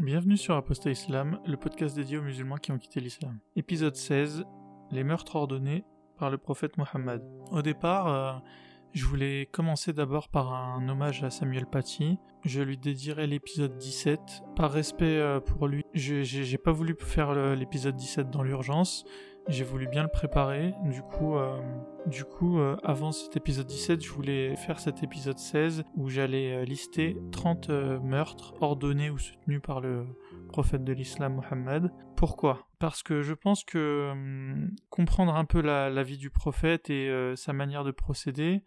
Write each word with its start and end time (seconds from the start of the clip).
Bienvenue 0.00 0.38
sur 0.38 0.56
Apostat 0.56 0.92
Islam, 0.92 1.40
le 1.44 1.58
podcast 1.58 1.94
dédié 1.94 2.16
aux 2.16 2.22
musulmans 2.22 2.56
qui 2.56 2.72
ont 2.72 2.78
quitté 2.78 3.00
l'islam. 3.00 3.38
Épisode 3.54 3.94
16 3.94 4.44
Les 4.90 5.04
meurtres 5.04 5.36
ordonnés 5.36 5.84
par 6.16 6.30
le 6.30 6.38
prophète 6.38 6.78
Mohammed. 6.78 7.20
Au 7.50 7.60
départ, 7.60 8.08
euh, 8.08 8.32
je 8.94 9.04
voulais 9.04 9.44
commencer 9.52 9.92
d'abord 9.92 10.30
par 10.30 10.54
un 10.54 10.88
hommage 10.88 11.22
à 11.22 11.28
Samuel 11.28 11.66
Paty. 11.66 12.18
Je 12.46 12.62
lui 12.62 12.78
dédierai 12.78 13.26
l'épisode 13.26 13.76
17. 13.76 14.42
Par 14.56 14.72
respect 14.72 15.18
euh, 15.18 15.38
pour 15.38 15.68
lui, 15.68 15.84
j'ai 15.92 16.56
pas 16.56 16.72
voulu 16.72 16.96
faire 16.98 17.34
l'épisode 17.54 17.94
17 17.94 18.30
dans 18.30 18.42
l'urgence. 18.42 19.04
J'ai 19.50 19.64
voulu 19.64 19.88
bien 19.88 20.04
le 20.04 20.08
préparer. 20.08 20.74
Du 20.84 21.02
coup, 21.02 21.34
euh, 21.34 21.60
du 22.06 22.24
coup 22.24 22.60
euh, 22.60 22.76
avant 22.84 23.10
cet 23.10 23.36
épisode 23.36 23.66
17, 23.66 24.00
je 24.00 24.08
voulais 24.10 24.54
faire 24.54 24.78
cet 24.78 25.02
épisode 25.02 25.38
16 25.38 25.82
où 25.96 26.08
j'allais 26.08 26.52
euh, 26.52 26.64
lister 26.64 27.16
30 27.32 27.68
meurtres 28.00 28.54
ordonnés 28.60 29.10
ou 29.10 29.18
soutenus 29.18 29.60
par 29.60 29.80
le 29.80 30.06
prophète 30.50 30.84
de 30.84 30.92
l'islam 30.92 31.34
Mohammed. 31.34 31.90
Pourquoi? 32.16 32.68
Parce 32.78 33.02
que 33.02 33.22
je 33.22 33.34
pense 33.34 33.64
que 33.64 34.10
hum, 34.12 34.70
comprendre 34.88 35.34
un 35.34 35.44
peu 35.44 35.60
la, 35.60 36.02
vie 36.04 36.18
du 36.18 36.30
prophète 36.30 36.88
et 36.88 37.12
sa 37.34 37.52
manière 37.52 37.82
de 37.82 37.90
procéder 37.90 38.62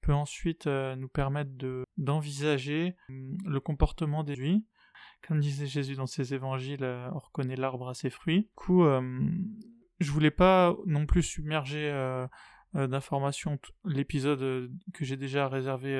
peut 0.00 0.14
ensuite 0.14 0.66
nous 0.68 1.08
permettre 1.08 1.50
d'envisager 1.98 2.94
hum, 3.08 3.36
le 3.46 3.58
comportement 3.58 4.22
des 4.22 4.36
juifs. 4.36 4.62
Comme 5.26 5.40
disait 5.40 5.66
Jésus 5.66 5.96
dans 5.96 6.06
ses 6.06 6.34
évangiles, 6.34 6.84
on 6.84 7.18
reconnaît 7.18 7.56
l'arbre 7.56 7.88
à 7.88 7.94
ses 7.94 8.10
fruits. 8.10 8.42
Du 8.42 8.54
coup, 8.54 8.84
hum, 8.84 9.42
je 10.00 10.10
voulais 10.10 10.30
pas 10.30 10.74
non 10.86 11.06
plus 11.06 11.22
submerger 11.22 11.90
euh, 11.90 12.26
euh, 12.74 12.86
d'informations 12.86 13.58
l'épisode 13.84 14.42
euh, 14.42 14.68
que 14.94 15.04
j'ai 15.04 15.16
déjà 15.16 15.48
réservé 15.48 15.94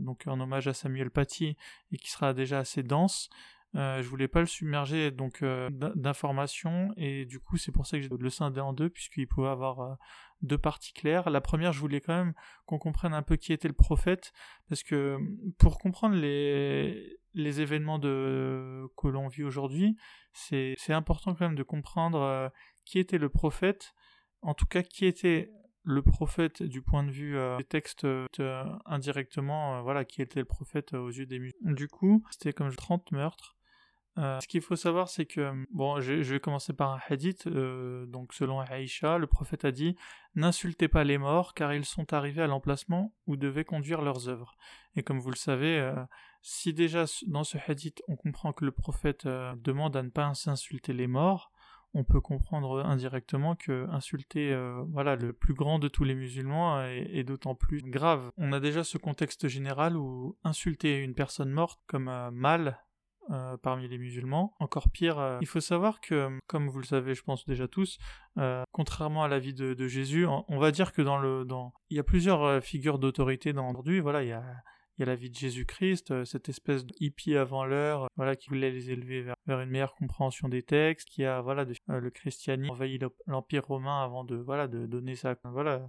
donc 0.00 0.22
en 0.26 0.40
hommage 0.40 0.68
à 0.68 0.74
Samuel 0.74 1.10
Paty 1.10 1.56
et 1.92 1.96
qui 1.96 2.10
sera 2.10 2.32
déjà 2.32 2.60
assez 2.60 2.82
dense. 2.82 3.28
Je 3.74 4.02
voulais 4.02 4.28
pas 4.28 4.40
le 4.40 4.46
submerger 4.46 5.10
donc 5.10 5.44
d'informations 5.44 6.92
et 6.96 7.24
du 7.24 7.38
coup 7.38 7.56
c'est 7.56 7.72
pour 7.72 7.86
ça 7.86 7.98
que 7.98 8.02
j'ai 8.02 8.08
le 8.08 8.30
scindé 8.30 8.60
en 8.60 8.72
deux 8.72 8.90
puisqu'il 8.90 9.28
pouvait 9.28 9.48
avoir 9.48 9.96
deux 10.42 10.58
parties 10.58 10.92
claires. 10.92 11.30
La 11.30 11.40
première, 11.40 11.72
je 11.72 11.80
voulais 11.80 12.00
quand 12.00 12.16
même 12.16 12.34
qu'on 12.66 12.78
comprenne 12.78 13.14
un 13.14 13.22
peu 13.22 13.36
qui 13.36 13.52
était 13.52 13.68
le 13.68 13.74
prophète 13.74 14.32
parce 14.68 14.82
que 14.82 15.18
pour 15.58 15.78
comprendre 15.78 16.16
les 16.16 17.60
événements 17.60 18.00
que 18.00 19.08
l'on 19.08 19.28
vit 19.28 19.44
aujourd'hui, 19.44 19.96
c'est 20.32 20.76
important 20.92 21.34
quand 21.34 21.46
même 21.46 21.54
de 21.54 21.62
comprendre 21.62 22.50
qui 22.84 22.98
était 22.98 23.18
le 23.18 23.28
prophète, 23.28 23.94
en 24.42 24.54
tout 24.54 24.66
cas 24.66 24.82
qui 24.82 25.06
était 25.06 25.50
le 25.82 26.02
prophète 26.02 26.62
du 26.62 26.82
point 26.82 27.04
de 27.04 27.10
vue 27.10 27.36
euh, 27.36 27.56
des 27.56 27.64
textes 27.64 28.04
euh, 28.04 28.26
indirectement, 28.84 29.76
euh, 29.78 29.82
voilà, 29.82 30.04
qui 30.04 30.22
était 30.22 30.40
le 30.40 30.44
prophète 30.44 30.92
aux 30.92 31.08
yeux 31.08 31.26
des 31.26 31.38
musulmans. 31.38 31.72
Du 31.72 31.88
coup, 31.88 32.24
c'était 32.30 32.52
comme 32.52 32.74
30 32.74 33.12
meurtres. 33.12 33.56
Ce 34.40 34.46
qu'il 34.46 34.60
faut 34.60 34.76
savoir, 34.76 35.08
c'est 35.08 35.26
que, 35.26 35.52
bon, 35.72 36.00
je, 36.00 36.14
vais 36.14 36.40
commencer 36.40 36.72
par 36.72 36.92
un 36.92 37.00
hadith, 37.08 37.48
donc 37.48 38.32
selon 38.32 38.60
Aïcha, 38.60 39.18
le 39.18 39.26
prophète 39.26 39.64
a 39.64 39.72
dit 39.72 39.96
N'insultez 40.34 40.88
pas 40.88 41.04
les 41.04 41.18
morts, 41.18 41.54
car 41.54 41.74
ils 41.74 41.84
sont 41.84 42.12
arrivés 42.12 42.42
à 42.42 42.46
l'emplacement 42.46 43.12
où 43.26 43.36
devaient 43.36 43.64
conduire 43.64 44.02
leurs 44.02 44.28
œuvres. 44.28 44.56
Et 44.96 45.02
comme 45.02 45.18
vous 45.18 45.30
le 45.30 45.36
savez, 45.36 45.92
si 46.42 46.72
déjà 46.72 47.04
dans 47.26 47.44
ce 47.44 47.58
hadith 47.66 48.02
on 48.08 48.16
comprend 48.16 48.52
que 48.52 48.64
le 48.64 48.72
prophète 48.72 49.26
demande 49.26 49.96
à 49.96 50.02
ne 50.02 50.10
pas 50.10 50.32
s'insulter 50.34 50.92
les 50.92 51.06
morts, 51.06 51.50
on 51.94 52.04
peut 52.04 52.20
comprendre 52.20 52.84
indirectement 52.84 53.56
que 53.56 53.88
insulter 53.90 54.52
euh, 54.52 54.82
voilà 54.88 55.16
le 55.16 55.32
plus 55.32 55.54
grand 55.54 55.78
de 55.78 55.88
tous 55.88 56.04
les 56.04 56.14
musulmans 56.14 56.82
est, 56.84 57.24
d'autant 57.24 57.54
plus 57.54 57.82
grave. 57.82 58.30
On 58.36 58.52
a 58.52 58.60
déjà 58.60 58.84
ce 58.84 58.98
contexte 58.98 59.48
général 59.48 59.96
où 59.96 60.36
insulter 60.44 60.98
une 60.98 61.14
personne 61.14 61.50
morte 61.50 61.80
comme 61.86 62.08
euh, 62.08 62.30
mal 62.30 62.80
euh, 63.30 63.56
parmi 63.56 63.88
les 63.88 63.98
musulmans. 63.98 64.54
Encore 64.60 64.90
pire, 64.90 65.38
il 65.40 65.46
faut 65.46 65.60
savoir 65.60 66.00
que, 66.00 66.38
comme 66.46 66.68
vous 66.68 66.78
le 66.78 66.84
savez, 66.84 67.14
je 67.14 67.22
pense 67.22 67.44
déjà 67.44 67.68
tous, 67.68 67.98
contrairement 68.72 69.24
à 69.24 69.28
la 69.28 69.38
vie 69.38 69.54
de, 69.54 69.88
Jésus, 69.88 70.26
on, 70.26 70.58
va 70.58 70.70
dire 70.70 70.92
que 70.92 71.02
dans 71.02 71.18
le, 71.18 71.44
dans, 71.44 71.72
il 71.90 71.96
y 71.96 72.00
a 72.00 72.04
plusieurs 72.04 72.62
figures 72.62 72.98
d'autorité 72.98 73.52
dans 73.52 73.68
aujourd'hui. 73.70 74.00
Voilà, 74.00 74.22
il 74.22 74.28
y 74.28 74.32
a 74.32 74.44
il 75.00 75.04
y 75.04 75.08
a 75.08 75.12
la 75.12 75.16
vie 75.16 75.30
de 75.30 75.34
Jésus-Christ, 75.34 76.10
euh, 76.10 76.24
cette 76.26 76.50
espèce 76.50 76.84
de 76.84 76.92
hippie 77.00 77.34
avant 77.34 77.64
l'heure, 77.64 78.06
voilà, 78.16 78.36
qui 78.36 78.50
voulait 78.50 78.70
les 78.70 78.90
élever 78.90 79.22
vers, 79.46 79.60
une 79.60 79.70
meilleure 79.70 79.94
compréhension 79.94 80.50
des 80.50 80.62
textes, 80.62 81.08
qui 81.08 81.24
a, 81.24 81.40
voilà, 81.40 81.64
euh, 81.88 82.00
le 82.00 82.10
christianisme 82.10 82.70
envahi 82.70 82.98
l'empire 83.26 83.64
romain 83.66 84.04
avant 84.04 84.24
de, 84.24 84.36
voilà, 84.36 84.68
de 84.68 84.84
donner 84.84 85.16
ça, 85.16 85.36
voilà, 85.44 85.88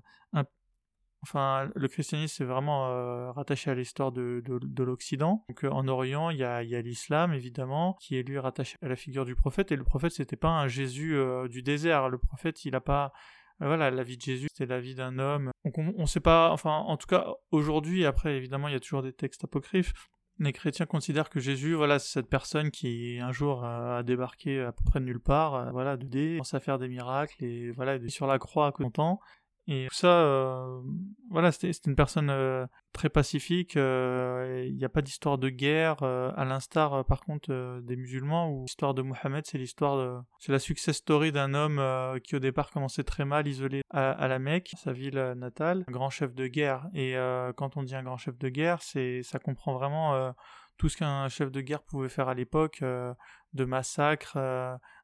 Enfin, 1.24 1.70
le 1.76 1.88
christianisme 1.88 2.34
c'est 2.36 2.46
vraiment 2.46 2.90
euh, 2.90 3.32
rattaché 3.32 3.70
à 3.70 3.76
l'histoire 3.76 4.12
de, 4.12 4.44
de, 4.44 4.84
l'Occident. 4.84 5.46
Donc 5.50 5.64
en 5.72 5.88
Orient, 5.88 6.32
il 6.32 6.38
y 6.38 6.44
a, 6.44 6.64
l'islam 6.82 7.34
évidemment, 7.34 7.96
qui 8.00 8.18
est 8.18 8.24
lui 8.24 8.40
rattaché 8.40 8.78
à 8.82 8.88
la 8.88 8.96
figure 8.96 9.26
du 9.26 9.36
prophète. 9.36 9.72
Et 9.72 9.76
le 9.76 9.84
prophète, 9.84 10.14
c'était 10.14 10.36
pas 10.36 10.50
un 10.50 10.68
Jésus 10.68 11.16
du 11.50 11.62
désert. 11.62 12.10
Le 12.10 12.18
prophète, 12.18 12.66
il 12.66 12.76
a 12.76 12.82
pas, 12.82 13.14
voilà, 13.60 13.92
la 13.92 14.04
vie 14.04 14.18
de 14.18 14.22
Jésus, 14.22 14.48
c'était 14.52 14.74
la 14.74 14.80
vie 14.80 14.96
d'un 14.96 15.20
homme. 15.20 15.52
Donc 15.64 15.78
on, 15.78 15.94
ne 15.96 16.06
sait 16.08 16.20
pas, 16.20 16.52
enfin, 16.52 16.78
en 16.78 16.98
tout 16.98 17.08
cas, 17.08 17.28
aujourd'hui, 17.52 18.06
après, 18.06 18.36
évidemment, 18.36 18.68
il 18.68 18.74
y 18.74 18.78
a 18.78 18.80
toujours 18.80 19.04
des 19.04 19.14
textes 19.14 19.44
apocryphes. 19.44 19.94
Les 20.40 20.54
chrétiens 20.54 20.88
considèrent 20.88 21.30
que 21.30 21.40
Jésus, 21.40 21.76
voilà, 21.76 22.00
c'est 22.00 22.14
cette 22.14 22.30
personne 22.30 22.72
qui 22.72 23.20
un 23.20 23.32
jour 23.32 23.64
a 23.64 24.02
débarqué 24.02 24.60
à 24.62 24.72
peu 24.72 24.84
près 24.84 25.00
de 25.00 25.06
nulle 25.06 25.20
part, 25.20 25.54
euh, 25.54 25.72
voilà, 25.72 25.98
de 25.98 26.08
dé, 26.08 26.34
commence 26.38 26.56
à 26.56 26.60
faire 26.60 26.80
des 26.80 26.88
miracles 26.88 27.44
et 27.44 27.70
voilà, 27.72 28.00
sur 28.10 28.26
la 28.26 28.40
croix 28.40 28.66
à 28.66 28.72
content. 28.72 29.20
Et 29.68 29.88
tout 29.90 29.96
ça, 29.96 30.22
euh, 30.22 30.82
voilà, 31.30 31.52
c'était 31.52 31.72
une 31.86 31.96
personne 31.96 32.30
euh, 32.30 32.66
très 32.94 33.10
pacifique. 33.10 33.78
Euh, 33.78 34.66
il 34.68 34.76
n'y 34.76 34.86
a 34.86 34.90
pas 34.90 35.02
d'histoire 35.02 35.38
de 35.38 35.50
guerre, 35.50 36.04
à 36.04 36.46
l'instar, 36.46 37.06
par 37.06 37.22
contre, 37.22 37.82
des 37.82 37.96
musulmans, 37.96 38.50
où 38.50 38.64
l'histoire 38.64 38.94
de 38.94 39.02
Mohammed, 39.02 39.46
c'est 39.46 39.58
l'histoire 39.58 40.24
c'est 40.40 40.52
la 40.52 40.60
success 40.60 40.98
story 40.98 41.32
d'un 41.32 41.54
homme 41.54 42.20
qui 42.22 42.36
au 42.36 42.40
départ 42.40 42.72
commençait 42.72 43.04
très 43.04 43.26
mal, 43.26 43.48
isolé 43.48 43.82
à, 43.92 44.28
la 44.28 44.40
Mecque, 44.40 44.74
sa 44.78 44.92
ville 44.92 45.20
natale, 45.38 45.86
grand 45.88 46.10
chef 46.10 46.34
de 46.34 46.48
guerre. 46.48 46.88
Et 46.94 47.16
quand 47.56 47.78
on 47.78 47.84
dit 47.84 47.96
un 47.96 48.04
grand 48.04 48.18
chef 48.18 48.38
de 48.38 48.50
guerre, 48.50 48.82
c'est, 48.82 49.22
ça 49.24 49.40
comprend 49.40 49.74
vraiment 49.74 50.34
tout 50.78 50.90
ce 50.90 50.98
qu'un 50.98 51.30
chef 51.30 51.52
de 51.52 51.62
guerre 51.62 51.84
pouvait 51.84 52.10
faire 52.10 52.28
à 52.28 52.34
l'époque, 52.34 52.82
de 52.82 53.66
massacres, 53.66 54.38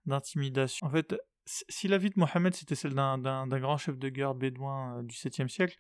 d'intimidation. 0.06 0.88
En 0.88 0.90
fait, 0.90 1.16
si 1.48 1.88
la 1.88 1.98
vie 1.98 2.10
de 2.10 2.20
Mohammed 2.20 2.54
c'était 2.54 2.76
celle 2.76 2.94
d'un 2.94 3.48
grand 3.48 3.78
chef 3.78 3.98
de 3.98 4.10
guerre 4.10 4.36
bédouin 4.36 5.00
euh, 5.00 5.04
du 5.04 5.16
7e 5.16 5.48
siècle, 5.48 5.76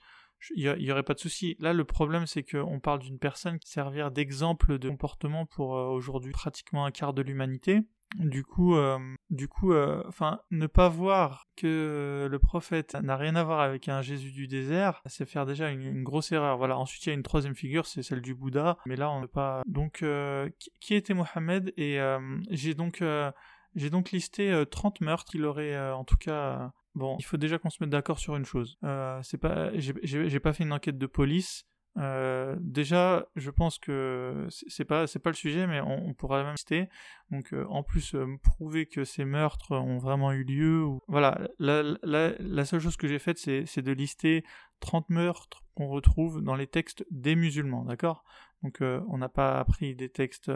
il 0.56 0.72
n'y 0.78 0.92
aurait 0.92 1.04
pas 1.04 1.16
de 1.16 1.20
souci. 1.20 1.56
Là, 1.60 1.74
le 1.74 1.84
problème, 1.84 2.28
c'est 2.28 2.44
qu'on 2.44 2.80
parle 2.80 3.00
d'une 3.00 3.18
personne 3.18 3.58
qui 3.58 3.72
servir 3.72 4.12
d'exemple 4.12 4.78
de 4.78 4.88
comportement 4.90 5.48
pour 5.48 5.76
euh, 5.76 5.88
aujourd'hui 5.88 6.32
pratiquement 6.32 6.86
un 6.86 6.92
quart 6.92 7.14
de 7.14 7.24
l'humanité. 7.24 7.82
Du 8.20 8.44
coup, 8.44 8.76
euh, 8.76 9.00
du 9.32 9.50
coup, 9.50 9.74
ne 9.74 10.68
pas 10.68 10.88
voir 10.88 11.48
que 11.58 12.28
le 12.30 12.40
prophète 12.40 12.96
n'a 13.02 13.18
rien 13.18 13.36
à 13.36 13.44
voir 13.44 13.60
avec 13.60 13.90
un 13.90 14.02
Jésus 14.02 14.32
du 14.32 14.48
désert, 14.48 15.02
c'est 15.08 15.26
faire 15.26 15.46
déjà 15.46 15.70
une, 15.72 16.04
grosse 16.04 16.32
erreur. 16.32 16.58
Voilà. 16.58 16.78
Ensuite, 16.78 17.06
il 17.06 17.10
y 17.10 17.12
a 17.12 17.16
une 17.16 17.24
troisième 17.24 17.56
figure, 17.56 17.86
c'est 17.86 18.04
celle 18.04 18.22
du 18.22 18.34
Bouddha. 18.34 18.78
Mais 18.86 18.96
là, 18.96 19.10
on 19.10 19.22
ne 19.22 19.26
pas. 19.26 19.64
Donc, 19.66 20.06
qui 20.80 20.96
était 20.96 21.14
Mohammed? 21.16 21.74
Et 21.76 22.00
j'ai 22.52 22.76
donc 22.76 23.04
j'ai 23.76 23.90
donc 23.90 24.12
listé 24.12 24.64
30 24.70 25.02
euh, 25.02 25.06
meurtres 25.06 25.32
qu'il 25.32 25.46
aurait, 25.46 25.74
euh, 25.74 25.96
en 25.96 26.04
tout 26.04 26.18
cas. 26.18 26.72
bon, 26.96 27.16
il 27.20 27.24
faut 27.24 27.38
déjà 27.38 27.58
qu'on 27.60 27.70
se 27.70 27.78
mette 27.82 27.90
d'accord 27.90 28.20
sur 28.20 28.36
une 28.36 28.46
chose. 28.46 28.78
Euh, 28.84 29.20
c'est 29.24 29.38
pas, 29.38 29.72
j'ai 29.78 30.40
pas 30.40 30.54
fait 30.54 30.64
une 30.64 30.74
enquête 30.74 30.98
de 30.98 31.06
police. 31.06 31.66
déjà, 32.60 33.28
je 33.36 33.50
pense 33.52 33.80
que 33.80 34.48
c'est 34.50 34.86
pas 34.86 35.06
pas 35.08 35.30
le 35.30 35.36
sujet, 35.36 35.68
mais 35.68 35.82
on, 35.82 36.14
pourra 36.14 36.44
même 36.44 36.54
lister. 36.54 36.90
Donc, 37.32 37.54
en 37.70 37.84
plus, 37.84 38.16
prouver 38.42 38.86
que 38.86 39.04
ces 39.04 39.26
meurtres 39.26 39.72
ont 39.72 39.98
vraiment 39.98 40.32
eu 40.32 40.44
lieu. 40.44 40.86
Voilà, 41.08 41.40
la, 41.60 41.84
la, 42.04 42.66
seule 42.66 42.80
chose 42.80 42.98
que 42.98 43.08
j'ai 43.08 43.20
faite, 43.20 43.38
c'est 43.38 43.82
de 43.82 43.92
lister 43.92 44.44
30 44.80 45.10
meurtres 45.10 45.64
qu'on 45.76 45.88
retrouve 45.88 46.42
dans 46.42 46.56
les 46.56 46.68
textes 46.68 47.06
des 47.12 47.36
musulmans, 47.36 47.84
d'accord? 47.84 48.24
Donc, 48.64 48.80
on 48.82 49.18
n'a 49.18 49.30
pas 49.30 49.60
appris 49.60 49.96
des 49.96 50.10
textes 50.10 50.52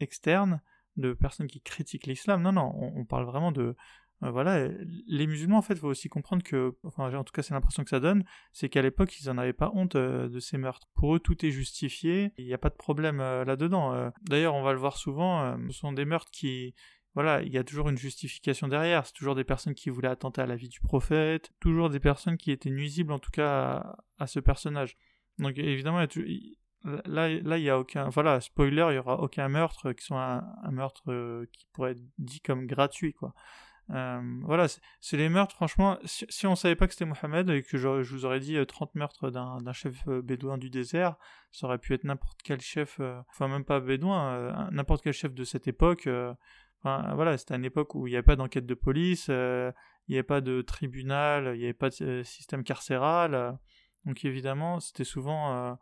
externes 0.00 0.60
de 0.96 1.12
personnes 1.12 1.46
qui 1.46 1.60
critiquent 1.60 2.06
l'islam. 2.06 2.42
Non, 2.42 2.52
non, 2.52 2.72
on, 2.74 3.04
parle 3.04 3.24
vraiment 3.24 3.52
de. 3.52 3.74
Euh, 4.22 4.30
voilà, 4.30 4.68
les 5.06 5.26
musulmans, 5.26 5.58
en 5.58 5.62
fait, 5.62 5.76
faut 5.76 5.88
aussi 5.88 6.08
comprendre 6.08 6.42
que. 6.42 6.76
Enfin, 6.84 7.12
en 7.14 7.24
tout 7.24 7.32
cas, 7.32 7.42
c'est 7.42 7.54
l'impression 7.54 7.84
que 7.84 7.90
ça 7.90 8.00
donne, 8.00 8.24
c'est 8.52 8.68
qu'à 8.68 8.82
l'époque, 8.82 9.18
ils 9.20 9.26
n'en 9.26 9.38
avaient 9.38 9.52
pas 9.52 9.70
honte 9.74 9.96
euh, 9.96 10.28
de 10.28 10.40
ces 10.40 10.58
meurtres. 10.58 10.88
Pour 10.94 11.16
eux, 11.16 11.20
tout 11.20 11.44
est 11.44 11.50
justifié, 11.50 12.32
il 12.38 12.46
n'y 12.46 12.54
a 12.54 12.58
pas 12.58 12.70
de 12.70 12.76
problème 12.76 13.20
euh, 13.20 13.44
là-dedans. 13.44 14.12
D'ailleurs, 14.22 14.54
on 14.54 14.62
va 14.62 14.72
le 14.72 14.78
voir 14.78 14.96
souvent, 14.96 15.56
ce 15.68 15.78
sont 15.78 15.92
des 15.92 16.04
meurtres 16.04 16.30
qui. 16.30 16.74
Voilà, 17.14 17.42
il 17.42 17.52
y 17.52 17.58
a 17.58 17.64
toujours 17.64 17.90
une 17.90 17.98
justification 17.98 18.68
derrière. 18.68 19.04
C'est 19.04 19.12
toujours 19.12 19.34
des 19.34 19.44
personnes 19.44 19.74
qui 19.74 19.90
voulaient 19.90 20.08
attenter 20.08 20.40
à 20.40 20.46
la 20.46 20.56
vie 20.56 20.68
du 20.68 20.80
prophète, 20.80 21.50
toujours 21.60 21.90
des 21.90 22.00
personnes 22.00 22.38
qui 22.38 22.50
étaient 22.50 22.70
nuisibles, 22.70 23.12
en 23.12 23.18
tout 23.18 23.30
cas, 23.30 23.98
à, 24.18 24.26
ce 24.26 24.40
personnage. 24.40 24.96
Donc, 25.38 25.58
évidemment, 25.58 26.00
il 26.00 26.56
Là, 26.84 27.28
là, 27.28 27.58
il 27.58 27.62
y 27.62 27.70
a 27.70 27.78
aucun, 27.78 28.08
voilà, 28.08 28.40
spoiler, 28.40 28.86
il 28.90 28.94
y 28.94 28.98
aura 28.98 29.20
aucun 29.20 29.48
meurtre 29.48 29.92
qui 29.92 30.04
soit 30.04 30.42
un, 30.62 30.70
meurtre 30.72 31.02
euh, 31.08 31.46
qui 31.52 31.66
pourrait 31.72 31.92
être 31.92 32.02
dit 32.18 32.40
comme 32.40 32.66
gratuit, 32.66 33.12
quoi. 33.12 33.34
voilà, 33.88 34.66
c'est 35.00 35.16
les 35.16 35.28
meurtres, 35.28 35.54
franchement, 35.54 35.98
si, 36.04 36.26
si 36.28 36.46
on 36.48 36.56
savait 36.56 36.74
pas 36.74 36.88
que 36.88 36.94
c'était 36.94 37.04
Mohamed 37.04 37.50
et 37.50 37.62
que 37.62 37.78
je, 37.78 38.02
je, 38.02 38.12
vous 38.12 38.24
aurais 38.24 38.40
dit 38.40 38.56
30 38.66 38.96
meurtres 38.96 39.30
d'un 39.30 39.72
chef 39.72 40.08
bédouin 40.08 40.58
du 40.58 40.70
désert, 40.70 41.16
ça 41.52 41.66
aurait 41.66 41.78
pu 41.78 41.94
être 41.94 42.02
n'importe 42.02 42.40
quel 42.42 42.60
chef, 42.60 43.00
enfin 43.28 43.46
même 43.46 43.64
pas 43.64 43.78
bédouin, 43.78 44.68
n'importe 44.72 45.04
quel 45.04 45.12
chef 45.12 45.34
de 45.34 45.44
cette 45.44 45.68
époque. 45.68 46.08
Voilà, 46.82 47.38
c'était 47.38 47.54
une 47.54 47.64
époque 47.64 47.94
où 47.94 48.08
il 48.08 48.10
n'y 48.10 48.16
avait 48.16 48.24
pas 48.24 48.36
d'enquête 48.36 48.66
de 48.66 48.74
police, 48.74 49.28
il 49.28 49.72
n'y 50.08 50.16
avait 50.16 50.24
pas 50.24 50.40
de 50.40 50.62
tribunal, 50.62 51.52
il 51.54 51.58
n'y 51.58 51.64
avait 51.64 51.74
pas 51.74 51.90
de 51.90 52.24
système 52.24 52.64
carcéral. 52.64 53.56
donc 54.04 54.24
évidemment, 54.24 54.80
c'était 54.80 55.04
souvent 55.04 55.78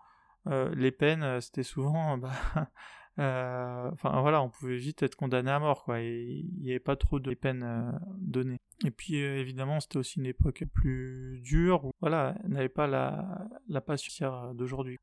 euh, 0.46 0.74
les 0.74 0.90
peines, 0.90 1.22
euh, 1.22 1.40
c'était 1.40 1.62
souvent, 1.62 2.16
bah, 2.18 2.32
euh, 3.18 3.90
enfin 3.92 4.20
voilà, 4.20 4.42
on 4.42 4.48
pouvait 4.48 4.76
vite 4.76 5.02
être 5.02 5.16
condamné 5.16 5.50
à 5.50 5.58
mort, 5.58 5.84
quoi. 5.84 6.00
Il 6.00 6.48
n'y 6.60 6.70
avait 6.70 6.80
pas 6.80 6.96
trop 6.96 7.20
de 7.20 7.34
peines 7.34 8.00
données. 8.18 8.58
Et 8.84 8.90
puis 8.90 9.16
évidemment, 9.16 9.80
c'était 9.80 9.98
aussi 9.98 10.18
une 10.18 10.26
époque 10.26 10.64
plus 10.72 11.40
dure, 11.42 11.84
où 11.84 11.92
voilà, 12.00 12.34
n'avait 12.48 12.68
pas 12.68 12.86
la, 12.86 13.48
la 13.68 13.80
patience 13.80 14.54
d'aujourd'hui. 14.56 14.98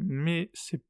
mais 0.00 0.50
c'est 0.54 0.82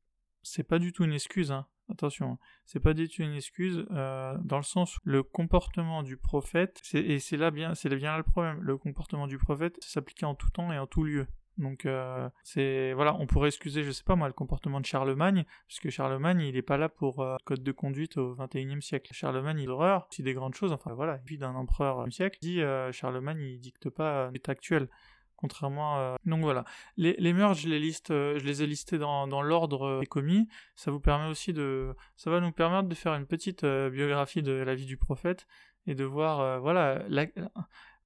c'est 0.43 0.63
pas 0.63 0.79
du 0.79 0.93
tout 0.93 1.05
une 1.05 1.13
excuse, 1.13 1.53
hein. 1.53 1.67
Attention, 1.91 2.39
c'est 2.67 2.81
pas 2.81 2.95
du 2.95 3.09
tout 3.09 3.23
une 3.23 3.35
excuse 3.35 3.85
dans 3.91 4.57
le 4.57 4.63
sens 4.63 4.97
où 4.97 5.01
le 5.05 5.23
comportement 5.25 6.03
du 6.05 6.17
prophète, 6.17 6.81
et 6.95 7.19
c'est 7.19 7.37
là 7.37 7.51
bien, 7.51 7.75
c'est 7.75 7.89
bien 7.89 8.13
là 8.13 8.19
le 8.19 8.23
problème. 8.23 8.61
Le 8.63 8.79
comportement 8.79 9.27
du 9.27 9.39
prophète 9.39 9.77
s'appliquait 9.83 10.25
en 10.25 10.37
tout 10.37 10.49
temps 10.51 10.73
et 10.73 10.79
en 10.79 10.87
tout 10.87 11.03
lieu. 11.03 11.27
Donc 11.59 11.85
euh, 11.85 12.29
c'est 12.43 12.93
voilà, 12.95 13.15
on 13.17 13.27
pourrait 13.27 13.49
excuser, 13.49 13.83
je 13.83 13.91
sais 13.91 14.03
pas 14.03 14.17
moi, 14.17 14.29
le 14.29 14.33
comportement 14.33 14.81
de 14.81 14.87
Charlemagne, 14.87 15.45
puisque 15.67 15.91
Charlemagne 15.91 16.41
il 16.41 16.57
est 16.57 16.63
pas 16.63 16.79
là 16.79 16.89
pour 16.89 17.21
euh, 17.21 17.37
code 17.45 17.63
de 17.63 17.73
conduite 17.73 18.17
au 18.17 18.35
21e 18.35 18.81
siècle. 18.81 19.13
Charlemagne 19.13 19.59
il 19.61 19.71
horreur, 19.71 20.07
c'est 20.11 20.23
des 20.23 20.35
grandes 20.35 20.55
choses. 20.55 20.73
Enfin 20.73 20.95
voilà, 20.95 21.19
vie 21.27 21.39
d'un 21.39 21.55
empereur 21.55 22.05
du 22.05 22.13
siècle. 22.13 22.39
Dit 22.41 22.63
euh, 22.63 22.93
Charlemagne 22.93 23.41
il 23.41 23.61
dicte 23.61 23.91
pas 23.91 24.31
l'état 24.31 24.53
actuel. 24.53 24.89
Contrairement. 25.37 26.17
Donc 26.27 26.43
voilà. 26.43 26.65
Les, 26.99 27.15
les 27.19 27.33
je 27.33 27.67
les 27.67 27.79
liste, 27.79 28.09
je 28.11 28.45
les 28.45 28.63
ai 28.63 28.67
listés 28.67 28.99
dans, 28.99 29.27
dans 29.27 29.41
l'ordre 29.41 30.01
des 30.01 30.07
commis. 30.07 30.49
Ça 30.77 30.91
vous 30.91 31.01
permet 31.01 31.31
aussi 31.31 31.55
de... 31.55 31.95
Ça 32.17 32.31
va 32.31 32.41
nous 32.41 32.53
permettre 32.53 32.89
de 32.89 32.95
faire 32.95 33.15
une 33.15 33.25
petite 33.25 33.65
biographie 33.65 34.43
de 34.43 34.53
la 34.53 34.75
vie 34.75 34.85
du 34.85 34.99
prophète 34.99 35.47
et 35.87 35.95
de 35.95 36.05
voir, 36.05 36.61
voilà, 36.61 37.03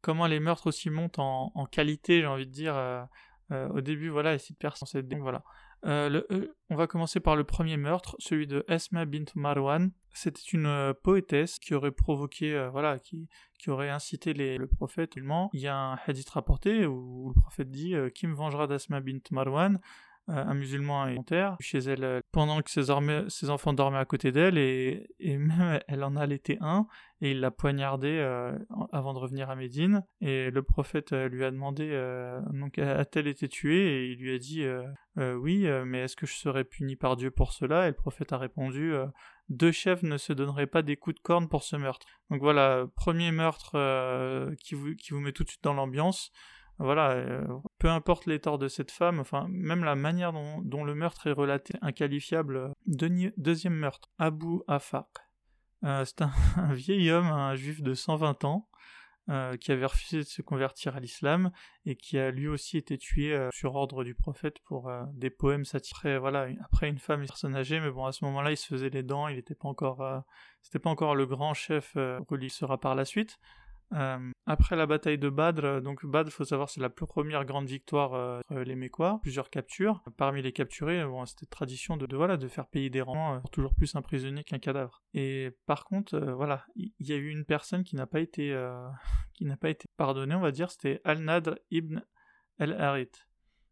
comment 0.01 0.29
les 0.29 0.39
meurtres 0.39 0.69
aussi 0.69 0.91
montent 0.91 1.19
en, 1.19 1.51
en 1.57 1.67
qualité, 1.67 2.21
j'ai 2.21 2.27
envie 2.29 2.47
de 2.47 2.53
dire, 2.53 2.77
euh, 3.53 3.69
au 3.69 3.81
début, 3.81 4.09
voilà, 4.09 4.33
les 4.33 4.39
sites 4.39 4.59
personnes. 4.59 5.03
Donc 5.03 5.21
voilà. 5.21 5.43
Euh, 5.87 6.23
euh, 6.31 6.55
on 6.71 6.77
va 6.77 6.87
commencer 6.87 7.21
par 7.21 7.37
le 7.37 7.45
premier 7.45 7.77
meurtre, 7.77 8.17
celui 8.19 8.47
de 8.47 8.65
Esma 8.69 9.05
bint 9.05 9.25
Marwan. 9.35 9.91
C'était 10.13 10.41
une 10.53 10.95
poétesse 11.03 11.59
qui 11.59 11.75
aurait 11.75 11.91
provoqué, 11.91 12.69
voilà, 12.71 12.99
qui, 12.99 13.29
qui 13.59 13.71
aurait 13.71 13.91
incité 13.91 14.33
le 14.33 14.67
prophète. 14.67 15.17
Il 15.17 15.61
y 15.61 15.67
a 15.67 15.77
un 15.77 15.99
hadith 16.07 16.31
rapporté 16.31 16.87
où, 16.87 17.33
le 17.35 17.41
prophète 17.41 17.71
dit 17.71 17.95
Qui 18.15 18.27
me 18.27 18.35
vengera 18.35 18.67
d'Esma 18.67 19.01
bint 19.01 19.19
Marwan? 19.31 19.81
Un 20.27 20.55
musulman 20.55 21.23
terre 21.23 21.57
chez 21.61 21.79
elle 21.79 22.23
pendant 22.33 22.63
que 22.63 22.71
ses, 22.71 22.91
enfants 23.51 23.73
dormaient 23.73 23.99
à 23.99 24.05
côté 24.05 24.33
d'elle 24.33 24.57
et, 24.59 25.07
même 25.21 25.81
elle 25.87 26.03
en 26.03 26.17
a 26.17 26.23
allaité 26.23 26.57
un 26.61 26.87
et 27.25 27.31
il 27.31 27.41
l'a 27.41 27.51
poignardé 27.51 28.09
euh, 28.09 28.53
avant 28.93 29.15
de 29.15 29.19
revenir 29.19 29.49
à 29.49 29.57
Médine. 29.57 30.05
Et 30.21 30.51
le 30.51 30.63
prophète 30.63 31.15
euh, 31.15 31.27
lui 31.27 31.43
a 31.45 31.51
demandé 31.51 31.89
euh, 31.91 32.39
donc 32.53 32.79
a-t-elle 32.79 33.29
été 33.29 33.49
tuée 33.49 34.05
Et 34.05 34.13
il 34.13 34.19
lui 34.19 34.35
a 34.35 34.39
dit 34.39 34.65
oui, 35.17 35.67
mais 35.87 36.01
est-ce 36.01 36.17
que 36.17 36.27
je 36.27 36.35
serais 36.35 36.65
puni 36.65 36.97
par 36.97 37.17
Dieu 37.17 37.31
pour 37.31 37.53
cela? 37.53 37.87
Et 37.87 37.91
le 37.91 37.95
prophète 37.95 38.33
a 38.33 38.39
répondu 38.39 38.93
deux 39.49 39.73
chefs 39.73 40.03
ne 40.03 40.17
se 40.17 40.33
donneraient 40.33 40.67
pas 40.67 40.83
des 40.83 40.97
coups 40.97 41.17
de 41.17 41.21
corne 41.21 41.49
pour 41.49 41.63
ce 41.63 41.77
meurtre. 41.77 42.07
Donc 42.31 42.41
voilà, 42.41 42.87
premier 42.97 43.31
meurtre 43.31 43.73
qui, 44.57 44.75
vous, 44.75 44.95
qui 44.95 45.13
vous 45.13 45.21
met 45.21 45.33
tout 45.33 45.45
de 45.45 45.49
suite 45.49 45.65
dans 45.65 45.75
l'ambiance. 45.75 46.31
Voilà, 46.79 47.25
peu 47.79 47.89
importe 47.89 48.27
les 48.27 48.41
torts 48.41 48.59
de 48.59 48.67
cette 48.67 48.91
femme, 48.91 49.21
enfin, 49.21 49.47
même 49.49 49.85
la 49.85 49.95
manière 49.95 50.33
dont, 50.33 50.85
le 50.85 50.95
meurtre 50.95 51.29
est 51.29 51.33
relaté, 51.33 51.75
inqualifiable. 51.83 52.73
deuxième 52.87 53.75
meurtre, 53.75 54.11
Abu 54.19 54.61
Afaq. 54.67 55.07
Euh, 55.85 56.05
c'est 56.05 56.23
un, 56.23 56.33
vieil 56.73 57.11
homme, 57.11 57.27
un 57.27 57.55
juif 57.55 57.83
de 57.83 57.95
120 57.95 58.45
ans, 58.45 58.69
euh, 59.31 59.57
qui 59.57 59.73
avait 59.73 59.87
refusé 59.87 60.19
de 60.19 60.23
se 60.25 60.43
convertir 60.43 60.97
à 60.97 61.01
l'islam 61.01 61.51
et 61.87 61.97
qui 61.97 62.19
a 62.19 62.31
lui 62.31 62.47
aussi 62.47 62.77
été 62.77 62.99
tué 62.99 63.33
euh, 63.33 63.49
sur 63.53 63.75
ordre 63.75 64.05
du 64.05 64.15
prophète 64.15 64.59
pour 64.65 64.91
des 65.13 65.31
poèmes. 65.31 65.65
Après, 65.73 66.19
voilà, 66.19 66.49
après 66.65 66.89
une 66.89 66.99
femme, 66.99 67.21
une 67.21 67.27
personne 67.27 67.57
âgée, 67.57 67.81
mais 67.81 67.91
bon, 67.91 68.05
à 68.05 68.13
ce 68.13 68.25
moment-là, 68.25 68.51
il 68.51 68.57
se 68.57 68.67
faisait 68.67 68.91
les 68.91 69.03
dents, 69.03 69.29
il 69.29 69.37
n'était 69.37 69.55
pas 69.55 69.69
encore, 69.69 70.03
c'était 70.63 70.79
pas 70.79 70.91
encore 70.91 71.15
le 71.15 71.27
grand 71.27 71.55
chef 71.55 71.95
religieux 72.29 72.49
sera 72.49 72.79
par 72.79 72.95
la 72.95 73.05
suite. 73.05 73.39
Euh, 73.95 74.31
après 74.47 74.77
la 74.77 74.87
bataille 74.87 75.19
de 75.19 75.29
Badr, 75.29 75.81
donc 75.81 76.05
Badr, 76.05 76.31
faut 76.31 76.45
savoir, 76.45 76.69
c'est 76.69 76.81
la 76.81 76.91
plus 76.91 77.07
première 77.07 77.45
grande 77.45 77.67
victoire 77.67 78.15
euh, 78.15 78.41
les 78.51 78.75
Mécois, 78.75 79.21
plusieurs 79.23 79.51
captures. 79.51 80.03
Parmi 80.17 80.43
les 80.43 80.53
capturés, 80.53 81.05
bon, 81.05 81.25
c'était 81.27 81.47
tradition 81.47 81.97
de, 81.97 82.15
voilà, 82.15 82.37
de 82.37 82.49
faire 82.49 82.67
payer 82.67 82.91
des 82.91 83.03
rangs 83.03 83.41
pour 83.41 83.51
toujours 83.51 83.75
plus 83.75 83.95
un 83.95 84.03
prisonnier 84.03 84.43
qu'un 84.45 84.59
cadavre. 84.59 85.03
Et 85.15 85.51
par 85.67 85.85
contre, 85.85 86.15
euh, 86.15 86.35
voilà, 86.35 86.65
il 86.77 86.93
y, 87.01 87.13
a 87.13 87.17
eu 87.17 87.31
une 87.31 87.45
personne 87.45 87.85
qui 87.85 87.97
n'a 87.97 88.07
pas 88.07 88.21
été, 88.21 88.55
qui 89.35 89.45
n'a 89.45 89.57
pas 89.57 89.71
été 89.71 89.87
pardonnée, 89.97 90.35
on 90.35 90.41
va 90.41 90.51
dire, 90.51 90.71
c'était 90.71 91.01
Al-Nadr 91.05 91.55
ibn 91.71 92.03
al-Harith. 92.59 93.27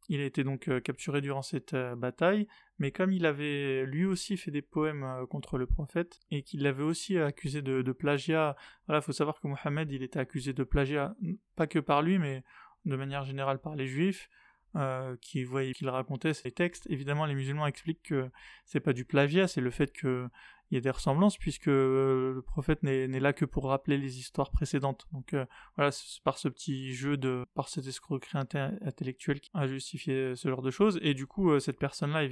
Il 0.09 0.21
a 0.21 0.25
été 0.25 0.45
donc 0.45 0.69
capturé 0.83 1.21
durant 1.21 1.43
cette 1.43 1.75
bataille, 1.97 2.47
mais 2.83 2.91
comme 2.91 3.13
il 3.13 3.27
avait 3.27 3.87
lui 3.87 4.05
aussi 4.05 4.37
fait 4.37 4.51
des 4.51 4.61
poèmes 4.61 5.05
euh, 5.05 5.25
contre 5.27 5.57
le 5.57 5.67
prophète 5.67 6.19
et 6.33 6.43
qu'il 6.43 6.63
l'avait 6.63 6.83
aussi 6.83 7.17
accusé 7.17 7.63
de, 7.63 7.93
plagiat, 7.93 8.57
voilà, 8.89 9.01
faut 9.01 9.13
savoir 9.13 9.41
que 9.41 9.47
Mohammed 9.47 9.93
il 9.93 10.03
était 10.03 10.19
accusé 10.19 10.53
de 10.53 10.65
plagiat 10.65 11.15
pas 11.55 11.69
que 11.69 11.79
par 11.79 12.03
lui, 12.03 12.19
mais 12.19 12.43
de 12.85 12.97
manière 12.97 13.23
générale 13.23 13.61
par 13.61 13.77
les 13.77 13.87
juifs. 13.87 14.29
Euh, 14.75 15.17
qui 15.21 15.45
voyaient 15.45 15.75
qu'il 15.75 15.91
racontait 15.91 16.33
ces 16.33 16.51
textes. 16.51 16.87
Évidemment, 16.89 17.27
les 17.27 17.35
musulmans 17.35 17.67
expliquent 17.67 18.05
que 18.05 18.31
c'est 18.65 18.81
pas 18.81 18.95
du 18.95 19.05
plagiat, 19.05 19.47
c'est 19.47 19.61
le 19.61 19.71
fait 19.71 19.93
que 19.93 20.31
il 20.73 20.77
y 20.77 20.79
a 20.79 20.81
des 20.81 20.91
ressemblances 20.91 21.37
puisque 21.37 21.69
euh, 21.69 22.33
le 22.33 22.41
prophète 22.41 22.83
n'est 22.83 23.07
là 23.21 23.35
que 23.35 23.45
pour 23.45 23.67
rappeler 23.67 23.99
les 23.99 24.19
histoires 24.19 24.51
précédentes. 24.51 25.07
Donc 25.13 25.35
euh, 25.35 25.45
voilà, 25.77 25.91
c'est 25.91 26.23
par 26.23 26.39
ce 26.39 26.49
petit 26.49 26.95
jeu 26.95 27.19
de, 27.19 27.45
par 27.55 27.69
cette 27.69 27.87
escroquerie 27.87 28.39
intellectuelle 28.39 29.41
qui 29.41 29.51
a 29.53 29.67
justifié 29.67 30.35
ce 30.35 30.49
genre 30.49 30.63
de 30.63 30.71
choses. 30.71 30.99
Et 31.03 31.13
du 31.13 31.27
coup, 31.27 31.51
euh, 31.51 31.61
cette 31.61 31.79
personne-là, 31.79 32.23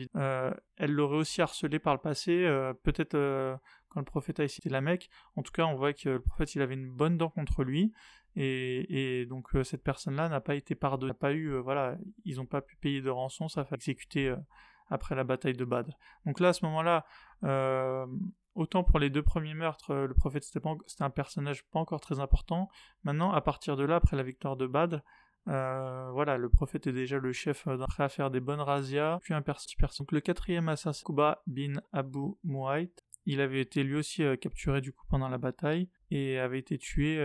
elle 0.79 0.91
l'aurait 0.91 1.19
aussi 1.19 1.43
harcelé 1.43 1.79
par 1.79 1.93
le 1.93 2.01
passé, 2.01 2.47
peut-être 2.83 3.59
quand 3.91 4.01
le 4.01 4.07
prophète 4.07 4.41
a 4.41 4.49
cité 4.49 4.71
la 4.71 4.81
Mecque. 4.81 5.11
En 5.37 5.43
tout 5.43 5.53
cas, 5.53 5.67
on 5.67 5.75
voit 5.75 5.93
que 5.93 6.09
le 6.09 6.21
prophète, 6.21 6.55
il 6.55 6.63
avait 6.63 6.75
une 6.75 6.91
bonne 6.91 7.19
dent 7.19 7.29
contre 7.29 7.63
lui. 7.63 7.93
Et, 8.37 9.27
donc 9.27 9.49
cette 9.65 9.82
personne-là 9.82 10.29
n'a 10.29 10.41
pas 10.41 10.55
été 10.55 10.75
pardonnée, 10.75 11.15
pas 11.15 11.32
eu, 11.32 11.59
voilà, 11.59 11.97
ils 12.25 12.37
n'ont 12.37 12.47
pas 12.47 12.61
pu 12.61 12.77
payer 12.77 13.03
de 13.03 13.11
rançon, 13.11 13.49
ça 13.49 13.65
fait 13.65 13.75
exécuter 13.75 14.35
après 14.91 15.15
la 15.15 15.25
bataille 15.25 15.55
de 15.55 15.65
Badr. 15.65 15.97
Donc 16.27 16.41
là, 16.41 16.49
à 16.49 16.53
ce 16.53 16.65
moment-là, 16.67 17.06
euh, 17.44 18.06
autant 18.55 18.85
pour 18.85 18.99
les 18.99 19.09
deux 19.09 19.23
premiers 19.23 19.55
meurtres, 19.55 19.93
euh, 19.93 20.06
le 20.06 20.15
prophète 20.15 20.44
c'était, 20.44 20.61
un 21.00 21.11
personnage 21.11 21.65
pas 21.69 21.79
encore 21.79 22.00
très 22.00 22.21
important. 22.21 22.69
Maintenant, 23.05 23.33
à 23.33 23.40
partir 23.40 23.76
de 23.76 23.85
là, 23.85 23.97
après 23.97 24.16
la 24.16 24.23
victoire 24.23 24.57
de 24.57 24.66
Badr, 24.66 24.99
euh, 25.49 26.11
voilà, 26.12 26.37
le 26.37 26.50
prophète 26.50 26.87
est 26.87 26.93
déjà 26.93 27.19
le 27.19 27.33
chef 27.33 27.66
prêt 27.88 28.05
à 28.05 28.09
faire 28.09 28.31
des 28.31 28.40
bonnes 28.40 28.61
razzias. 28.61 29.19
Puis 29.23 29.33
un 29.33 29.43
personnage. 29.43 29.97
Donc 29.99 30.12
le 30.12 30.21
quatrième 30.21 30.69
assassin, 30.69 31.02
Kuba 31.05 31.43
bin 31.47 31.81
Abu 31.93 32.35
Muayt, 32.45 32.93
il 33.26 33.40
avait 33.40 33.61
été 33.61 33.83
lui 33.83 33.97
aussi 33.97 34.23
capturé 34.40 34.81
du 34.81 34.93
coup 34.93 35.05
pendant 35.09 35.28
la 35.28 35.38
bataille 35.38 35.88
et 36.11 36.38
avait 36.38 36.59
été 36.59 36.79
tué 36.79 37.25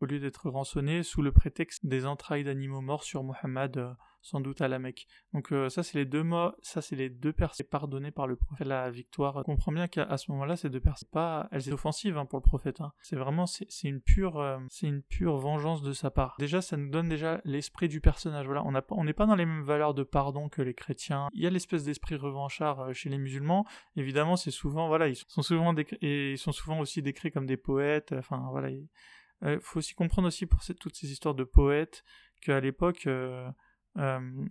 au 0.00 0.04
lieu 0.06 0.18
d'être 0.18 0.50
rançonné 0.50 1.02
sous 1.02 1.22
le 1.22 1.32
prétexte 1.32 1.86
des 1.86 2.06
entrailles 2.06 2.44
d'animaux 2.44 2.80
morts 2.80 3.04
sur 3.04 3.22
Mohammed 3.22 3.94
sans 4.26 4.40
doute 4.40 4.60
à 4.60 4.66
la 4.66 4.80
Mecque. 4.80 5.06
Donc 5.32 5.52
euh, 5.52 5.68
ça 5.68 5.84
c'est 5.84 5.98
les 5.98 6.04
deux 6.04 6.24
mots, 6.24 6.50
ça 6.60 6.82
c'est 6.82 6.96
les 6.96 7.08
deux 7.08 7.32
personnes 7.32 7.66
pardonnées 7.66 8.10
par 8.10 8.26
le 8.26 8.34
prophète. 8.34 8.66
La 8.66 8.90
victoire, 8.90 9.36
on 9.36 9.42
comprend 9.44 9.70
bien 9.70 9.86
qu'à 9.86 10.16
ce 10.16 10.30
moment-là 10.32 10.56
ces 10.56 10.68
deux 10.68 10.80
personnes, 10.80 11.08
pas, 11.12 11.48
elles 11.52 11.62
étaient 11.62 11.72
offensives 11.72 12.18
hein, 12.18 12.26
pour 12.26 12.38
le 12.38 12.42
prophète. 12.42 12.80
Hein. 12.80 12.92
C'est 13.02 13.14
vraiment 13.14 13.46
c'est 13.46 13.66
une 13.84 14.00
pure, 14.00 14.40
euh, 14.40 14.58
c'est 14.68 14.88
une 14.88 15.02
pure 15.02 15.36
vengeance 15.36 15.80
de 15.82 15.92
sa 15.92 16.10
part. 16.10 16.34
Déjà 16.40 16.60
ça 16.60 16.76
nous 16.76 16.90
donne 16.90 17.08
déjà 17.08 17.40
l'esprit 17.44 17.88
du 17.88 18.00
personnage. 18.00 18.46
Voilà, 18.46 18.64
on 18.64 19.04
n'est 19.04 19.12
pas 19.12 19.26
dans 19.26 19.36
les 19.36 19.46
mêmes 19.46 19.62
valeurs 19.62 19.94
de 19.94 20.02
pardon 20.02 20.48
que 20.48 20.60
les 20.60 20.74
chrétiens. 20.74 21.28
Il 21.32 21.42
y 21.42 21.46
a 21.46 21.50
l'espèce 21.50 21.84
d'esprit 21.84 22.16
revanchard 22.16 22.80
euh, 22.80 22.92
chez 22.92 23.08
les 23.08 23.18
musulmans. 23.18 23.64
Évidemment 23.94 24.36
c'est 24.36 24.50
souvent 24.50 24.88
voilà 24.88 25.06
ils 25.06 25.16
sont 25.16 25.42
souvent 25.42 25.72
et 26.02 26.32
ils 26.32 26.38
sont 26.38 26.52
souvent 26.52 26.80
aussi 26.80 27.00
décrits 27.00 27.30
comme 27.30 27.46
des 27.46 27.56
poètes. 27.56 28.12
Enfin 28.12 28.48
voilà. 28.50 28.70
Il 28.70 29.60
faut 29.60 29.78
aussi 29.78 29.94
comprendre 29.94 30.28
aussi 30.28 30.46
pour 30.46 30.60
toutes 30.80 30.96
ces 30.96 31.12
histoires 31.12 31.34
de 31.34 31.44
poètes 31.44 32.02
qu'à 32.40 32.58
l'époque 32.58 33.06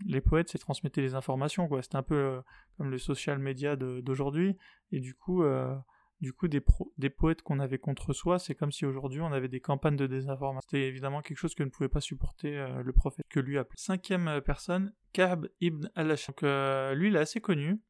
les 0.06 0.22
poètes, 0.22 0.50
c'est 0.50 0.58
transmettre 0.58 1.00
les 1.00 1.16
informations, 1.16 1.68
quoi. 1.68 1.82
C'était 1.82 1.98
un 1.98 2.04
peu 2.04 2.16
euh, 2.16 2.42
comme 2.78 2.90
le 2.90 2.98
social 2.98 3.40
media 3.40 3.76
d'aujourd'hui. 3.76 4.58
Et 4.92 5.00
du 5.00 5.14
coup, 5.14 5.44
euh, 5.44 5.76
du 6.22 6.34
coup 6.34 6.48
des, 6.48 6.62
poètes 7.10 7.42
qu'on 7.42 7.60
avait 7.60 7.78
contre 7.78 8.14
soi, 8.14 8.40
c'est 8.40 8.56
comme 8.56 8.72
si 8.72 8.86
aujourd'hui 8.86 9.22
on 9.22 9.32
avait 9.32 9.48
des 9.48 9.60
campagnes 9.60 9.98
de 9.98 10.08
désinformation. 10.08 10.68
C'était 10.70 10.88
évidemment 10.88 11.22
quelque 11.22 11.38
chose 11.38 11.54
que 11.54 11.64
ne 11.64 11.70
pouvait 11.70 11.90
pas 11.90 12.02
supporter 12.02 12.66
le 12.84 12.94
prophète, 12.94 13.26
que 13.30 13.40
lui 13.40 13.58
appelait. 13.58 13.76
Cinquième 13.78 14.42
personne, 14.44 14.94
Ka'b 15.14 15.48
ibn 15.62 15.90
al-Ash. 15.96 16.28
Donc 16.28 16.42
lui, 16.42 17.10
il 17.10 17.16
est 17.16 17.20
assez 17.20 17.42
connu. 17.42 17.82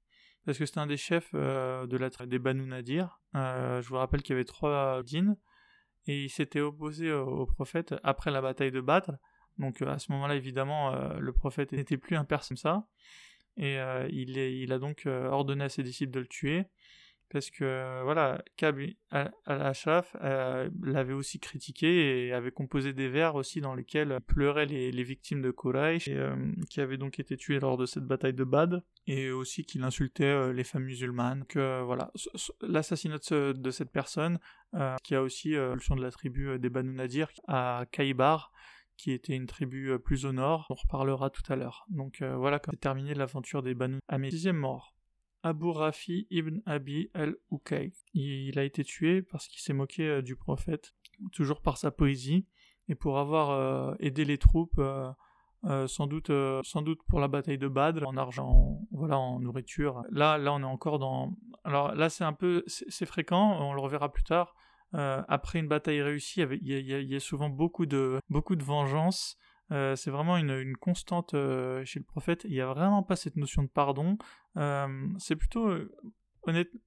Parce 0.45 0.59
que 0.59 0.65
c'était 0.67 0.79
un 0.79 0.85
des 0.85 0.97
chefs 0.97 1.33
de 1.33 1.97
la 1.97 2.09
des 2.27 2.37
Banu 2.37 2.67
Nadir. 2.67 3.21
je 3.33 3.87
vous 3.87 3.95
rappelle 3.95 4.21
qu'il 4.21 4.33
y 4.33 4.37
avait 4.37 4.45
trois 4.45 5.01
dînes 5.03 5.37
et 6.07 6.25
il 6.25 6.29
s'était 6.29 6.61
opposé 6.61 7.11
au, 7.11 7.45
prophète 7.45 7.95
après 8.03 8.31
la 8.31 8.41
bataille 8.41 8.71
de 8.71 8.81
Badr. 8.81 9.13
Donc 9.57 9.81
à 9.81 9.99
ce 9.99 10.11
moment-là, 10.11 10.35
évidemment, 10.35 10.93
le 11.17 11.33
prophète 11.33 11.71
n'était 11.71 11.97
plus 11.97 12.15
un 12.15 12.25
personne 12.25 12.57
ça, 12.57 12.87
et 13.57 13.77
il, 14.09 14.37
il, 14.37 14.73
a 14.73 14.79
donc 14.79 15.05
ordonné 15.05 15.63
à 15.63 15.69
ses 15.69 15.83
disciples 15.83 16.11
de 16.11 16.19
le 16.19 16.27
tuer. 16.27 16.65
Parce 17.29 17.49
que 17.49 18.03
voilà, 18.03 18.43
Kab 18.55 18.79
al-Ashraf 19.09 20.15
euh, 20.21 20.69
l'avait 20.83 21.13
aussi 21.13 21.39
critiqué 21.39 22.27
et 22.27 22.33
avait 22.33 22.51
composé 22.51 22.93
des 22.93 23.09
vers 23.09 23.35
aussi 23.35 23.61
dans 23.61 23.73
lesquels 23.73 24.19
pleuraient 24.27 24.67
les, 24.67 25.03
victimes 25.03 25.41
de 25.41 25.51
Quraysh 25.51 26.07
euh, 26.07 26.35
qui 26.69 26.81
avaient 26.81 26.97
donc 26.97 27.19
été 27.19 27.35
tuées 27.35 27.59
lors 27.59 27.77
de 27.77 27.85
cette 27.85 28.05
bataille 28.05 28.33
de 28.33 28.43
Bad. 28.43 28.83
Et 29.07 29.31
aussi 29.31 29.65
qu'il 29.65 29.83
insultait 29.83 30.23
euh, 30.23 30.53
les 30.53 30.63
femmes 30.63 30.85
musulmanes. 30.85 31.45
Que 31.45 31.81
voilà, 31.81 32.11
l'assassinat 32.61 33.17
de, 33.29 33.71
cette 33.71 33.91
personne 33.91 34.39
qui 35.03 35.15
a 35.15 35.21
aussi 35.21 35.51
le 35.51 35.95
de 35.95 36.01
la 36.01 36.11
tribu 36.11 36.59
des 36.59 36.69
Banu 36.69 36.93
Nadir 36.93 37.29
à 37.47 37.85
Kaïbar 37.91 38.51
qui 38.97 39.11
était 39.11 39.35
une 39.35 39.45
tribu 39.45 39.97
plus 39.99 40.25
au 40.25 40.31
nord. 40.31 40.67
On 40.69 40.75
reparlera 40.75 41.29
tout 41.29 41.43
à 41.51 41.55
l'heure. 41.55 41.85
Donc 41.89 42.21
voilà, 42.21 42.59
c'est 42.63 42.79
terminé 42.79 43.13
l'aventure 43.13 43.61
des 43.63 43.73
Banu. 43.73 43.99
Mes 44.17 44.31
sixième 44.31 44.57
mort. 44.57 44.95
Abu 45.45 45.69
Rafi 45.69 46.25
ibn 46.31 46.59
Abi 46.65 47.11
al-Ukay. 47.13 47.93
Il 48.15 48.57
a 48.57 48.63
été 48.63 48.83
tué 48.83 49.21
parce 49.21 49.47
qu'il 49.47 49.61
s'est 49.61 49.73
moqué 49.73 50.07
euh, 50.07 50.21
du 50.23 50.35
prophète, 50.35 50.95
toujours 51.31 51.61
par 51.61 51.77
sa 51.77 51.91
poésie, 51.91 52.47
et 52.89 52.95
pour 52.95 53.19
avoir 53.19 53.51
euh, 53.51 53.93
aidé 53.99 54.25
les 54.25 54.39
troupes, 54.39 54.79
euh, 54.79 55.87
sans, 55.87 56.07
doute, 56.07 56.31
sans 56.63 56.81
doute 56.81 56.99
pour 57.07 57.19
la 57.19 57.27
bataille 57.27 57.59
de 57.59 57.67
Badr, 57.67 58.07
en 58.07 58.17
argent, 58.17 58.79
voilà, 58.91 59.19
en 59.19 59.39
nourriture. 59.39 60.03
Là, 60.09 60.39
là, 60.39 60.51
on 60.51 60.61
est 60.61 60.63
encore 60.63 60.97
dans. 60.97 61.37
Alors 61.63 61.93
là, 61.93 62.09
c'est 62.09 62.23
un 62.23 62.33
peu. 62.33 62.63
C'est 62.65 63.05
fréquent, 63.05 63.59
on 63.61 63.73
le 63.73 63.81
reverra 63.81 64.11
plus 64.11 64.23
tard. 64.23 64.55
Après 65.27 65.59
une 65.59 65.67
bataille 65.67 66.01
réussie, 66.01 66.41
il 66.41 66.67
y, 66.67 67.15
a, 67.15 67.19
souvent 67.19 67.49
beaucoup 67.49 67.85
de, 67.85 68.19
beaucoup 68.29 68.55
de 68.55 68.63
vengeance. 68.63 69.37
Euh, 69.71 69.95
c'est 69.95 70.11
vraiment 70.11 70.37
une, 70.37 70.75
constante 70.77 71.33
euh, 71.33 71.83
chez 71.85 71.99
le 71.99 72.05
prophète. 72.05 72.45
Il 72.45 72.51
n'y 72.51 72.61
a 72.61 72.67
vraiment 72.67 73.03
pas 73.03 73.15
cette 73.15 73.35
notion 73.35 73.63
de 73.63 73.67
pardon. 73.67 74.17
Euh, 74.57 75.07
c'est 75.17 75.35
plutôt, 75.35 75.71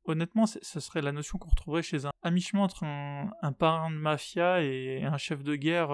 honnêtement, 0.04 0.46
ce 0.46 0.80
serait 0.80 1.02
la 1.02 1.12
notion 1.12 1.38
qu'on 1.38 1.50
retrouverait 1.50 1.82
chez 1.82 2.06
un, 2.06 2.30
mi-chemin 2.30 2.62
entre 2.62 2.84
un, 2.84 3.52
parrain 3.52 3.90
de 3.90 3.96
mafia 3.96 4.62
et 4.62 5.02
un 5.04 5.18
chef 5.18 5.42
de 5.42 5.56
guerre 5.56 5.88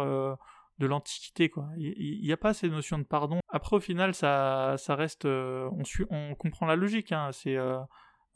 de 0.78 0.87
l'Antiquité. 0.87 1.50
Il 1.76 2.21
n'y 2.23 2.33
a 2.33 2.37
pas 2.37 2.52
cette 2.52 2.71
notion 2.71 2.99
de 2.99 3.04
pardon. 3.04 3.40
Après, 3.49 3.76
au 3.76 3.80
final, 3.80 4.14
ça, 4.14 4.75
ça 4.78 4.94
reste. 4.94 5.25
on, 5.25 6.35
comprend 6.38 6.66
la 6.66 6.76
logique. 6.76 7.12
Hein. 7.12 7.30
c'est 7.33 7.56
euh, 7.56 7.78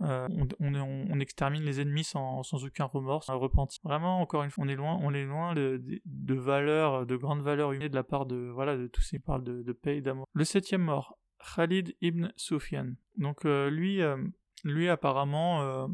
on, 0.00 1.20
extermine 1.20 1.62
les 1.62 1.80
ennemis 1.80 2.04
sans, 2.04 2.42
aucun 2.52 2.84
remords, 2.84 3.24
sans 3.24 3.38
repenti. 3.38 3.80
Vraiment, 3.82 4.20
encore 4.20 4.42
une 4.42 4.50
fois, 4.50 4.64
on 4.64 4.68
est 4.68 4.76
loin, 4.76 4.98
on 5.02 5.12
est 5.12 5.24
loin 5.24 5.54
de, 5.54 6.00
valeurs, 6.34 7.06
de 7.06 7.16
grandes 7.16 7.42
valeurs 7.42 7.72
humaines 7.72 7.88
de 7.88 7.94
la 7.94 8.04
part 8.04 8.26
de 8.26 8.50
voilà 8.52 8.76
de 8.76 8.86
tous 8.86 9.02
ces 9.02 9.18
parles 9.18 9.44
de, 9.44 9.72
paix 9.72 9.98
et 9.98 10.00
d'amour. 10.00 10.26
Le 10.32 10.44
septième 10.44 10.82
mort, 10.82 11.18
Khalid 11.54 11.94
ibn 12.00 12.28
Sufyan. 12.36 12.92
Donc 13.16 13.44
euh, 13.44 13.70
lui, 13.70 14.02
euh, 14.02 14.16
lui 14.64 14.88
apparemment, 14.88 15.88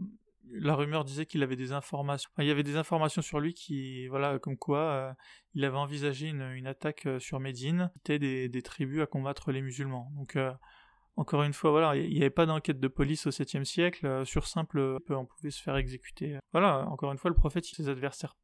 la 0.50 0.75
rumeur 0.75 1.04
disait 1.04 1.26
qu'il 1.26 1.42
avait 1.42 1.56
des 1.56 1.73
informations. 1.73 2.30
il 2.38 2.46
y 2.46 2.50
avait 2.50 2.62
des 2.62 2.76
informations 2.76 3.23
sur 3.23 3.40
lui 3.40 3.54
qui, 3.54 4.06
voilà, 4.08 4.38
comme 4.38 4.56
quoi 4.56 5.16
il 5.54 5.64
avait 5.64 5.76
envisagé 5.76 6.28
une, 6.28 6.66
attaque 6.66 7.08
sur 7.18 7.40
Médine, 7.40 7.90
c'était 7.96 8.18
des, 8.18 8.49
des, 8.49 8.62
tribus 8.62 9.00
à 9.00 9.06
combattre 9.06 9.52
les 9.52 9.62
musulmans. 9.62 10.11
Donc 10.16 10.37
encore 11.16 11.44
une 11.44 11.52
fois, 11.52 11.71
voilà, 11.71 11.97
il 11.97 12.11
n'y 12.11 12.21
avait 12.21 12.30
pas 12.30 12.47
d'enquête 12.47 12.80
de 12.80 12.88
police 12.88 13.26
au 13.26 13.30
7e 13.30 13.64
siècle. 13.64 14.06
Euh, 14.06 14.25
sur 14.25 14.47
simple, 14.47 14.78
euh, 14.78 14.99
on 15.11 15.26
pouvait 15.26 15.50
se 15.50 15.62
faire 15.62 15.76
exécuter. 15.76 16.38
Voilà, 16.52 16.87
encore 16.88 17.12
une 17.12 17.18
fois, 17.18 17.30
le 17.30 17.37
prophète, 17.37 17.64
ses 17.64 17.88
adversaires 17.88 18.37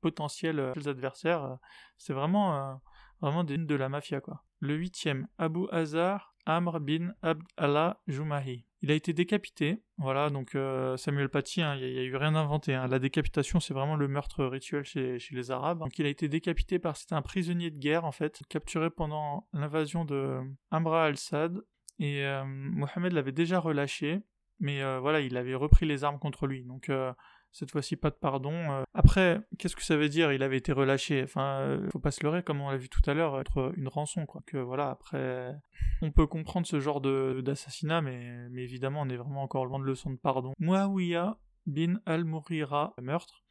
potentiels, 0.00 0.58
euh, 0.58 0.72
ses 0.74 0.88
adversaires, 0.88 1.58
c'est 1.98 2.14
vraiment, 2.14 2.80
vraiment 3.20 3.44
des 3.44 3.58
de 3.58 3.74
la 3.74 3.88
mafia, 3.88 4.20
quoi. 4.20 4.44
Le 4.60 4.74
huitième, 4.74 5.28
Abu 5.38 5.66
Hazar 5.70 6.34
Amr 6.46 6.80
bin 6.80 7.14
Abd 7.22 7.42
Allah 7.56 8.00
Jumahi. 8.06 8.66
Il 8.82 8.90
a 8.90 8.94
été 8.94 9.14
décapité, 9.14 9.82
voilà, 9.96 10.28
donc 10.28 10.56
Samuel 10.98 11.30
Paty, 11.30 11.62
hein, 11.62 11.74
il 11.76 11.90
n'y 11.90 11.98
a, 11.98 12.02
eu 12.02 12.16
rien 12.16 12.34
inventé. 12.34 12.74
Hein. 12.74 12.86
La 12.86 12.98
décapitation, 12.98 13.60
c'est 13.60 13.72
vraiment 13.72 13.96
le 13.96 14.08
meurtre 14.08 14.44
rituel 14.44 14.84
chez, 14.84 15.18
chez, 15.18 15.34
les 15.34 15.50
Arabes. 15.50 15.78
Donc 15.78 15.98
il 15.98 16.04
a 16.04 16.10
été 16.10 16.28
décapité 16.28 16.78
par, 16.78 16.98
c'était 16.98 17.14
un 17.14 17.22
prisonnier 17.22 17.70
de 17.70 17.78
guerre 17.78 18.04
en 18.04 18.12
fait, 18.12 18.42
capturé 18.50 18.90
pendant 18.90 19.48
l'invasion 19.54 20.04
de 20.04 20.40
Amra 20.70 21.04
al-Sad 21.06 21.62
et 21.98 22.24
euh, 22.24 22.44
Mohamed 22.44 23.12
l'avait 23.12 23.32
déjà 23.32 23.58
relâché, 23.60 24.20
mais 24.60 24.82
euh, 24.82 25.00
voilà, 25.00 25.20
il 25.20 25.36
avait 25.36 25.54
repris 25.54 25.86
les 25.86 26.04
armes 26.04 26.18
contre 26.18 26.46
lui. 26.46 26.64
Donc 26.64 26.88
euh, 26.88 27.12
cette 27.52 27.70
fois-ci 27.70 27.96
pas 27.96 28.10
de 28.10 28.16
pardon. 28.16 28.84
Après, 28.94 29.40
qu'est-ce 29.58 29.76
que 29.76 29.84
ça 29.84 29.96
veut 29.96 30.08
dire? 30.08 30.32
Il 30.32 30.42
avait 30.42 30.56
été 30.56 30.72
relâché. 30.72 31.22
Enfin, 31.22 31.78
faut 31.92 32.00
pas 32.00 32.10
se 32.10 32.22
leurrer, 32.24 32.42
comme 32.42 32.60
on 32.60 32.70
l'a 32.70 32.76
vu 32.76 32.88
tout 32.88 33.08
à 33.08 33.14
l'heure, 33.14 33.40
être 33.40 33.72
une 33.76 33.86
rançon, 33.86 34.26
quoi. 34.26 34.42
Que 34.44 34.56
voilà, 34.56 34.90
après, 34.90 35.54
on 36.02 36.10
peut 36.10 36.26
comprendre 36.26 36.66
ce 36.66 36.80
genre 36.80 37.00
d'assassinat, 37.00 38.02
mais, 38.02 38.48
mais 38.50 38.64
évidemment, 38.64 39.02
on 39.02 39.08
est 39.08 39.16
vraiment 39.16 39.42
encore 39.42 39.66
loin 39.66 39.78
de 39.78 39.84
leçon 39.84 40.10
de 40.10 40.16
pardon. 40.16 40.52
Muawiyah 40.58 41.38
bin 41.66 42.00
al-Mourira, 42.06 42.92
meurtre. 43.00 43.43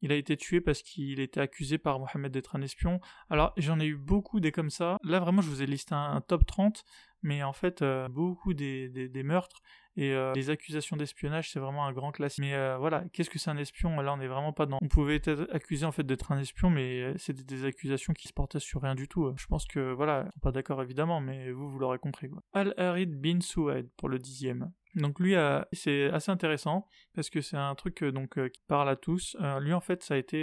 Il 0.00 0.12
a 0.12 0.14
été 0.14 0.36
tué 0.36 0.60
parce 0.60 0.82
qu'il 0.82 1.20
était 1.20 1.40
accusé 1.40 1.78
par 1.78 1.98
Mohamed 1.98 2.30
d'être 2.32 2.56
un 2.56 2.62
espion. 2.62 3.00
Alors, 3.30 3.52
j'en 3.56 3.80
ai 3.80 3.86
eu 3.86 3.96
beaucoup 3.96 4.40
des 4.40 4.52
comme 4.52 4.70
ça. 4.70 4.96
Là, 5.02 5.18
vraiment, 5.20 5.42
je 5.42 5.48
vous 5.48 5.62
ai 5.62 5.66
listé 5.66 5.94
un, 5.94 6.20
top 6.20 6.46
30, 6.46 6.84
mais 7.22 7.42
en 7.42 7.52
fait, 7.52 7.82
euh, 7.82 8.08
beaucoup 8.08 8.54
des, 8.54 9.10
meurtres 9.24 9.60
et 9.96 10.12
euh, 10.12 10.32
les 10.34 10.50
accusations 10.50 10.96
d'espionnage, 10.96 11.50
c'est 11.50 11.58
vraiment 11.58 11.84
un 11.86 11.92
grand 11.92 12.12
classique. 12.12 12.44
Mais 12.44 12.54
euh, 12.54 12.76
voilà, 12.78 13.04
qu'est-ce 13.12 13.30
que 13.30 13.38
c'est 13.38 13.50
un 13.50 13.56
espion? 13.56 14.00
Là, 14.00 14.12
on 14.12 14.18
n'est 14.18 14.28
vraiment 14.28 14.52
pas 14.52 14.66
dans. 14.66 14.78
On 14.80 14.88
pouvait 14.88 15.16
être 15.16 15.48
accusé 15.52 15.84
en 15.84 15.92
fait 15.92 16.04
d'être 16.04 16.30
un 16.30 16.38
espion, 16.38 16.70
mais 16.70 17.18
c'était 17.18 17.42
des 17.42 17.64
accusations 17.64 18.12
qui 18.12 18.28
se 18.28 18.32
portaient 18.32 18.60
sur 18.60 18.82
rien 18.82 18.94
du 18.94 19.08
tout. 19.08 19.32
Je 19.36 19.46
pense 19.46 19.66
que 19.66 19.92
voilà, 19.92 20.30
pas 20.42 20.52
d'accord 20.52 20.80
évidemment, 20.82 21.20
mais 21.20 21.50
vous, 21.50 21.68
vous 21.68 21.78
l'aurez 21.80 21.98
compris. 21.98 22.30
Al-Harid 22.52 23.20
bin 23.20 23.40
Souaid 23.40 23.88
pour 23.96 24.08
le 24.08 24.20
dixième. 24.20 24.70
Donc 24.94 25.20
lui, 25.20 25.34
c'est 25.72 26.10
assez 26.10 26.30
intéressant 26.30 26.86
parce 27.14 27.30
que 27.30 27.40
c'est 27.40 27.56
un 27.56 27.74
truc 27.74 28.02
donc 28.02 28.34
qui 28.50 28.62
parle 28.66 28.88
à 28.88 28.96
tous. 28.96 29.36
lui, 29.60 29.72
en 29.72 29.80
fait, 29.80 30.02
ça 30.02 30.14
a 30.14 30.16
été, 30.16 30.42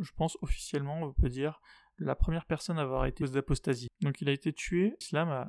je 0.00 0.10
pense 0.16 0.36
officiellement, 0.40 1.02
on 1.02 1.12
peut 1.12 1.28
dire, 1.28 1.60
la 1.98 2.14
première 2.14 2.46
personne 2.46 2.78
à 2.78 2.82
avoir 2.82 3.06
été 3.06 3.24
d'apostasie. 3.24 3.88
Donc 4.00 4.20
il 4.20 4.28
a 4.28 4.32
été 4.32 4.52
tué, 4.52 4.94
l'islam 5.00 5.46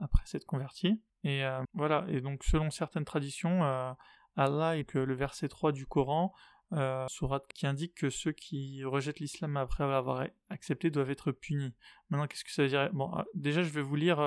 après 0.00 0.26
s'être 0.26 0.46
converti. 0.46 1.00
Et 1.24 1.44
euh, 1.44 1.62
voilà, 1.74 2.06
et 2.08 2.20
donc 2.20 2.44
selon 2.44 2.70
certaines 2.70 3.04
traditions, 3.04 3.64
euh, 3.64 3.92
Allah 4.36 4.76
et 4.76 4.84
que 4.84 4.98
le 4.98 5.14
verset 5.14 5.48
3 5.48 5.72
du 5.72 5.86
Coran, 5.86 6.32
euh, 6.72 7.06
qui 7.54 7.66
indique 7.66 7.94
que 7.94 8.10
ceux 8.10 8.32
qui 8.32 8.84
rejettent 8.84 9.20
l'islam 9.20 9.56
après 9.56 9.84
avoir 9.84 10.26
accepté 10.48 10.90
doivent 10.90 11.10
être 11.10 11.32
punis. 11.32 11.74
Maintenant, 12.08 12.26
qu'est-ce 12.26 12.44
que 12.44 12.52
ça 12.52 12.62
veut 12.62 12.68
dire? 12.68 12.90
Bon, 12.92 13.12
euh, 13.18 13.22
déjà, 13.34 13.62
je 13.62 13.70
vais 13.70 13.82
vous 13.82 13.96
lire 13.96 14.18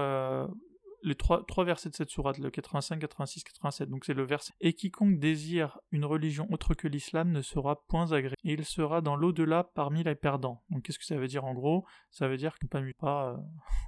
les 1.04 1.16
trois, 1.16 1.46
trois 1.46 1.66
versets 1.66 1.90
de 1.90 1.96
cette 1.96 2.10
sourate, 2.10 2.38
le 2.38 2.50
85, 2.50 3.00
86, 3.00 3.44
87. 3.44 3.90
Donc 3.90 4.06
c'est 4.06 4.14
le 4.14 4.24
verset. 4.24 4.54
Et 4.62 4.74
quiconque 4.74 5.20
désire 5.20 5.80
une 5.92 6.06
religion 6.06 6.48
autre 6.52 6.74
que 6.74 6.88
l'islam 6.88 7.32
ne 7.32 7.42
sera 7.42 7.84
point 7.88 8.12
agréé. 8.12 8.36
Et 8.44 8.54
il 8.54 8.66
sera 8.66 9.02
dans 9.02 9.16
l'au-delà 9.16 9.64
parmi 9.76 10.04
les 10.04 10.16
perdants. 10.16 10.64
Donc 10.70 10.84
qu'est-ce 10.84 11.00
que 11.00 11.06
ça 11.06 11.18
veut 11.18 11.28
dire 11.28 11.46
en 11.46 11.54
gros? 11.54 11.86
Ça 12.12 12.28
veut 12.28 12.38
dire 12.38 12.56
qu'on 12.58 12.80
ne 12.80 12.92
pas 12.94 13.34
euh, 13.34 13.38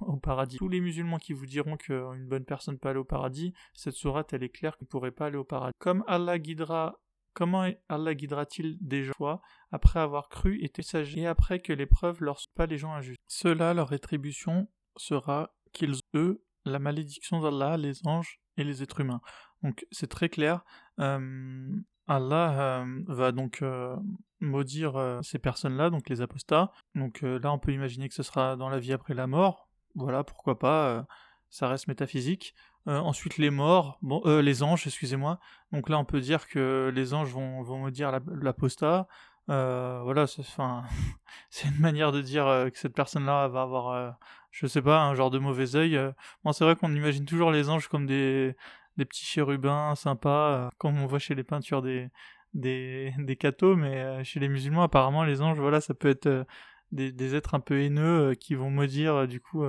au 0.06 0.16
paradis. 0.16 0.58
Tous 0.58 0.68
les 0.68 0.80
musulmans 0.80 1.18
qui 1.18 1.32
vous 1.32 1.46
diront 1.46 1.76
qu'une 1.76 2.26
bonne 2.26 2.44
personne 2.44 2.78
peut 2.78 2.88
aller 2.88 2.98
au 2.98 3.04
paradis, 3.04 3.52
cette 3.74 3.94
sourate 3.94 4.32
elle 4.32 4.42
est 4.42 4.48
claire 4.48 4.76
qu'on 4.76 4.84
ne 4.84 4.88
pourrait 4.88 5.12
pas 5.12 5.26
aller 5.26 5.38
au 5.38 5.44
paradis. 5.44 5.74
Comme 5.78 6.04
Allah 6.06 6.38
guidera 6.38 7.00
Comment 7.36 7.68
Allah 7.90 8.14
guidera-t-il 8.14 8.78
des 8.80 9.04
gens 9.04 9.42
après 9.70 10.00
avoir 10.00 10.30
cru 10.30 10.58
et 10.58 10.64
été 10.64 10.80
sages 10.80 11.14
et 11.18 11.26
après 11.26 11.60
que 11.60 11.74
l'épreuve 11.74 12.22
leur 12.22 12.40
soit 12.40 12.50
pas 12.54 12.64
les 12.64 12.78
gens 12.78 12.94
injustes 12.94 13.20
Cela, 13.26 13.74
leur 13.74 13.88
rétribution 13.88 14.68
sera 14.96 15.54
qu'ils, 15.74 15.96
eux, 16.14 16.42
la 16.66 16.78
malédiction 16.78 17.40
d'Allah, 17.40 17.76
les 17.76 18.06
anges 18.06 18.40
et 18.56 18.64
les 18.64 18.82
êtres 18.82 19.00
humains. 19.00 19.20
Donc 19.62 19.86
c'est 19.90 20.08
très 20.08 20.28
clair. 20.28 20.64
Euh, 21.00 21.70
Allah 22.06 22.80
euh, 22.82 23.02
va 23.08 23.32
donc 23.32 23.62
euh, 23.62 23.96
maudire 24.40 25.20
ces 25.22 25.38
personnes-là, 25.38 25.90
donc 25.90 26.08
les 26.08 26.20
apostats. 26.20 26.72
Donc 26.94 27.22
là, 27.22 27.52
on 27.52 27.58
peut 27.58 27.72
imaginer 27.72 28.08
que 28.08 28.14
ce 28.14 28.22
sera 28.22 28.56
dans 28.56 28.68
la 28.68 28.78
vie 28.78 28.92
après 28.92 29.14
la 29.14 29.26
mort. 29.26 29.68
Voilà, 29.94 30.24
pourquoi 30.24 30.58
pas. 30.58 31.06
ça 31.48 31.68
reste 31.68 31.88
métaphysique. 31.88 32.54
ensuite, 32.84 33.38
les 33.38 33.50
morts, 33.50 33.98
bon, 34.02 34.20
les 34.40 34.62
anges, 34.62 34.86
excusez-moi. 34.86 35.40
Donc 35.72 35.88
là, 35.88 35.98
on 35.98 36.04
peut 36.04 36.20
dire 36.20 36.48
que 36.48 36.92
les 36.94 37.14
anges 37.14 37.32
vont, 37.32 37.62
vont 37.62 37.78
maudire 37.78 38.20
l'apostat. 38.42 39.08
Voilà, 39.46 40.26
c'est 41.50 41.68
une 41.68 41.80
manière 41.80 42.12
de 42.12 42.20
dire 42.20 42.44
que 42.72 42.78
cette 42.78 42.94
personne-là 42.94 43.48
va 43.48 43.62
avoir 43.62 44.16
je 44.56 44.66
sais 44.66 44.80
pas, 44.80 45.02
un 45.02 45.14
genre 45.14 45.30
de 45.30 45.38
mauvais 45.38 45.76
œil. 45.76 45.96
Euh. 45.96 46.12
Bon, 46.42 46.52
c'est 46.52 46.64
vrai 46.64 46.76
qu'on 46.76 46.94
imagine 46.94 47.26
toujours 47.26 47.50
les 47.50 47.68
anges 47.68 47.88
comme 47.88 48.06
des, 48.06 48.56
des 48.96 49.04
petits 49.04 49.26
chérubins 49.26 49.94
sympas, 49.96 50.52
euh, 50.52 50.70
comme 50.78 50.98
on 50.98 51.06
voit 51.06 51.18
chez 51.18 51.34
les 51.34 51.44
peintures 51.44 51.82
des, 51.82 52.08
des, 52.54 53.12
des 53.18 53.36
cathos, 53.36 53.76
mais 53.76 53.96
euh, 53.96 54.24
chez 54.24 54.40
les 54.40 54.48
musulmans, 54.48 54.82
apparemment, 54.82 55.24
les 55.24 55.42
anges, 55.42 55.58
voilà, 55.58 55.82
ça 55.82 55.92
peut 55.92 56.08
être 56.08 56.46
des, 56.90 57.12
des 57.12 57.34
êtres 57.34 57.54
un 57.54 57.60
peu 57.60 57.82
haineux 57.82 58.34
qui 58.34 58.54
vont 58.54 58.70
maudire, 58.70 59.28
du 59.28 59.40
coup, 59.40 59.62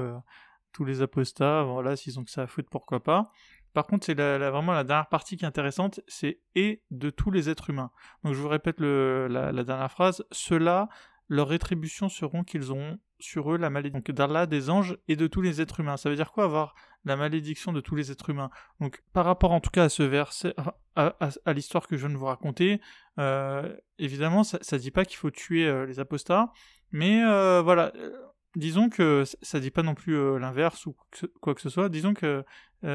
tous 0.71 0.85
les 0.85 1.01
apostats. 1.01 1.63
Voilà, 1.63 1.97
s'ils 1.97 2.17
ont 2.19 2.23
que 2.23 2.31
ça 2.31 2.43
à 2.43 2.47
foutre, 2.47 2.69
pourquoi 2.69 3.03
pas. 3.03 3.33
Par 3.77 3.85
contre, 3.85 4.07
c'est 4.07 4.15
vraiment 4.15 4.71
la 4.71 4.83
dernière 4.83 5.05
partie 5.05 5.37
qui 5.37 5.45
est 5.45 5.47
intéressante, 5.47 5.99
c'est 6.07 6.39
et 6.55 6.81
de 6.89 7.11
tous 7.11 7.29
les 7.29 7.47
êtres 7.47 7.69
humains. 7.69 7.91
Donc 8.23 8.33
je 8.33 8.41
vous 8.41 8.47
répète 8.47 8.79
la, 8.79 9.63
dernière 9.63 9.91
phrase, 9.91 10.25
cela 10.31 10.89
leurs 11.29 11.47
rétributions 11.47 12.09
seront 12.09 12.43
qu'ils 12.43 12.71
auront 12.71 12.97
sur 13.19 13.53
eux 13.53 13.57
la 13.59 13.69
malédiction 13.69 14.15
d'Allah, 14.15 14.47
des 14.47 14.71
anges 14.71 14.97
et 15.07 15.15
de 15.15 15.27
tous 15.27 15.43
les 15.43 15.61
êtres 15.61 15.79
humains. 15.79 15.95
Ça 15.95 16.09
veut 16.09 16.15
dire 16.15 16.31
quoi 16.31 16.45
avoir 16.45 16.73
la 17.05 17.15
malédiction 17.17 17.71
de 17.71 17.79
tous 17.79 17.93
les 17.93 18.11
êtres 18.11 18.31
humains? 18.31 18.49
Donc 18.79 19.03
par 19.13 19.25
rapport 19.25 19.51
en 19.51 19.59
tout 19.59 19.69
cas 19.69 19.83
à 19.83 19.89
ce 19.89 20.01
verset, 20.01 20.55
à, 20.95 21.53
l'histoire 21.53 21.85
que 21.85 21.97
je 21.97 22.07
viens 22.07 22.15
de 22.15 22.19
vous 22.19 22.25
raconter, 22.25 22.81
euh, 23.19 23.75
évidemment 23.99 24.43
ça 24.43 24.57
ne 24.57 24.77
dit 24.81 24.89
pas 24.89 25.05
qu'il 25.05 25.17
faut 25.17 25.29
tuer 25.29 25.67
euh, 25.67 25.85
les 25.85 25.99
apostats, 25.99 26.51
mais 26.91 27.23
euh, 27.23 27.61
voilà, 27.61 27.93
disons 28.57 28.89
que 28.89 29.23
ça 29.41 29.59
dit 29.59 29.71
pas 29.71 29.83
non 29.83 29.95
plus 29.95 30.37
l'inverse 30.39 30.85
ou 30.85 30.95
quoi 31.39 31.55
que 31.55 31.61
ce 31.61 31.69
soit, 31.69 31.89
disons 31.89 32.13
que 32.13 32.43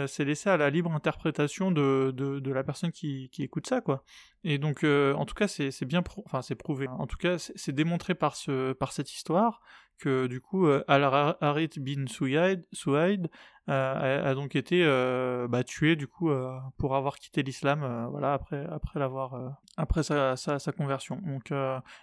c'est 0.07 0.25
laissé 0.25 0.51
à 0.51 0.57
la 0.57 0.71
libre 0.71 0.93
interprétation 0.93 1.71
de, 1.73 2.13
de, 2.15 2.53
la 2.53 2.63
personne 2.63 2.93
qui, 2.93 3.31
écoute 3.39 3.67
ça, 3.67 3.81
quoi. 3.81 4.05
Et 4.45 4.59
donc, 4.59 4.85
en 4.85 5.25
tout 5.25 5.35
cas, 5.35 5.49
c'est 5.49 5.85
bien, 5.85 6.03
enfin, 6.25 6.43
c'est 6.43 6.55
prouvé. 6.55 6.89
En 6.89 7.07
tout 7.07 7.17
cas, 7.17 7.39
c'est 7.39 7.73
démontré 7.73 8.15
par, 8.15 8.37
ce, 8.37 8.73
par 8.75 8.93
cette 8.93 9.13
histoire 9.13 9.61
du 10.09 10.41
coup 10.41 10.67
euh, 10.67 10.85
Al-Harith 10.89 11.79
bin 11.79 12.07
Souaid, 12.07 13.31
euh, 13.69 14.31
a, 14.31 14.35
donc 14.35 14.57
été 14.57 14.83
euh, 14.85 15.47
bah, 15.47 15.63
tué 15.63 15.95
du 15.95 16.09
coup 16.09 16.31
pour 16.79 16.97
avoir 16.97 17.19
quitté 17.19 17.43
l'islam 17.43 18.09
voilà 18.11 18.33
après 18.33 18.67
après 18.71 18.99
l'avoir 18.99 19.59
après 19.77 20.03
sa, 20.03 20.37
sa, 20.37 20.73
conversion. 20.73 21.21
Donc 21.25 21.53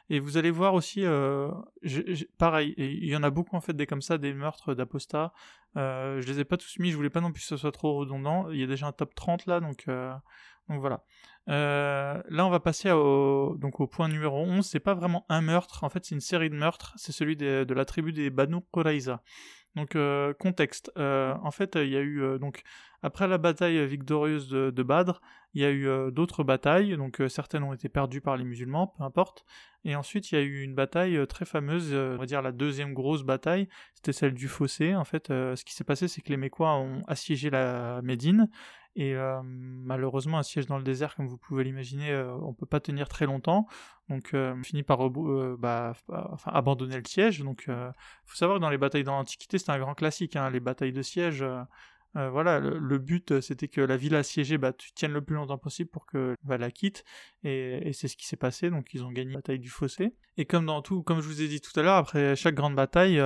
et 0.09 0.19
vous 0.19 0.37
allez 0.37 0.51
voir 0.51 0.73
aussi 0.73 1.03
pareil 2.37 2.73
il 2.77 3.09
y 3.09 3.15
en 3.15 3.23
a 3.23 3.29
beaucoup 3.29 3.55
en 3.55 3.61
fait 3.61 3.73
des 3.73 3.85
comme 3.85 4.01
ça 4.01 4.17
des 4.17 4.33
meurtres 4.33 4.73
d'apostats 4.73 5.33
je 5.75 6.25
les 6.25 6.39
ai 6.39 6.45
pas 6.45 6.57
tous 6.57 6.79
mis 6.79 6.91
je 6.91 6.95
voulais 6.95 7.09
pas 7.09 7.21
non 7.21 7.31
plus 7.31 7.41
que 7.41 7.47
ce 7.47 7.57
soit 7.57 7.71
trop 7.71 7.97
redondant. 7.97 8.49
Il 8.49 8.59
y 8.59 8.63
a 8.63 8.67
déjà 8.67 8.87
un 8.87 8.93
top 8.93 9.13
30 9.13 9.45
là 9.45 9.59
donc 9.59 9.85
donc 10.69 10.79
voilà. 10.79 11.03
Euh, 11.49 12.21
là, 12.29 12.45
on 12.45 12.49
va 12.49 12.59
passer 12.59 12.91
au, 12.91 13.57
donc 13.57 13.79
au 13.79 13.87
point 13.87 14.07
numéro 14.07 14.37
11. 14.37 14.65
C'est 14.65 14.79
pas 14.79 14.93
vraiment 14.93 15.25
un 15.29 15.41
meurtre, 15.41 15.83
en 15.83 15.89
fait, 15.89 16.05
c'est 16.05 16.15
une 16.15 16.21
série 16.21 16.49
de 16.49 16.55
meurtres. 16.55 16.93
C'est 16.95 17.11
celui 17.11 17.35
de 17.35 17.73
la 17.73 17.85
tribu 17.85 18.13
des 18.13 18.29
Banu 18.29 18.57
Qurayza. 18.71 19.23
Donc, 19.75 19.95
euh, 19.95 20.33
contexte. 20.33 20.91
Euh, 20.97 21.35
en 21.43 21.51
fait, 21.51 21.75
il 21.75 21.89
y 21.89 21.97
a 21.97 22.01
eu, 22.01 22.37
donc, 22.39 22.61
après 23.01 23.27
la 23.27 23.37
bataille 23.37 23.85
victorieuse 23.87 24.47
de, 24.47 24.69
de 24.69 24.83
Badr, 24.83 25.21
il 25.53 25.61
y 25.61 25.65
a 25.65 25.71
eu 25.71 26.11
d'autres 26.11 26.43
batailles. 26.43 26.95
Donc, 26.97 27.21
certaines 27.29 27.63
ont 27.63 27.73
été 27.73 27.89
perdues 27.89 28.21
par 28.21 28.37
les 28.37 28.43
musulmans, 28.43 28.93
peu 28.97 29.03
importe. 29.03 29.43
Et 29.85 29.95
ensuite, 29.95 30.31
il 30.31 30.35
y 30.35 30.37
a 30.37 30.41
eu 30.41 30.61
une 30.61 30.75
bataille 30.75 31.25
très 31.27 31.45
fameuse, 31.45 31.93
on 31.93 32.17
va 32.17 32.25
dire 32.27 32.43
la 32.43 32.51
deuxième 32.51 32.93
grosse 32.93 33.23
bataille. 33.23 33.67
C'était 33.95 34.11
celle 34.11 34.33
du 34.35 34.47
fossé. 34.47 34.93
En 34.93 35.05
fait, 35.05 35.29
ce 35.29 35.63
qui 35.63 35.73
s'est 35.73 35.83
passé, 35.83 36.07
c'est 36.07 36.21
que 36.21 36.29
les 36.29 36.37
Mécois 36.37 36.75
ont 36.75 37.01
assiégé 37.07 37.49
la 37.49 38.01
Médine. 38.03 38.49
Et 38.95 39.15
euh, 39.15 39.41
malheureusement, 39.43 40.39
un 40.39 40.43
siège 40.43 40.65
dans 40.65 40.77
le 40.77 40.83
désert, 40.83 41.15
comme 41.15 41.27
vous 41.27 41.37
pouvez 41.37 41.63
l'imaginer, 41.63 42.11
euh, 42.11 42.33
on 42.41 42.53
peut 42.53 42.65
pas 42.65 42.79
tenir 42.79 43.07
très 43.07 43.25
longtemps. 43.25 43.67
Donc, 44.09 44.33
euh, 44.33 44.53
on 44.57 44.63
finit 44.63 44.83
par 44.83 45.09
bah, 45.09 45.93
abandonner 46.45 46.97
le 46.97 47.05
siège. 47.05 47.39
Donc, 47.41 47.65
il 47.67 47.93
faut 48.25 48.35
savoir 48.35 48.57
que 48.57 48.61
dans 48.61 48.69
les 48.69 48.77
batailles 48.77 49.03
dans 49.03 49.15
l'Antiquité, 49.15 49.57
c'était 49.57 49.71
un 49.71 49.79
grand 49.79 49.93
classique. 49.93 50.35
Hein, 50.35 50.49
les 50.49 50.59
batailles 50.59 50.93
de 50.93 51.03
siège, 51.03 51.45
voilà, 52.15 52.59
le, 52.59 52.97
but, 52.97 53.39
c'était 53.39 53.67
que 53.67 53.81
la 53.81 53.95
ville 53.95 54.15
assiégée 54.15 54.57
bah, 54.57 54.73
tienne 54.95 55.13
le 55.13 55.21
plus 55.21 55.35
longtemps 55.35 55.59
possible 55.59 55.91
pour 55.91 56.07
que 56.07 56.35
bah, 56.43 56.57
la 56.57 56.71
quitte. 56.71 57.03
Et, 57.43 57.91
c'est 57.93 58.07
ce 58.07 58.17
qui 58.17 58.25
s'est 58.25 58.37
passé. 58.37 58.71
Donc, 58.71 58.93
ils 58.95 59.03
ont 59.05 59.11
gagné 59.11 59.29
la 59.29 59.37
bataille 59.37 59.59
du 59.59 59.69
fossé. 59.69 60.15
Et 60.37 60.45
comme 60.45 60.65
dans 60.65 60.81
tout, 60.81 61.03
comme 61.03 61.21
je 61.21 61.27
vous 61.27 61.43
ai 61.43 61.47
dit 61.47 61.61
tout 61.61 61.77
à 61.79 61.83
l'heure, 61.83 61.97
après 61.97 62.35
chaque 62.35 62.55
grande 62.55 62.75
bataille, 62.75 63.21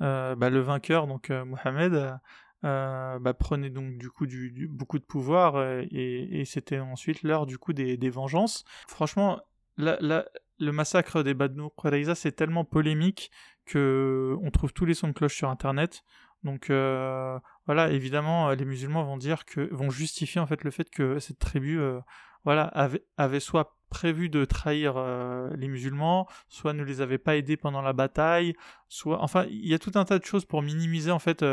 bah, 0.00 0.50
le 0.50 0.60
vainqueur, 0.60 1.06
donc 1.06 1.28
Mohamed, 1.28 2.18
euh, 2.64 3.18
bah, 3.18 3.34
prenait 3.34 3.68
donc 3.68 3.98
du 3.98 4.08
coup 4.08 4.26
beaucoup 4.70 4.98
de 4.98 5.04
pouvoir 5.04 5.56
euh, 5.56 5.82
et, 5.90 6.44
c'était 6.46 6.78
ensuite 6.78 7.22
l'heure 7.22 7.44
du 7.44 7.58
coup 7.58 7.74
des, 7.74 8.10
vengeances. 8.10 8.64
Franchement, 8.88 9.40
le 9.76 10.70
massacre 10.70 11.22
des 11.22 11.36
Qurayza 11.76 12.14
c'est 12.14 12.32
tellement 12.32 12.64
polémique 12.64 13.30
que 13.66 14.36
on 14.40 14.50
trouve 14.50 14.72
tous 14.72 14.86
les 14.86 14.94
sons 14.94 15.08
de 15.08 15.12
cloche 15.12 15.36
sur 15.36 15.50
internet. 15.50 16.04
Donc 16.42 16.70
euh, 16.70 17.38
voilà, 17.66 17.90
évidemment, 17.90 18.50
les 18.50 18.64
musulmans 18.64 19.04
vont 19.04 19.18
dire 19.18 19.44
que 19.44 19.72
vont 19.74 19.90
justifier 19.90 20.40
en 20.40 20.46
fait 20.46 20.64
le 20.64 20.70
fait 20.70 20.88
que 20.88 21.18
cette 21.18 21.38
tribu 21.38 21.78
voilà 22.44 22.64
avait, 22.64 23.04
avait 23.18 23.40
soit 23.40 23.76
prévu 23.90 24.30
de 24.30 24.46
trahir 24.46 24.94
les 25.54 25.68
musulmans, 25.68 26.28
soit 26.48 26.72
ne 26.72 26.82
les 26.82 27.02
avait 27.02 27.18
pas 27.18 27.36
aidés 27.36 27.58
pendant 27.58 27.82
la 27.82 27.92
bataille, 27.92 28.54
soit 28.88 29.22
enfin 29.22 29.44
il 29.50 29.68
y 29.68 29.74
a 29.74 29.78
tout 29.78 29.92
un 29.96 30.04
tas 30.06 30.18
de 30.18 30.24
choses 30.24 30.46
pour 30.46 30.62
minimiser 30.62 31.10
en 31.10 31.18
fait 31.18 31.44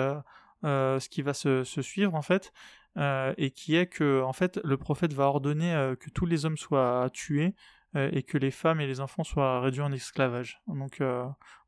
euh, 0.64 1.00
ce 1.00 1.10
qui 1.10 1.22
va 1.22 1.34
se, 1.34 1.64
suivre 1.64 2.14
en 2.16 2.22
fait, 2.22 2.54
euh, 2.98 3.34
et 3.38 3.52
qui 3.52 3.76
est 3.76 3.88
que 3.88 4.22
en 4.22 4.34
fait 4.34 4.60
le 4.64 4.78
prophète 4.78 5.14
va 5.14 5.26
ordonner 5.26 5.74
euh, 5.74 5.96
que 5.96 6.10
tous 6.10 6.26
les 6.26 6.46
hommes 6.46 6.58
soient 6.58 7.10
tués 7.12 7.56
et 7.94 8.24
que 8.24 8.38
les 8.38 8.52
femmes 8.52 8.80
et 8.80 8.88
les 8.88 9.02
enfants 9.02 9.26
soient 9.26 9.60
réduits 9.60 9.82
en 9.82 9.92
esclavage. 9.92 10.62
Donc 10.68 11.04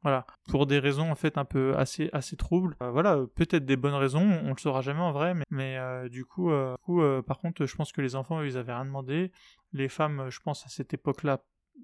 voilà, 0.04 0.26
pour 0.48 0.68
des 0.68 0.80
raisons 0.80 1.12
en 1.12 1.16
fait 1.16 1.38
un 1.38 1.44
peu 1.44 1.76
assez 1.76 2.10
assez 2.14 2.38
troubles. 2.38 2.78
voilà, 2.80 3.18
peut-être 3.36 3.66
des 3.66 3.76
bonnes 3.76 3.94
raisons, 3.94 4.40
on 4.46 4.52
le 4.52 4.58
saura 4.58 4.80
jamais 4.80 5.02
en 5.02 5.12
vrai, 5.12 5.34
mais, 5.34 5.44
mais 5.50 6.10
du 6.10 6.24
coup, 6.24 6.50
coup 6.84 7.02
par 7.28 7.40
contre, 7.40 7.66
je 7.66 7.76
pense 7.76 7.92
que 7.92 8.00
les 8.00 8.16
enfants 8.16 8.42
ils 8.42 8.58
avaient 8.58 8.72
rien 8.72 8.86
demandé. 8.86 9.34
Les 9.74 9.90
femmes, 9.90 10.30
je 10.30 10.40
pense 10.40 10.66
à 10.66 10.70
cette 10.70 10.94
époque-là, 10.94 11.42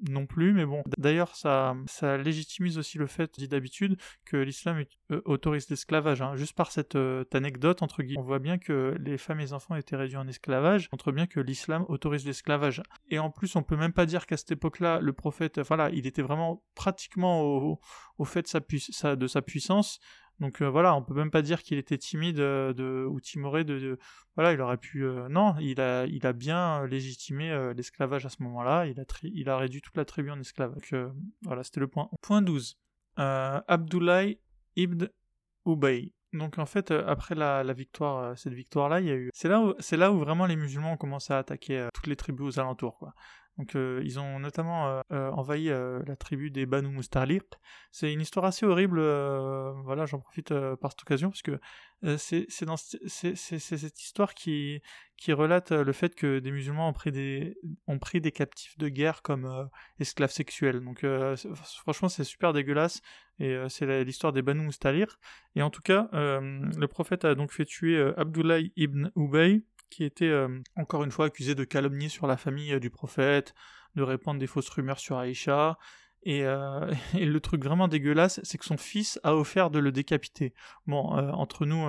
non 0.07 0.25
plus, 0.25 0.53
mais 0.53 0.65
bon. 0.65 0.83
D'ailleurs, 0.97 1.35
ça, 1.35 1.75
ça 1.87 2.17
légitimise 2.17 2.77
aussi 2.77 2.97
le 2.97 3.07
fait, 3.07 3.39
dit 3.39 3.47
d'habitude, 3.47 3.97
que 4.25 4.37
l'islam 4.37 4.83
euh, 5.11 5.21
autorise 5.25 5.69
l'esclavage. 5.69 6.21
Hein. 6.21 6.35
Juste 6.35 6.55
par 6.55 6.71
cette 6.71 6.95
euh, 6.95 7.25
anecdote, 7.33 7.81
entre 7.81 8.03
guillemets, 8.03 8.19
on 8.19 8.23
voit 8.23 8.39
bien 8.39 8.57
que 8.57 8.95
les 8.99 9.17
femmes 9.17 9.39
et 9.39 9.43
les 9.43 9.53
enfants 9.53 9.75
étaient 9.75 9.95
réduits 9.95 10.17
en 10.17 10.27
esclavage, 10.27 10.89
on 10.91 10.95
montre 10.95 11.11
bien 11.11 11.27
que 11.27 11.39
l'islam 11.39 11.85
autorise 11.89 12.25
l'esclavage. 12.25 12.81
Et 13.09 13.19
en 13.19 13.29
plus, 13.29 13.55
on 13.55 13.63
peut 13.63 13.77
même 13.77 13.93
pas 13.93 14.05
dire 14.05 14.25
qu'à 14.25 14.37
cette 14.37 14.51
époque-là, 14.51 14.99
le 15.01 15.13
prophète, 15.13 15.59
voilà, 15.59 15.89
il 15.89 16.07
était 16.07 16.21
vraiment 16.21 16.63
pratiquement 16.75 17.41
au, 17.41 17.79
fait 18.25 18.55
de 18.55 19.27
sa 19.27 19.41
puissance. 19.41 19.99
Donc 20.39 20.61
euh, 20.61 20.69
voilà, 20.69 20.95
on 20.95 21.03
peut 21.03 21.13
même 21.13 21.31
pas 21.31 21.41
dire 21.41 21.63
qu'il 21.63 21.77
était 21.77 21.97
timide 21.97 22.39
euh, 22.39 23.05
ou 23.05 23.19
timoré 23.19 23.65
de, 23.65 23.99
voilà, 24.35 24.53
il 24.53 24.61
aurait 24.61 24.77
pu 24.77 25.03
euh, 25.03 25.27
non, 25.27 25.55
il 25.59 25.81
a 25.81 26.33
bien 26.33 26.85
légitimé 26.87 27.73
l'esclavage 27.75 28.25
à 28.25 28.29
ce 28.29 28.41
moment-là, 28.43 28.85
il 29.23 29.49
a 29.49 29.57
réduit 29.57 29.81
toute 29.81 29.97
la 29.97 30.05
tribu 30.05 30.31
en 30.31 30.39
esclavage. 30.39 30.95
voilà, 31.43 31.63
c'était 31.63 31.81
le 31.81 31.87
point. 31.87 32.09
Point 32.21 32.41
12. 32.41 32.77
Abdullah 33.17 34.23
ibn 34.75 35.07
Ubay. 35.65 36.13
Donc 36.31 36.57
en 36.57 36.65
fait, 36.65 36.91
après 36.91 37.35
la, 37.35 37.63
victoire, 37.73 38.37
cette 38.37 38.53
victoire-là, 38.53 39.01
il 39.01 39.07
y 39.07 39.11
a 39.11 39.15
eu. 39.15 39.29
C'est 39.33 39.49
là 39.97 40.11
où 40.11 40.19
vraiment 40.19 40.45
les 40.45 40.55
musulmans 40.55 40.93
ont 40.93 40.97
commencé 40.97 41.33
à 41.33 41.39
attaquer 41.39 41.89
toutes 41.93 42.07
les 42.07 42.15
tribus 42.15 42.45
aux 42.45 42.59
alentours. 42.59 43.11
Donc 43.59 43.75
euh, 43.75 44.01
ils 44.05 44.19
ont 44.21 44.39
notamment 44.39 44.87
euh, 44.87 45.01
euh, 45.11 45.29
envahi 45.31 45.65
la 45.67 46.15
tribu 46.15 46.49
des 46.49 46.65
Banu 46.65 46.87
Mustarliq. 46.87 47.43
C'est 47.91 48.11
une 48.11 48.21
histoire 48.21 48.45
assez 48.45 48.65
horrible. 48.65 49.01
voilà, 49.83 50.05
j'en 50.05 50.19
profite 50.19 50.53
par 50.81 50.91
cette 50.91 51.01
occasion 51.01 51.29
parce 51.29 51.41
que 51.41 51.59
c'est 52.17 52.49
cette 52.49 54.01
histoire 54.01 54.33
qui 54.33 54.81
relate 55.27 55.71
le 55.71 55.91
fait 55.91 56.15
que 56.15 56.39
des 56.39 56.51
musulmans 56.51 56.87
ont 56.87 56.93
pris 56.93 57.11
des 57.11 57.57
ont 57.87 57.99
pris 57.99 58.21
des 58.21 58.31
captifs 58.31 58.77
de 58.77 58.87
guerre 58.87 59.21
comme 59.21 59.69
esclaves 59.99 60.31
sexuels. 60.31 60.79
Donc 60.79 61.05
franchement 61.83 62.07
c'est 62.07 62.23
super 62.23 62.53
dégueulasse 62.53 63.01
et 63.39 63.57
c'est 63.67 64.05
l'histoire 64.05 64.31
des 64.31 64.41
Banu 64.41 64.61
Mustarliq. 64.61 65.09
Et 65.55 65.61
en 65.61 65.69
tout 65.69 65.81
cas 65.81 66.07
le 66.13 66.85
prophète 66.87 67.25
a 67.25 67.35
donc 67.35 67.51
fait 67.51 67.65
tuer 67.65 67.99
Abdullah 68.15 68.59
ibn 68.77 69.11
Ubay 69.17 69.63
qui 69.89 70.03
était 70.03 70.25
euh, 70.25 70.61
encore 70.75 71.03
une 71.03 71.11
fois 71.11 71.25
accusé 71.25 71.55
de 71.55 71.63
calomnier 71.63 72.09
sur 72.09 72.27
la 72.27 72.37
famille 72.37 72.73
euh, 72.73 72.79
du 72.79 72.89
prophète, 72.89 73.53
de 73.95 74.03
répandre 74.03 74.39
des 74.39 74.47
fausses 74.47 74.69
rumeurs 74.69 74.99
sur 74.99 75.17
Aïcha. 75.17 75.77
Euh, 76.27 76.93
et, 77.13 77.25
le 77.25 77.39
truc 77.39 77.63
vraiment 77.63 77.87
dégueulasse, 77.87 78.39
c'est 78.43 78.57
que 78.57 78.65
son 78.65 78.77
fils 78.77 79.19
a 79.23 79.35
offert 79.35 79.69
de 79.69 79.79
le 79.79 79.91
décapiter. 79.91 80.53
Bon, 80.85 81.01
entre 81.33 81.65
nous, 81.65 81.85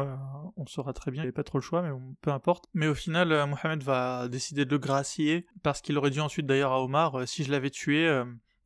on 0.57 0.67
saura 0.67 0.93
très 0.93 1.11
bien, 1.11 1.23
il 1.23 1.25
n'y 1.25 1.29
avait 1.29 1.33
pas 1.33 1.45
trop 1.45 1.59
le 1.59 1.63
choix, 1.63 1.83
mais 1.83 1.91
peu 2.21 2.31
importe. 2.31 2.67
Mais 2.73 2.87
au 2.87 2.95
final, 2.95 3.29
Mohamed 3.47 3.83
va 3.83 4.29
décider 4.29 4.65
de 4.65 4.71
le 4.71 4.79
gracier, 4.79 5.47
parce 5.63 5.81
qu'il 5.81 5.99
aurait 5.99 6.11
dit 6.11 6.21
ensuite 6.21 6.47
d'ailleurs 6.47 6.73
à 6.73 6.83
Omar, 6.83 7.27
si 7.27 7.43
je 7.43 7.51
l'avais 7.51 7.71
tué, 7.71 8.09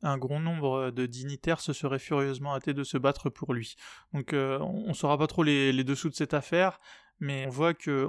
un 0.03 0.17
grand 0.19 0.39
nombre 0.39 0.91
de 0.91 1.05
dignitaires 1.07 1.59
se 1.59 1.73
seraient 1.73 1.99
furieusement 1.99 2.53
hâtés 2.53 2.75
de 2.75 2.83
se 2.83 2.99
battre 2.99 3.31
pour 3.31 3.53
lui. 3.53 3.75
Donc 4.13 4.33
on 4.33 4.87
ne 4.87 4.93
saura 4.93 5.17
pas 5.17 5.27
trop 5.27 5.41
les, 5.41 5.83
dessous 5.83 6.09
de 6.09 6.15
cette 6.15 6.35
affaire, 6.35 6.79
mais 7.19 7.45
on 7.47 7.49
voit 7.49 7.73
que 7.73 8.07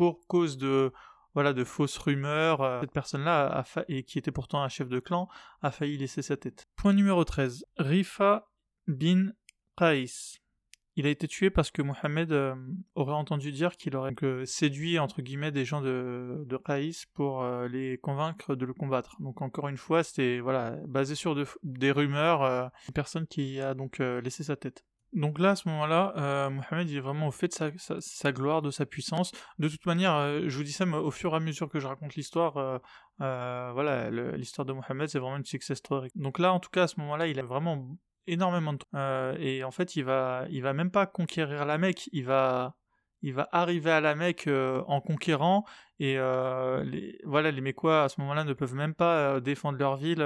pour 0.00 0.26
cause 0.28 0.56
de 0.56 0.94
voilà 1.34 1.52
de 1.52 1.62
fausses 1.62 1.98
rumeurs, 1.98 2.62
euh, 2.62 2.80
cette 2.80 2.92
personne-là, 2.92 3.66
et 3.86 4.02
qui 4.02 4.18
était 4.18 4.30
pourtant 4.30 4.62
un 4.62 4.70
chef 4.70 4.88
de 4.88 4.98
clan, 4.98 5.28
a 5.60 5.70
failli 5.70 5.98
laisser 5.98 6.22
sa 6.22 6.38
tête. 6.38 6.68
Point 6.74 6.94
numéro 6.94 7.22
13. 7.22 7.66
Rifa 7.76 8.48
bin 8.86 9.32
Qais. 9.76 10.40
Il 10.96 11.06
a 11.06 11.10
été 11.10 11.28
tué 11.28 11.50
parce 11.50 11.70
que 11.70 11.82
Mohamed 11.82 12.32
euh, 12.32 12.54
aurait 12.94 13.12
entendu 13.12 13.52
dire 13.52 13.76
qu'il 13.76 13.94
aurait 13.94 14.14
séduit 14.46 14.98
entre 14.98 15.20
guillemets 15.20 15.52
des 15.52 15.66
gens 15.66 15.82
de, 15.82 16.46
de 16.46 16.58
pour 17.12 17.42
euh, 17.42 17.68
les 17.68 17.98
convaincre 17.98 18.54
de 18.54 18.64
le 18.64 18.72
combattre. 18.72 19.20
Donc 19.20 19.42
encore 19.42 19.68
une 19.68 19.76
fois, 19.76 20.02
c'était 20.02 20.40
voilà 20.40 20.78
basé 20.88 21.14
sur 21.14 21.36
des 21.62 21.92
rumeurs, 21.92 22.70
une 22.88 22.94
personne 22.94 23.26
qui 23.26 23.60
a 23.60 23.74
donc 23.74 23.98
laissé 23.98 24.44
sa 24.44 24.56
tête. 24.56 24.82
Donc 25.12 25.40
là, 25.40 25.50
à 25.50 25.56
ce 25.56 25.68
moment-là, 25.68 26.12
euh, 26.16 26.50
Mohamed 26.50 26.90
est 26.90 27.00
vraiment 27.00 27.28
au 27.28 27.30
fait 27.32 27.48
de 27.48 27.78
sa, 27.78 28.32
gloire, 28.32 28.62
de 28.62 28.70
sa 28.70 28.86
puissance. 28.86 29.32
De 29.58 29.68
toute 29.68 29.84
manière, 29.86 30.14
euh, 30.14 30.42
je 30.46 30.56
vous 30.56 30.62
dis 30.62 30.72
ça, 30.72 30.86
mais 30.86 30.96
au 30.96 31.10
fur 31.10 31.32
et 31.32 31.36
à 31.36 31.40
mesure 31.40 31.68
que 31.68 31.80
je 31.80 31.86
raconte 31.86 32.14
l'histoire, 32.14 32.56
euh, 33.20 33.70
voilà, 33.72 34.10
l'histoire 34.36 34.64
de 34.66 34.72
Mohamed, 34.72 35.08
c'est 35.08 35.18
vraiment 35.18 35.36
une 35.36 35.44
success 35.44 35.78
story. 35.78 36.10
Donc 36.14 36.38
là, 36.38 36.52
en 36.52 36.60
tout 36.60 36.70
cas, 36.70 36.84
à 36.84 36.86
ce 36.86 37.00
moment-là, 37.00 37.26
il 37.26 37.38
a 37.40 37.42
vraiment 37.42 37.88
énormément 38.26 38.74
de 38.74 39.38
et 39.40 39.64
en 39.64 39.70
fait, 39.72 39.96
il 39.96 40.04
va, 40.04 40.46
va 40.48 40.72
même 40.72 40.90
pas 40.92 41.06
conquérir 41.06 41.64
la 41.64 41.78
Mecque, 41.78 42.08
il 42.12 42.24
va, 42.24 42.76
arriver 43.50 43.90
à 43.90 44.00
la 44.00 44.14
Mecque 44.14 44.48
en 44.86 45.00
conquérant. 45.00 45.64
Et 45.98 46.14
les, 46.14 47.18
voilà, 47.24 47.50
les 47.50 47.74
à 47.84 48.08
ce 48.08 48.20
moment-là 48.20 48.44
ne 48.44 48.52
peuvent 48.52 48.74
même 48.74 48.94
pas 48.94 49.40
défendre 49.40 49.78
leur 49.78 49.96
ville. 49.96 50.22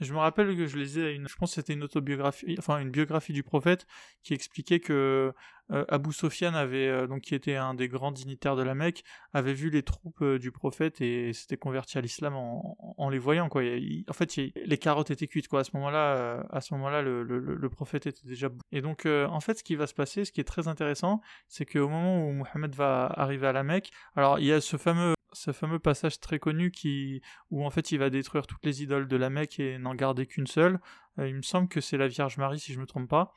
Je 0.00 0.12
me 0.12 0.18
rappelle 0.18 0.56
que 0.56 0.66
je 0.66 0.76
lisais, 0.76 1.14
une, 1.14 1.26
je 1.26 1.34
pense 1.36 1.50
que 1.50 1.54
c'était 1.56 1.72
une 1.72 1.82
autobiographie, 1.82 2.54
enfin 2.58 2.78
une 2.78 2.90
biographie 2.90 3.32
du 3.32 3.42
prophète 3.42 3.86
qui 4.22 4.34
expliquait 4.34 4.80
que 4.80 5.32
euh, 5.72 5.84
Abu 5.88 6.12
Sofyan 6.12 6.54
avait, 6.54 6.86
euh, 6.86 7.06
donc 7.06 7.22
qui 7.22 7.34
était 7.34 7.56
un 7.56 7.74
des 7.74 7.88
grands 7.88 8.12
dignitaires 8.12 8.56
de 8.56 8.62
la 8.62 8.74
Mecque, 8.74 9.04
avait 9.32 9.54
vu 9.54 9.70
les 9.70 9.82
troupes 9.82 10.22
euh, 10.22 10.38
du 10.38 10.52
prophète 10.52 11.00
et 11.00 11.32
s'était 11.32 11.56
converti 11.56 11.98
à 11.98 12.02
l'islam 12.02 12.34
en, 12.36 13.08
les 13.08 13.18
voyant 13.18 13.48
quoi. 13.48 13.62
en 13.62 14.12
fait, 14.12 14.36
les 14.36 14.78
carottes 14.78 15.10
étaient 15.10 15.26
cuites 15.26 15.48
quoi. 15.48 15.60
À 15.60 15.64
ce 15.64 15.70
moment-là, 15.74 16.46
à 16.50 16.60
ce 16.60 16.74
moment-là, 16.74 17.02
le, 17.02 17.22
le, 17.22 17.68
prophète 17.70 18.06
était 18.06 18.26
déjà. 18.26 18.48
Et 18.72 18.80
donc, 18.80 19.06
en 19.06 19.40
fait, 19.40 19.58
ce 19.58 19.64
qui 19.64 19.76
va 19.76 19.86
se 19.86 19.94
passer, 19.94 20.24
ce 20.24 20.32
qui 20.32 20.40
est 20.40 20.44
très 20.44 20.68
intéressant, 20.68 21.20
c'est 21.48 21.66
qu'au 21.66 21.88
moment 21.88 22.26
où 22.26 22.32
Mohammed 22.32 22.74
va 22.74 23.06
arriver 23.06 23.46
à 23.46 23.52
la 23.52 23.62
Mecque, 23.62 23.90
alors 24.14 24.38
il 24.38 24.46
y 24.46 24.52
a 24.52 24.60
ce 24.60 24.76
fameux 24.76 25.15
ce 25.36 25.52
fameux 25.52 25.78
passage 25.78 26.18
très 26.18 26.38
connu 26.38 26.70
qui, 26.70 27.20
où 27.50 27.64
en 27.64 27.70
fait 27.70 27.92
il 27.92 27.98
va 27.98 28.08
détruire 28.08 28.46
toutes 28.46 28.64
les 28.64 28.82
idoles 28.82 29.06
de 29.06 29.16
la 29.16 29.28
Mecque 29.28 29.60
et 29.60 29.76
n'en 29.76 29.94
garder 29.94 30.26
qu'une 30.26 30.46
seule. 30.46 30.80
Euh, 31.18 31.28
il 31.28 31.34
me 31.34 31.42
semble 31.42 31.68
que 31.68 31.82
c'est 31.82 31.98
la 31.98 32.08
Vierge 32.08 32.38
Marie 32.38 32.58
si 32.58 32.72
je 32.72 32.80
me 32.80 32.86
trompe 32.86 33.08
pas. 33.08 33.32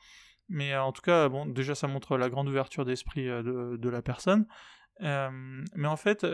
Mais 0.48 0.72
euh, 0.72 0.82
en 0.82 0.92
tout 0.92 1.02
cas, 1.02 1.28
bon, 1.28 1.44
déjà 1.44 1.74
ça 1.74 1.88
montre 1.88 2.16
la 2.16 2.30
grande 2.30 2.48
ouverture 2.48 2.86
d'esprit 2.86 3.28
euh, 3.28 3.76
de, 3.76 3.88
la 3.90 4.00
personne. 4.00 4.46
Mais 5.00 5.88
en 5.88 5.96
fait, 5.96 6.26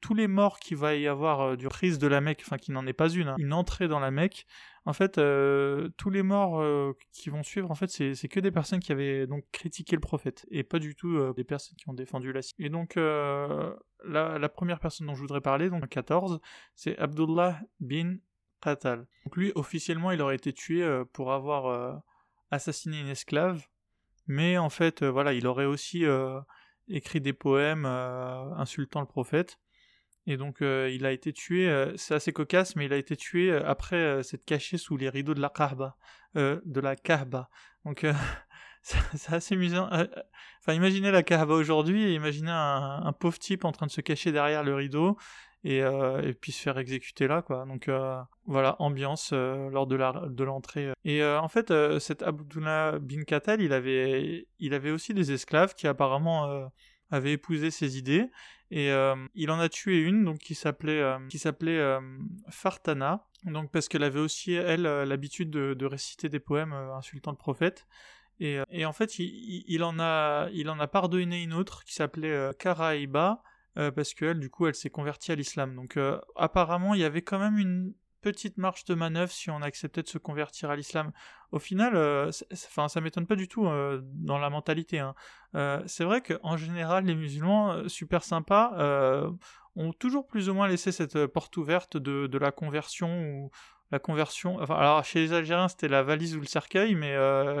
tous 0.00 0.14
les 0.14 0.28
morts 0.28 0.58
qu'il 0.58 0.76
va 0.76 0.94
y 0.94 1.06
avoir 1.06 1.56
du 1.56 1.68
crise 1.68 1.98
de 1.98 2.06
la 2.06 2.20
Mecque, 2.20 2.42
enfin 2.44 2.56
qui 2.56 2.72
n'en 2.72 2.86
est 2.86 2.92
pas 2.92 3.08
une, 3.08 3.28
hein, 3.28 3.36
une 3.38 3.52
entrée 3.52 3.88
dans 3.88 4.00
la 4.00 4.10
Mecque, 4.10 4.46
en 4.86 4.92
fait, 4.92 5.16
euh, 5.16 5.88
tous 5.96 6.10
les 6.10 6.22
morts 6.22 6.60
euh, 6.60 6.92
qui 7.10 7.30
vont 7.30 7.42
suivre, 7.42 7.70
en 7.70 7.74
fait, 7.74 7.88
c'est 7.88 8.28
que 8.28 8.40
des 8.40 8.50
personnes 8.50 8.80
qui 8.80 8.92
avaient 8.92 9.26
donc 9.26 9.44
critiqué 9.50 9.96
le 9.96 10.00
prophète 10.00 10.44
et 10.50 10.62
pas 10.62 10.78
du 10.78 10.94
tout 10.94 11.16
euh, 11.16 11.32
des 11.32 11.44
personnes 11.44 11.76
qui 11.76 11.88
ont 11.88 11.94
défendu 11.94 12.32
la 12.32 12.40
Et 12.58 12.68
donc, 12.68 12.96
la, 12.96 14.38
la, 14.38 14.48
première 14.50 14.80
personne 14.80 15.06
dont 15.06 15.14
je 15.14 15.20
voudrais 15.20 15.40
parler, 15.40 15.70
donc 15.70 15.88
14, 15.88 16.38
c'est 16.74 16.98
Abdullah 16.98 17.60
bin 17.80 18.16
Qatal. 18.60 19.06
Donc 19.24 19.36
lui, 19.36 19.52
officiellement, 19.54 20.10
il 20.10 20.20
aurait 20.20 20.36
été 20.36 20.52
tué 20.52 20.86
pour 21.14 21.32
avoir 21.32 22.02
assassiné 22.50 23.00
une 23.00 23.08
esclave, 23.08 23.66
mais 24.26 24.58
en 24.58 24.68
fait, 24.68 25.02
voilà, 25.02 25.32
il 25.32 25.46
aurait 25.46 25.64
aussi 25.64 26.04
écrit 26.88 27.20
des 27.20 27.32
poèmes 27.32 27.86
insultant 27.86 29.00
le 29.00 29.06
prophète. 29.06 29.58
Et 30.26 30.36
donc 30.36 30.62
euh, 30.62 30.90
il 30.92 31.04
a 31.04 31.12
été 31.12 31.32
tué, 31.32 31.68
euh, 31.68 31.94
c'est 31.96 32.14
assez 32.14 32.32
cocasse, 32.32 32.76
mais 32.76 32.86
il 32.86 32.92
a 32.92 32.96
été 32.96 33.16
tué 33.16 33.50
euh, 33.50 33.68
après 33.68 34.22
s'être 34.22 34.44
caché 34.44 34.78
sous 34.78 34.96
les 34.96 35.10
rideaux 35.10 35.34
de 35.34 35.40
la 35.40 35.50
Kaaba, 35.50 35.96
de 36.34 36.80
la 36.80 36.96
Kaaba. 36.96 37.50
Donc 37.84 38.06
c'est 38.82 39.34
assez 39.34 39.54
amusant. 39.54 39.88
Enfin 40.60 40.72
imaginez 40.72 41.10
la 41.10 41.22
Kaaba 41.22 41.54
aujourd'hui 41.54 42.14
imaginez 42.14 42.50
un, 42.50 43.12
pauvre 43.18 43.38
type 43.38 43.64
en 43.64 43.72
train 43.72 43.86
de 43.86 43.90
se 43.90 44.00
cacher 44.00 44.32
derrière 44.32 44.64
le 44.64 44.74
rideau 44.74 45.18
et, 45.64 45.78
et 45.78 46.34
puis 46.34 46.52
se 46.52 46.62
faire 46.62 46.78
exécuter 46.78 47.26
là 47.26 47.42
quoi. 47.42 47.64
Donc 47.66 47.90
voilà 48.46 48.76
ambiance 48.80 49.32
lors 49.32 49.86
de 49.86 49.96
la 49.96 50.26
de 50.28 50.44
l'entrée. 50.44 50.92
Et 51.04 51.24
en 51.24 51.48
fait 51.48 51.72
cet 51.98 52.22
Abdullah 52.22 52.98
bin 53.00 53.24
Katal 53.24 53.60
il 53.62 53.72
avait 53.72 54.46
il 54.58 54.74
avait 54.74 54.90
aussi 54.90 55.14
des 55.14 55.32
esclaves 55.32 55.74
qui 55.74 55.86
apparemment 55.86 56.70
avaient 57.10 57.32
épousé 57.32 57.70
ses 57.70 57.98
idées 57.98 58.30
et 58.70 58.90
euh, 58.90 59.14
il 59.34 59.50
en 59.50 59.60
a 59.60 59.68
tué 59.68 60.00
une 60.00 60.24
donc 60.24 60.38
qui 60.38 60.54
s'appelait 60.54 61.00
euh, 61.00 61.18
qui 61.28 61.38
s'appelait 61.38 61.78
euh, 61.78 62.00
Fartana 62.48 63.26
donc 63.44 63.70
parce 63.70 63.88
qu'elle 63.88 64.02
avait 64.02 64.20
aussi 64.20 64.52
elle 64.52 64.82
l'habitude 64.82 65.50
de, 65.50 65.86
réciter 65.86 66.28
des 66.28 66.40
poèmes 66.40 66.72
insultant 66.72 67.30
le 67.30 67.36
prophète 67.36 67.86
et, 68.40 68.58
et 68.70 68.84
en 68.84 68.92
fait 68.92 69.18
il, 69.18 69.84
en 69.84 69.98
a 70.00 70.48
il 70.52 70.70
en 70.70 70.80
a 70.80 70.88
pardonné 70.88 71.42
une 71.42 71.52
autre 71.52 71.84
qui 71.84 71.94
s'appelait 71.94 72.50
Karaïba 72.58 73.42
parce 73.74 74.14
qu'elle 74.14 74.38
du 74.38 74.50
coup 74.50 74.66
elle 74.66 74.74
s'est 74.74 74.90
convertie 74.90 75.32
à 75.32 75.34
l'islam 75.34 75.74
donc 75.74 75.98
apparemment 76.36 76.94
il 76.94 77.00
y 77.00 77.04
avait 77.04 77.22
quand 77.22 77.38
même 77.38 77.58
une 77.58 77.92
petite 78.24 78.56
marche 78.56 78.86
de 78.86 78.94
manœuvre 78.94 79.30
si 79.30 79.50
on 79.50 79.60
acceptait 79.60 80.02
de 80.02 80.08
se 80.08 80.16
convertir 80.16 80.70
à 80.70 80.76
l'islam. 80.76 81.12
Au 81.52 81.58
final, 81.58 81.94
euh, 81.94 82.30
enfin, 82.52 82.88
ça 82.88 83.02
m'étonne 83.02 83.26
pas 83.26 83.36
du 83.36 83.48
tout 83.48 83.66
euh, 83.66 84.00
dans 84.02 84.38
la 84.38 84.48
mentalité. 84.48 84.98
Hein. 84.98 85.14
Euh, 85.54 85.82
c'est 85.86 86.04
vrai 86.04 86.22
qu'en 86.22 86.56
général, 86.56 87.04
les 87.04 87.14
musulmans 87.14 87.86
super 87.86 88.24
sympas 88.24 88.72
ont 89.76 89.92
toujours 89.92 90.26
plus 90.26 90.48
ou 90.48 90.54
moins 90.54 90.68
laissé 90.68 90.90
cette 90.90 91.26
porte 91.26 91.56
ouverte 91.58 91.96
de, 91.98 92.38
la 92.38 92.50
conversion 92.50 93.10
ou 93.28 93.50
la 93.90 93.98
conversion. 93.98 94.58
Alors 94.58 95.04
chez 95.04 95.20
les 95.20 95.32
Algériens, 95.34 95.68
c'était 95.68 95.88
la 95.88 96.02
valise 96.02 96.34
ou 96.34 96.40
le 96.40 96.46
cercueil, 96.46 96.94
mais 96.94 97.14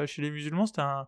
chez 0.06 0.22
les 0.22 0.30
musulmans, 0.30 0.66
c'était 0.66 0.80
un 0.80 1.06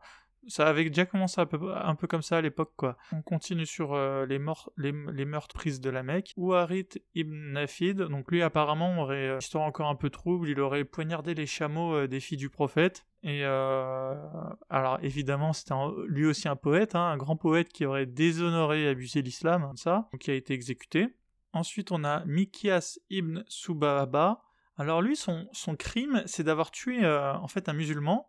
ça 0.48 0.68
avait 0.68 0.84
déjà 0.84 1.06
commencé 1.06 1.40
un 1.40 1.46
peu, 1.46 2.06
comme 2.06 2.22
ça 2.22 2.38
à 2.38 2.40
l'époque, 2.40 2.72
quoi. 2.76 2.96
On 3.12 3.22
continue 3.22 3.66
sur 3.66 3.94
euh, 3.94 4.26
les, 4.26 4.38
morts, 4.38 4.72
meurtres 4.76 5.54
prises 5.54 5.80
de 5.80 5.90
la 5.90 6.02
Mecque. 6.02 6.32
Ouarit 6.36 6.88
ibn 7.14 7.52
Nafid, 7.52 8.02
donc 8.02 8.30
lui 8.30 8.42
apparemment 8.42 9.00
aurait 9.00 9.28
euh, 9.28 9.38
histoire 9.38 9.64
encore 9.64 9.88
un 9.88 9.94
peu 9.94 10.10
trouble, 10.10 10.48
il 10.48 10.60
aurait 10.60 10.84
poignardé 10.84 11.34
les 11.34 11.46
chameaux 11.46 11.94
euh, 11.94 12.08
des 12.08 12.20
filles 12.20 12.38
du 12.38 12.50
prophète. 12.50 13.06
Et 13.22 13.44
alors 13.44 15.00
évidemment, 15.02 15.52
c'était 15.52 15.74
lui 16.06 16.26
aussi 16.26 16.46
un 16.46 16.54
poète, 16.54 16.94
hein, 16.94 17.06
un 17.06 17.16
grand 17.16 17.36
poète 17.36 17.72
qui 17.72 17.84
aurait 17.84 18.06
déshonoré 18.06 18.84
et 18.84 18.88
abusé 18.88 19.20
l'islam, 19.20 19.64
hein, 19.64 19.72
ça, 19.74 20.08
donc 20.12 20.20
qui 20.20 20.30
a 20.30 20.34
été 20.34 20.54
exécuté. 20.54 21.08
Ensuite, 21.52 21.90
on 21.90 22.04
a 22.04 22.24
Mikias 22.24 22.98
ibn 23.10 23.42
Subaba. 23.48 24.44
Alors 24.76 25.02
lui, 25.02 25.16
son, 25.16 25.48
son 25.52 25.74
crime, 25.74 26.22
c'est 26.26 26.44
d'avoir 26.44 26.70
tué 26.70 27.04
en 27.04 27.48
fait 27.48 27.68
un 27.68 27.72
musulman 27.72 28.28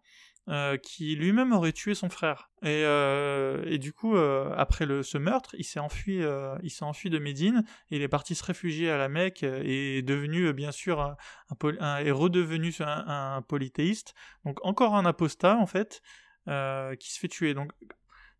euh, 0.50 0.78
qui 0.78 1.14
lui-même 1.16 1.52
aurait 1.52 1.74
tué 1.74 1.94
son 1.94 2.10
frère. 2.10 2.50
Et, 2.62 2.84
euh, 2.86 3.66
et 3.66 3.78
du 3.78 3.92
coup, 3.92 4.16
euh, 4.16 4.54
après 4.56 4.86
le, 4.86 5.04
ce 5.04 5.18
meurtre, 5.18 5.56
il 5.58 5.66
s'est 5.66 5.82
enfui, 5.82 6.22
il 6.64 6.70
s'est 6.70 6.86
enfui 6.86 7.10
de 7.10 7.20
Médine. 7.20 7.66
Et 7.92 7.98
il 7.98 8.02
est 8.02 8.08
parti 8.08 8.34
se 8.34 8.46
réfugier 8.46 8.90
à 8.90 8.98
la 8.98 9.10
Mecque 9.10 9.44
et 9.44 9.98
est 9.98 10.02
devenu, 10.04 10.54
bien 10.54 10.72
sûr, 10.72 11.02
un, 11.02 11.98
est 11.98 12.12
redevenu 12.12 12.74
un, 12.80 13.42
polythéiste. 13.42 14.14
Donc 14.46 14.60
encore 14.66 14.96
un 14.96 15.06
apostat 15.06 15.58
en 15.58 15.66
fait, 15.66 16.02
qui 16.46 17.14
se 17.14 17.20
fait 17.20 17.28
tuer. 17.28 17.54
Donc 17.54 17.72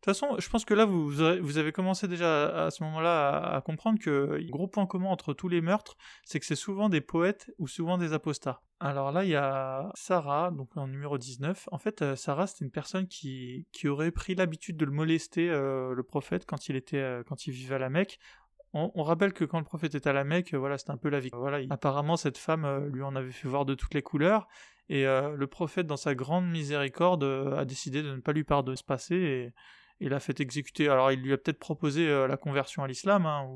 toute 0.08 0.20
façon, 0.20 0.40
je 0.40 0.50
pense 0.50 0.64
que 0.64 0.74
là, 0.74 0.86
vous, 0.86 1.10
vous 1.10 1.58
avez 1.58 1.72
commencé 1.72 2.08
déjà 2.08 2.66
à, 2.66 2.72
ce 2.72 2.82
moment-là 2.84 3.56
à, 3.56 3.62
comprendre 3.62 4.00
que 4.00 4.38
le 4.40 4.50
gros 4.50 4.68
point 4.68 4.86
commun 4.86 5.10
entre 5.10 5.34
tous 5.34 5.50
les 5.50 5.60
meurtres, 5.60 5.98
c'est 6.24 6.40
que 6.40 6.46
c'est 6.46 6.56
souvent 6.56 6.88
des 6.88 7.02
poètes 7.02 7.52
ou 7.58 7.68
souvent 7.68 7.98
des 7.98 8.14
apostats. 8.14 8.62
Alors 8.80 9.12
là, 9.12 9.26
il 9.26 9.32
y 9.32 9.36
a 9.36 9.92
Sarah, 9.96 10.52
donc 10.52 10.78
en 10.78 10.88
numéro 10.88 11.18
19. 11.18 11.68
En 11.72 11.78
fait, 11.78 12.02
euh, 12.02 12.16
Sarah, 12.16 12.48
c'était 12.48 12.64
une 12.64 12.72
personne 12.72 13.08
qui, 13.08 13.68
qui 13.74 13.90
aurait 13.90 14.12
pris 14.12 14.34
l'habitude 14.34 14.78
de 14.78 14.86
le 14.86 14.92
molester, 14.92 15.50
euh, 15.50 15.94
le 15.94 16.04
prophète, 16.04 16.46
quand 16.46 16.70
il, 16.70 16.78
était, 16.78 16.98
euh, 16.98 17.24
quand 17.28 17.48
il 17.48 17.52
vivait 17.52 17.76
à 17.76 17.80
la 17.80 17.90
Mecque. 17.90 18.20
On, 18.74 19.02
rappelle 19.02 19.34
que 19.34 19.44
quand 19.44 19.58
le 19.58 19.66
prophète 19.66 19.96
était 19.96 20.10
à 20.10 20.14
la 20.14 20.24
Mecque, 20.24 20.54
voilà, 20.54 20.78
c'était 20.78 20.92
un 20.92 20.98
peu 20.98 21.10
la 21.10 21.20
vie. 21.20 21.32
Voilà, 21.34 21.66
apparemment, 21.72 22.16
cette 22.16 22.38
femme 22.38 22.86
lui 22.94 23.02
en 23.02 23.16
avait 23.16 23.32
fait 23.32 23.48
voir 23.48 23.66
de 23.66 23.74
toutes 23.74 23.96
les 23.96 24.04
couleurs. 24.04 24.48
Et 24.88 25.04
le 25.06 25.46
prophète, 25.48 25.88
dans 25.88 25.98
sa 25.98 26.14
grande 26.14 26.48
miséricorde, 26.48 27.24
a 27.24 27.66
décidé 27.66 28.04
de 28.04 28.12
ne 28.12 28.20
pas 28.20 28.34
lui 28.34 28.44
pardonner 28.44 28.78
ce 28.78 28.84
passé 28.84 29.52
il 30.00 30.10
l'a 30.10 30.20
fait 30.20 30.40
exécuter. 30.40 30.90
Alors 30.90 31.12
il 31.12 31.22
lui 31.22 31.34
a 31.34 31.38
peut-être 31.38 31.60
proposé 31.60 32.08
euh, 32.08 32.28
la 32.28 32.38
conversion 32.38 32.84
à 32.84 32.88
l'islam 32.88 33.26
hein, 33.26 33.48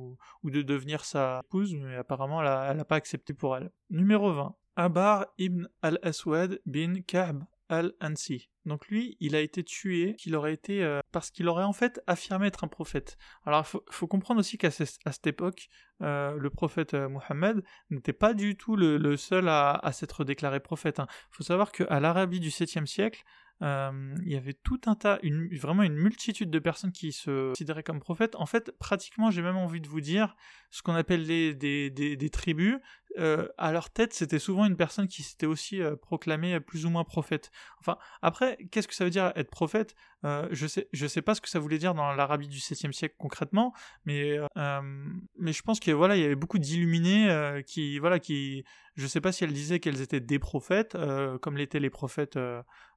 ou, 0.44 0.50
de 0.50 0.62
devenir 0.62 1.06
sa 1.06 1.42
épouse, 1.46 1.76
mais 1.76 1.96
apparemment 1.96 2.42
elle 2.42 2.78
n'a 2.78 2.86
pas 2.86 2.96
accepté 2.96 3.34
pour 3.34 3.56
elle. 3.58 3.72
Numéro 3.90 4.34
20. 4.34 4.56
Abar 4.78 5.28
ibn 5.38 5.68
al-Aswad 5.82 6.62
bin 6.66 7.02
Ka'b 7.06 7.44
al-Ansi. 7.70 8.50
Donc 8.66 8.88
lui, 8.88 9.18
il 9.20 9.36
a 9.36 9.40
été 9.40 9.64
tué, 9.64 10.16
qu'il 10.18 10.36
aurait 10.36 10.54
été 10.54 10.84
euh, 10.84 11.00
parce 11.12 11.32
qu'il 11.32 11.48
aurait 11.48 11.64
en 11.64 11.74
fait 11.74 12.02
affirmé 12.06 12.48
être 12.48 12.64
un 12.64 12.68
prophète. 12.68 13.18
Alors 13.46 13.66
il 13.66 13.80
faut, 13.94 14.08
comprendre 14.08 14.40
aussi 14.40 14.58
qu'à 14.58 14.72
cette 14.72 15.28
époque, 15.28 15.70
euh, 16.02 16.36
le 16.38 16.50
prophète 16.50 16.94
Mohammed 16.94 17.64
n'était 17.90 18.14
pas 18.14 18.34
du 18.34 18.56
tout 18.56 18.76
le, 18.76 19.18
seul 19.18 19.48
à, 19.50 19.82
s'être 19.94 20.24
déclaré 20.24 20.60
prophète. 20.60 20.98
Il 20.98 21.02
hein. 21.02 21.08
faut 21.32 21.44
savoir 21.44 21.72
qu'à 21.72 22.00
l'Arabie 22.00 22.40
du 22.40 22.50
7e 22.50 22.86
siècle, 22.86 23.24
euh, 23.62 24.16
il 24.24 24.32
y 24.32 24.36
avait 24.36 24.54
tout 24.54 24.82
un 24.88 24.96
tas, 24.96 25.20
vraiment 25.60 25.84
une 25.84 25.96
multitude 25.96 26.50
de 26.50 26.60
personnes 26.60 26.92
qui 26.92 27.12
se 27.12 27.50
considéraient 27.50 27.84
comme 27.84 28.00
prophètes. 28.00 28.36
En 28.36 28.46
fait, 28.46 28.72
pratiquement, 28.80 29.30
j'ai 29.30 29.42
même 29.42 29.58
envie 29.58 29.82
de 29.82 29.88
vous 29.88 30.02
dire, 30.02 30.36
ce 30.72 30.82
qu'on 30.82 30.96
appelle 30.96 31.26
des, 31.26 32.30
tribus, 32.32 32.78
euh, 33.18 33.48
à 33.58 33.72
leur 33.72 33.90
tête, 33.90 34.14
c'était 34.14 34.40
souvent 34.40 34.66
une 34.66 34.76
personne 34.76 35.08
qui 35.08 35.24
s'était 35.24 35.46
aussi 35.46 35.82
euh, 35.82 35.96
proclamée 35.96 36.60
plus 36.60 36.86
ou 36.86 36.90
moins 36.90 37.04
prophète. 37.04 37.52
Enfin, 37.80 37.98
après, 38.22 38.58
qu'est-ce 38.72 38.88
que 38.88 38.96
ça 38.96 39.04
veut 39.04 39.10
dire 39.10 39.32
être 39.36 39.50
prophète? 39.50 39.96
Euh, 40.24 40.48
Je 40.52 40.68
sais, 40.68 40.88
je 40.94 41.08
sais 41.08 41.22
pas 41.22 41.36
ce 41.36 41.42
que 41.42 41.50
ça 41.50 41.60
voulait 41.60 41.78
dire 41.78 41.94
dans 41.94 42.14
l'Arabie 42.14 42.48
du 42.48 42.60
7e 42.60 42.92
siècle 42.92 43.16
concrètement, 43.18 43.74
mais 44.06 44.38
mais 45.38 45.54
je 45.54 45.62
pense 45.64 45.80
que 45.80 45.92
voilà, 45.92 46.16
il 46.16 46.22
y 46.22 46.26
avait 46.26 46.36
beaucoup 46.36 46.60
d'illuminés 46.60 47.64
qui 47.66 48.00
voilà 48.00 48.20
qui, 48.20 48.64
je 48.96 49.08
sais 49.08 49.22
pas 49.22 49.32
si 49.32 49.44
elles 49.44 49.54
disaient 49.54 49.80
qu'elles 49.80 50.02
étaient 50.02 50.20
des 50.20 50.40
prophètes, 50.40 50.98
comme 51.42 51.58
l'étaient 51.58 51.80
les 51.80 51.90
prophètes 51.90 52.38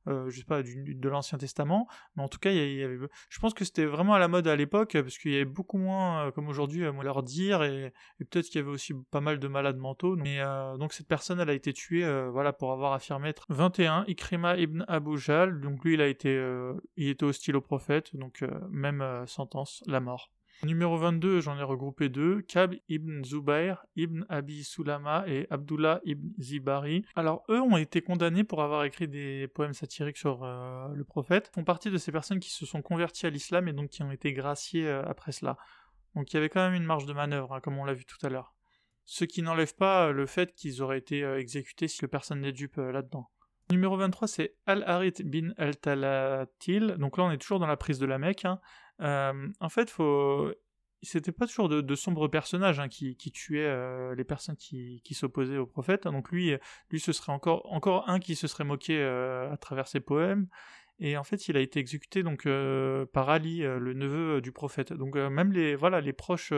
euh, 0.07 0.29
je 0.31 0.38
sais 0.38 0.44
pas, 0.44 0.62
de 0.62 1.09
l'Ancien 1.09 1.38
Testament, 1.38 1.88
mais 2.14 2.22
en 2.22 2.29
tout 2.29 2.38
cas, 2.38 2.50
il 2.50 2.77
y 2.77 2.83
avait, 2.83 2.98
je 3.31 3.38
pense 3.40 3.55
que 3.55 3.64
c'était 3.64 3.87
vraiment 3.87 4.12
à 4.12 4.18
la 4.18 4.29
mode 4.29 4.46
à 4.46 4.55
l'époque, 4.55 4.92
parce 4.92 5.16
qu'il 5.16 5.33
y 5.33 5.37
avait 5.37 5.46
beaucoup 5.46 5.79
moins, 5.79 6.27
euh, 6.27 6.31
comme 6.31 6.48
aujourd'hui, 6.48 6.85
à 6.85 6.92
leur 6.92 7.22
dire, 7.22 7.62
et, 7.62 7.92
peut-être 8.18 8.46
qu'il 8.46 8.61
y 8.61 8.62
avait 8.62 8.70
aussi 8.70 8.92
pas 9.11 9.22
mal 9.22 9.38
de 9.38 9.48
malades 9.48 9.79
mentaux. 9.79 10.04
Mais 10.17 10.40
euh, 10.40 10.77
donc 10.77 10.93
cette 10.93 11.09
personne, 11.09 11.40
elle 11.40 11.51
a 11.51 11.55
été 11.55 11.73
tuée, 11.73 12.05
voilà, 12.31 12.53
pour 12.53 12.73
avoir 12.73 12.93
affirmé 12.93 13.29
être 13.29 13.47
21, 13.49 14.05
Ikrima 14.07 14.57
ibn 14.57 14.85
Abu 14.88 15.19
Jal, 15.19 15.61
donc 15.61 15.85
lui, 15.85 15.95
il 15.95 16.01
a 16.01 16.07
été, 16.07 16.31
il 16.97 17.09
était 17.09 17.25
hostile 17.25 17.57
au 17.57 17.61
prophète, 17.61 18.14
donc 18.17 18.45
même 18.71 19.25
sentence, 19.27 19.83
la 19.87 20.01
mort. 20.01 20.31
Numéro 20.62 20.97
22, 20.97 21.40
j'en 21.40 21.59
ai 21.59 21.62
regroupé 21.62 22.09
deux, 22.09 22.40
Kab 22.40 22.75
ibn 22.88 23.23
Zubair, 23.23 23.85
ibn 23.97 24.25
Abi 24.31 24.64
Sulama 24.64 25.25
et 25.27 25.47
Abdullah 25.51 26.01
ibn 26.05 26.29
Zibari. 26.40 27.05
Alors 27.17 27.45
eux 27.51 27.61
ont 27.61 27.77
été 27.77 28.01
condamnés 28.01 28.45
pour 28.45 28.62
avoir 28.62 28.85
écrit 28.85 29.07
des 29.07 29.47
poèmes 29.49 29.75
satiriques 29.75 30.17
sur 30.17 30.43
euh, 30.43 30.88
le 30.95 31.05
prophète, 31.05 31.51
font 31.55 31.64
partie 31.64 31.90
de 31.90 31.99
ces 31.99 32.12
personnes 32.12 32.40
qui 32.40 32.51
se 32.51 32.64
sont 32.64 32.81
converties 32.81 33.27
à 33.27 33.31
l'islam 33.31 33.69
et 33.69 33.75
donc 33.75 33.90
qui 33.90 34.03
ont 34.03 34.11
été 34.11 34.33
graciées 34.33 34.87
euh, 34.87 35.03
après 35.05 35.33
cela. 35.33 35.59
Donc 36.14 36.33
il 36.33 36.37
y 36.37 36.38
avait 36.38 36.49
quand 36.49 36.64
même 36.64 36.81
une 36.81 36.87
marge 36.87 37.05
de 37.05 37.12
manœuvre, 37.12 37.53
hein, 37.53 37.61
comme 37.61 37.77
on 37.77 37.85
l'a 37.85 37.95
vu 37.95 38.07
tout 38.07 38.25
à 38.25 38.31
l'heure. 38.31 38.54
Ce 39.05 39.25
qui 39.25 39.43
n'enlève 39.43 39.75
pas 39.75 40.09
euh, 40.09 40.12
le 40.12 40.27
fait 40.27 40.55
qu'ils 40.55 40.83
auraient 40.83 40.99
été 40.99 41.23
exécutés 41.23 41.88
si 41.88 42.07
personne 42.07 42.40
n'est 42.40 42.53
dupe 42.53 42.77
là-dedans. 42.77 43.31
Numéro 43.71 43.97
23, 43.97 44.29
c'est 44.29 44.57
Al-Harith 44.67 45.23
bin 45.23 45.53
Al-Talatil. 45.57 46.97
Donc 46.99 47.17
là, 47.17 47.25
on 47.25 47.31
est 47.31 47.38
toujours 47.38 47.59
dans 47.59 47.67
la 47.67 47.79
prise 47.79 47.99
de 47.99 48.07
la 48.07 48.19
Mecque. 48.19 48.45
Hein. 48.45 48.61
Euh, 49.01 49.49
en 49.61 49.69
fait, 49.71 49.90
faut... 49.90 50.53
c'était 51.03 51.33
pas 51.33 51.47
toujours 51.47 51.71
de, 51.71 51.95
sombres 51.95 52.29
personnages 52.29 52.79
hein, 52.79 52.88
qui, 52.88 53.17
tuaient 53.17 53.64
euh, 53.64 54.14
les 54.14 54.25
personnes 54.25 54.57
qui, 54.57 55.03
s'opposaient 55.12 55.57
au 55.57 55.67
prophète. 55.67 56.05
Donc 56.05 56.31
lui, 56.31 56.55
lui, 56.90 57.01
ce 57.01 57.12
serait 57.12 57.33
encore, 57.33 57.73
encore 57.73 58.09
un 58.09 58.21
qui 58.21 58.37
se 58.37 58.47
serait 58.47 58.64
moqué 58.64 58.99
euh, 58.99 59.51
à 59.51 59.57
travers 59.57 59.88
ses 59.88 60.01
poèmes. 60.01 60.47
Et 60.99 61.17
en 61.17 61.25
fait, 61.25 61.49
il 61.49 61.57
a 61.57 61.61
été 61.61 61.81
exécuté 61.81 62.23
donc 62.23 62.47
par 63.12 63.29
Ali, 63.29 63.62
le 63.62 63.95
neveu 63.95 64.40
du 64.40 64.53
prophète. 64.53 64.93
Donc 64.93 65.17
même 65.17 65.53
les 65.53 65.75
voilà 65.75 66.01
les 66.01 66.12
proches 66.12 66.53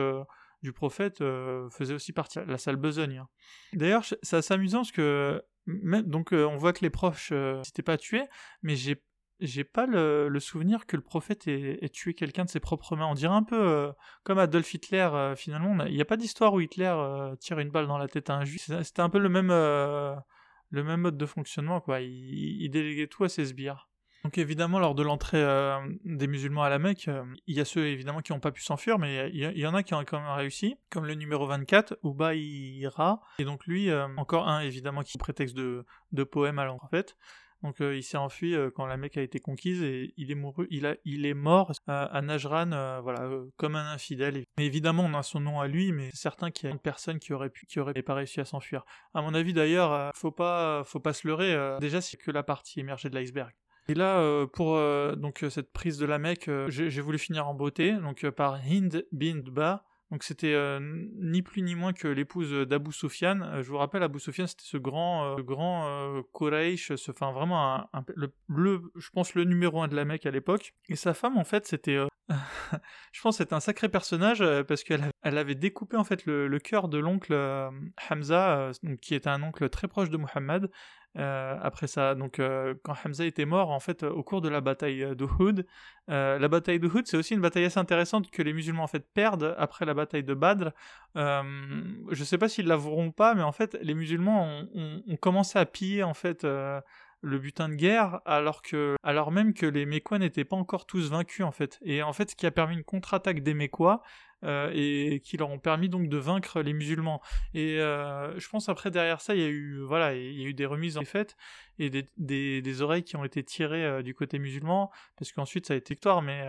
du 0.61 0.73
prophète 0.73 1.19
faisaient 1.19 1.93
aussi 1.93 2.13
partie 2.13 2.39
de 2.39 2.51
la 2.51 2.57
sale 2.57 2.77
besogne. 2.77 3.19
Hein. 3.19 3.27
D'ailleurs, 3.73 4.03
c'est 4.03 4.35
assez 4.35 4.53
amusant 4.53 4.79
parce 4.79 4.91
que 4.91 5.41
donc 5.67 6.31
on 6.31 6.55
voit 6.55 6.73
que 6.73 6.81
les 6.81 6.89
proches 6.89 7.31
n'étaient 7.31 7.83
pas 7.83 7.97
tués, 7.97 8.25
mais 8.63 8.75
j'ai 8.75 9.01
j'ai 9.39 9.63
pas 9.63 9.85
le, 9.85 10.39
souvenir 10.39 10.85
que 10.85 10.95
le 10.95 11.03
prophète 11.03 11.47
ait, 11.47 11.89
tué 11.89 12.13
quelqu'un 12.13 12.45
de 12.45 12.49
ses 12.49 12.59
propres 12.59 12.95
mains. 12.95 13.05
On 13.05 13.13
dirait 13.13 13.35
un 13.35 13.43
peu 13.43 13.59
euh, 13.59 13.91
comme 14.23 14.39
Adolf 14.39 14.73
Hitler, 14.73 15.09
euh, 15.13 15.35
finalement. 15.35 15.85
Il 15.85 15.93
n'y 15.93 16.01
a 16.01 16.05
pas 16.05 16.17
d'histoire 16.17 16.53
où 16.53 16.59
Hitler 16.59 16.85
euh, 16.95 17.35
tire 17.35 17.59
une 17.59 17.69
balle 17.69 17.87
dans 17.87 17.97
la 17.97 18.07
tête 18.07 18.29
à 18.29 18.35
un 18.35 18.45
juif. 18.45 18.69
C'était 18.83 19.01
un 19.01 19.09
peu 19.09 19.19
le 19.19 19.29
même, 19.29 19.49
le 19.49 20.83
même 20.83 21.01
mode 21.01 21.17
de 21.17 21.25
fonctionnement, 21.25 21.81
quoi. 21.81 22.01
Il, 22.01 22.69
déléguait 22.69 23.07
tout 23.07 23.23
à 23.23 23.29
ses 23.29 23.45
sbires. 23.45 23.86
Donc 24.27 24.37
évidemment, 24.39 24.77
lors 24.79 24.93
de 24.93 25.03
l'entrée 25.03 25.41
des 26.03 26.27
musulmans 26.27 26.63
à 26.63 26.67
la 26.67 26.79
Mecque, 26.79 27.09
il 27.47 27.55
y 27.55 27.61
a 27.61 27.65
ceux 27.65 27.87
évidemment 27.87 28.19
qui 28.19 28.33
n'ont 28.33 28.41
pas 28.41 28.51
pu 28.51 28.61
s'enfuir, 28.61 28.99
mais 28.99 29.29
il 29.31 29.57
y, 29.57 29.65
en 29.65 29.73
a 29.73 29.83
qui 29.83 29.93
ont 29.93 30.03
quand 30.03 30.19
même 30.19 30.29
réussi, 30.31 30.75
comme 30.89 31.05
le 31.05 31.13
numéro 31.13 31.47
24, 31.47 31.97
Ubayra, 32.03 33.21
et 33.39 33.45
donc 33.45 33.65
lui, 33.65 33.89
encore 34.17 34.49
un 34.49 34.59
évidemment 34.59 35.03
qui 35.03 35.17
prétexte 35.17 35.55
de, 35.55 35.85
de 36.11 36.23
poème 36.25 36.59
à 36.59 36.65
l'enfait. 36.65 37.05
Donc 37.63 37.81
euh, 37.81 37.95
il 37.95 38.03
s'est 38.03 38.17
enfui 38.17 38.53
euh, 38.53 38.69
quand 38.69 38.85
la 38.85 38.97
Mecque 38.97 39.17
a 39.17 39.21
été 39.21 39.39
conquise 39.39 39.81
et 39.81 40.13
il 40.17 40.29
est, 40.29 40.35
mort 41.33 41.71
à, 41.87 42.21
Najran, 42.21 42.71
euh, 42.71 42.99
voilà, 43.01 43.29
comme 43.55 43.75
un 43.75 43.93
infidèle. 43.93 44.43
Mais 44.57 44.65
évidemment, 44.65 45.03
on 45.05 45.13
a 45.13 45.23
son 45.23 45.39
nom 45.39 45.61
à 45.61 45.67
lui, 45.67 45.91
mais 45.91 46.09
c'est 46.11 46.17
certain 46.17 46.51
qu'il 46.51 46.67
y 46.67 46.69
a 46.69 46.73
une 46.73 46.79
personne 46.81 47.17
qui 47.17 47.31
aurait 47.31 47.49
pu, 47.49 47.65
qui 47.65 47.79
aurait 47.79 47.93
pas 48.01 48.13
réussi 48.13 48.41
à 48.41 48.45
s'enfuir. 48.45 48.83
À 49.13 49.21
mon 49.21 49.33
avis, 49.33 49.53
d'ailleurs, 49.53 50.11
faut 50.15 50.31
pas, 50.31 50.83
faut 50.83 50.99
pas 50.99 51.13
se 51.13 51.27
leurrer. 51.27 51.77
déjà, 51.79 52.01
c'est 52.01 52.17
que 52.17 52.31
la 52.31 52.43
partie 52.43 52.79
émergée 52.79 53.09
de 53.09 53.15
l'iceberg. 53.15 53.53
Et 53.89 53.93
là, 53.93 54.45
pour 54.47 54.75
donc 55.17 55.45
cette 55.49 55.71
prise 55.71 55.97
de 55.97 56.05
la 56.05 56.19
Mecque, 56.19 56.49
j'ai 56.67 57.01
voulu 57.01 57.17
finir 57.17 57.47
en 57.47 57.53
beauté, 57.53 57.93
donc 57.93 58.29
par 58.31 58.59
Hind 58.65 59.05
bin 59.11 59.41
Ba, 59.45 59.85
donc 60.11 60.23
c'était 60.23 60.53
euh, 60.53 60.79
ni 61.19 61.41
plus 61.41 61.61
ni 61.61 61.75
moins 61.75 61.91
que 61.91 62.07
l'épouse 62.07 62.53
d'Abu 62.65 62.93
Sufyan. 62.93 63.41
Euh, 63.41 63.63
je 63.63 63.69
vous 63.69 63.77
rappelle, 63.77 64.03
Abu 64.03 64.19
Sufyan 64.19 64.47
c'était 64.47 64.63
ce 64.63 64.77
grand, 64.77 65.37
euh, 65.37 65.43
grand 65.43 66.23
Quraysh, 66.33 66.93
enfin 67.09 67.31
vraiment 67.31 67.89
le, 68.47 68.81
je 68.95 69.09
pense 69.09 69.35
le 69.35 69.43
numéro 69.43 69.81
un 69.81 69.87
de 69.87 69.95
la 69.95 70.05
Mecque 70.05 70.25
à 70.25 70.31
l'époque. 70.31 70.73
Et 70.87 70.95
sa 70.95 71.13
femme 71.13 71.37
en 71.37 71.43
fait 71.43 71.67
c'était, 71.67 71.97
je 73.11 73.21
pense 73.21 73.37
c'était 73.37 73.53
un 73.53 73.59
sacré 73.59 73.89
personnage 73.89 74.43
parce 74.63 74.83
qu'elle 74.83 75.11
elle 75.23 75.37
avait 75.37 75.55
découpé 75.55 75.97
en 75.97 76.05
fait 76.05 76.25
le, 76.25 76.47
le 76.47 76.59
cœur 76.59 76.87
de 76.87 76.97
l'oncle 76.97 77.33
Hamza, 78.09 78.71
qui 79.01 79.13
était 79.13 79.29
un 79.29 79.43
oncle 79.43 79.67
très 79.69 79.89
proche 79.89 80.09
de 80.09 80.17
Muhammad. 80.17 80.71
Euh, 81.17 81.57
après 81.61 81.87
ça, 81.87 82.13
donc 82.13 82.39
euh, 82.39 82.75
quand 82.83 82.93
Hamza 83.03 83.25
était 83.25 83.45
mort, 83.45 83.71
en 83.71 83.79
fait, 83.79 84.03
au 84.03 84.21
cours 84.23 84.41
de 84.41 84.49
la 84.49 84.61
bataille 84.61 85.15
d'Uhud, 85.15 85.65
euh, 86.09 86.37
la 86.37 86.47
bataille 86.47 86.79
d'Uhud, 86.79 87.07
c'est 87.07 87.17
aussi 87.17 87.33
une 87.33 87.41
bataille 87.41 87.65
assez 87.65 87.79
intéressante 87.79 88.29
que 88.29 88.41
les 88.43 88.53
musulmans 88.53 88.83
en 88.83 88.87
fait 88.87 89.05
perdent 89.13 89.55
après 89.57 89.85
la 89.85 89.93
bataille 89.93 90.23
de 90.23 90.33
Badr. 90.35 90.71
je 91.15 92.23
sais 92.23 92.37
pas 92.37 92.49
s'ils 92.49 92.67
l'avoueront 92.67 93.11
pas, 93.11 93.33
mais 93.33 93.43
en 93.43 93.51
fait, 93.51 93.77
les 93.81 93.95
musulmans 93.95 94.63
ont, 94.75 95.01
ont 95.07 95.15
commencé 95.17 95.57
à 95.57 95.65
piller 95.65 96.03
en 96.03 96.13
fait 96.13 96.45
le 97.21 97.39
butin 97.39 97.69
de 97.69 97.75
guerre, 97.75 98.21
alors 98.25 98.61
que, 98.61 98.95
alors 99.03 99.31
même 99.31 99.53
que 99.53 99.65
les 99.65 99.85
Mécois 99.85 100.19
n'étaient 100.19 100.45
pas 100.45 100.55
encore 100.55 100.85
tous 100.85 101.09
vaincus 101.09 101.45
en 101.45 101.51
fait. 101.51 101.79
Et 101.81 102.03
en 102.03 102.13
fait, 102.13 102.31
ce 102.31 102.35
qui 102.35 102.45
a 102.45 102.51
permis 102.51 102.75
une 102.75 102.83
contre-attaque 102.83 103.41
des 103.41 103.53
Mécois 103.53 104.01
euh, 104.43 104.69
et 104.71 105.19
qui 105.21 105.35
leur 105.35 105.49
ont 105.49 105.57
permis 105.57 105.89
donc 105.89 106.09
de 106.09 106.17
vaincre 106.17 106.61
les 106.61 106.73
musulmans. 106.73 107.21
Et 107.55 107.79
euh, 107.79 108.39
je 108.39 108.47
pense 108.49 108.69
après 108.69 108.91
derrière 108.91 109.19
ça, 109.19 109.33
il 109.33 109.41
y 109.41 109.43
a 109.43 109.47
eu 109.47 109.79
voilà, 109.81 110.13
il 110.13 110.39
y 110.39 110.45
a 110.45 110.47
eu 110.47 110.53
des 110.53 110.67
remises 110.67 110.99
en 110.99 111.05
fait 111.05 111.35
et 111.79 111.89
des, 111.89 112.07
des, 112.17 112.81
oreilles 112.83 113.03
qui 113.03 113.15
ont 113.15 113.23
été 113.23 113.43
tirées 113.43 113.83
euh, 113.83 114.01
du 114.03 114.13
côté 114.13 114.37
musulman, 114.37 114.91
parce 115.17 115.31
qu'ensuite 115.31 115.65
ça 115.65 115.73
a 115.73 115.77
été 115.77 115.95
victoire. 115.95 116.21
Mais 116.21 116.45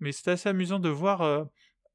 mais 0.00 0.12
c'était 0.12 0.30
assez 0.32 0.48
amusant 0.48 0.78
de 0.78 0.88
voir 0.88 1.48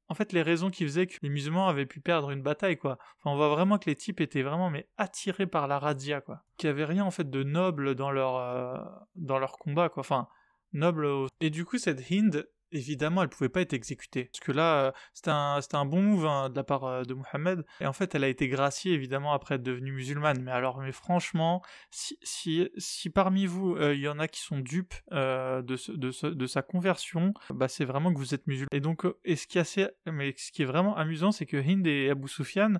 en 0.08 0.14
fait 0.14 0.32
les 0.32 0.42
raisons 0.42 0.70
qui 0.70 0.84
faisaient 0.84 1.08
que 1.08 1.16
les 1.22 1.30
musulmans 1.30 1.66
avaient 1.66 1.86
pu 1.86 2.00
perdre 2.00 2.30
une 2.30 2.42
bataille 2.42 2.76
quoi. 2.76 2.98
Enfin, 3.18 3.34
on 3.34 3.36
voit 3.36 3.48
vraiment 3.48 3.78
que 3.78 3.90
les 3.90 3.96
types 3.96 4.20
étaient 4.20 4.42
vraiment 4.42 4.70
mais 4.70 4.86
attirés 4.98 5.48
par 5.48 5.66
la 5.66 5.80
razzia 5.80 6.20
quoi. 6.20 6.44
Qu'il 6.58 6.68
avait 6.68 6.84
rien 6.84 7.04
en 7.04 7.10
fait 7.10 7.28
de 7.28 7.42
noble 7.42 7.96
dans 7.96 8.12
leur 8.12 9.08
dans 9.16 9.40
leur 9.40 9.58
combat 9.58 9.88
quoi. 9.88 10.02
Enfin 10.02 10.28
noble 10.72 11.08
et 11.40 11.50
du 11.50 11.64
coup 11.64 11.78
cette 11.78 12.08
Hind 12.08 12.46
évidemment, 12.74 13.22
elle 13.22 13.28
pouvait 13.28 13.48
pas 13.48 13.60
être 13.60 13.72
exécutée. 13.72 14.24
Parce 14.24 14.40
que 14.40 14.52
là, 14.52 14.86
euh, 14.86 14.92
c'était 15.12 15.30
un, 15.30 15.60
un, 15.72 15.84
bon 15.84 16.02
move 16.02 16.26
hein, 16.26 16.50
de 16.50 16.56
la 16.56 16.64
part 16.64 16.84
euh, 16.84 17.02
de 17.04 17.14
Mohamed. 17.14 17.64
Et 17.80 17.86
en 17.86 17.92
fait, 17.92 18.14
elle 18.14 18.24
a 18.24 18.28
été 18.28 18.48
graciée, 18.48 18.92
évidemment, 18.92 19.32
après 19.32 19.54
être 19.54 19.62
devenue 19.62 19.92
musulmane. 19.92 20.42
Mais 20.42 20.50
alors, 20.50 20.80
mais 20.80 20.92
franchement, 20.92 21.62
si, 21.90 22.18
si, 22.22 22.68
si 22.76 23.10
parmi 23.10 23.46
vous, 23.46 23.74
euh, 23.76 23.94
il 23.94 24.00
y 24.00 24.08
en 24.08 24.18
a 24.18 24.28
qui 24.28 24.40
sont 24.40 24.58
dupes 24.58 24.94
de, 25.10 25.62
de, 25.62 26.30
de, 26.30 26.46
sa 26.46 26.62
conversion, 26.62 27.32
bah, 27.50 27.68
c'est 27.68 27.84
vraiment 27.84 28.12
que 28.12 28.18
vous 28.18 28.34
êtes 28.34 28.46
musulman. 28.46 28.68
Et 28.72 28.80
donc, 28.80 29.06
et 29.24 29.36
ce 29.36 29.46
qui 29.46 29.58
est 29.58 29.62
assez, 29.62 29.88
mais 30.06 30.34
ce 30.36 30.52
qui 30.52 30.62
est 30.62 30.66
vraiment 30.66 30.96
amusant, 30.96 31.32
c'est 31.32 31.46
que 31.46 31.56
Hind 31.56 31.86
et 31.86 32.10
Abu 32.10 32.28
Sufyan, 32.28 32.74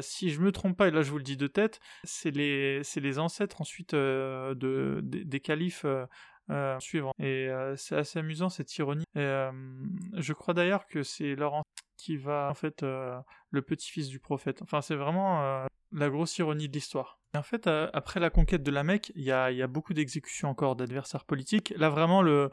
si 0.00 0.30
je 0.30 0.40
me 0.40 0.52
trompe 0.52 0.76
pas, 0.76 0.88
et 0.88 0.90
là 0.90 1.02
je 1.02 1.10
vous 1.10 1.18
le 1.18 1.24
dis 1.24 1.36
de 1.36 1.46
tête, 1.46 1.80
c'est 2.02 2.30
les, 2.30 2.82
les 2.96 3.18
ancêtres 3.18 3.60
ensuite 3.60 3.94
de, 3.94 5.00
des, 5.02 5.40
califes 5.40 5.86
euh. 6.50 6.78
Et 7.18 7.48
euh, 7.48 7.76
c'est 7.76 7.96
assez 7.96 8.18
amusant 8.18 8.48
cette 8.48 8.76
ironie. 8.76 9.04
Et, 9.14 9.20
euh, 9.20 9.50
je 10.14 10.32
crois 10.32 10.54
d'ailleurs 10.54 10.86
que 10.86 11.02
c'est 11.02 11.34
Laurent 11.34 11.62
qui 11.96 12.16
va 12.16 12.48
en 12.50 12.54
fait 12.54 12.82
le 12.82 13.62
petit-fils 13.62 14.08
du 14.08 14.18
prophète. 14.18 14.60
Enfin, 14.62 14.82
c'est 14.82 14.96
vraiment 14.96 15.66
la 15.92 16.10
grosse 16.10 16.36
ironie 16.38 16.68
de 16.68 16.74
l'histoire. 16.74 17.18
En 17.34 17.42
fait, 17.42 17.66
après 17.66 18.20
la 18.20 18.30
conquête 18.30 18.62
de 18.62 18.70
la 18.70 18.84
Mecque, 18.84 19.12
il 19.14 19.22
y 19.22 19.32
a, 19.32 19.50
y 19.50 19.62
a, 19.62 19.66
beaucoup 19.66 19.94
d'exécutions 19.94 20.48
encore 20.48 20.76
d'adversaires 20.76 21.24
politiques. 21.24 21.72
Là, 21.76 21.88
vraiment, 21.88 22.20
le, 22.20 22.50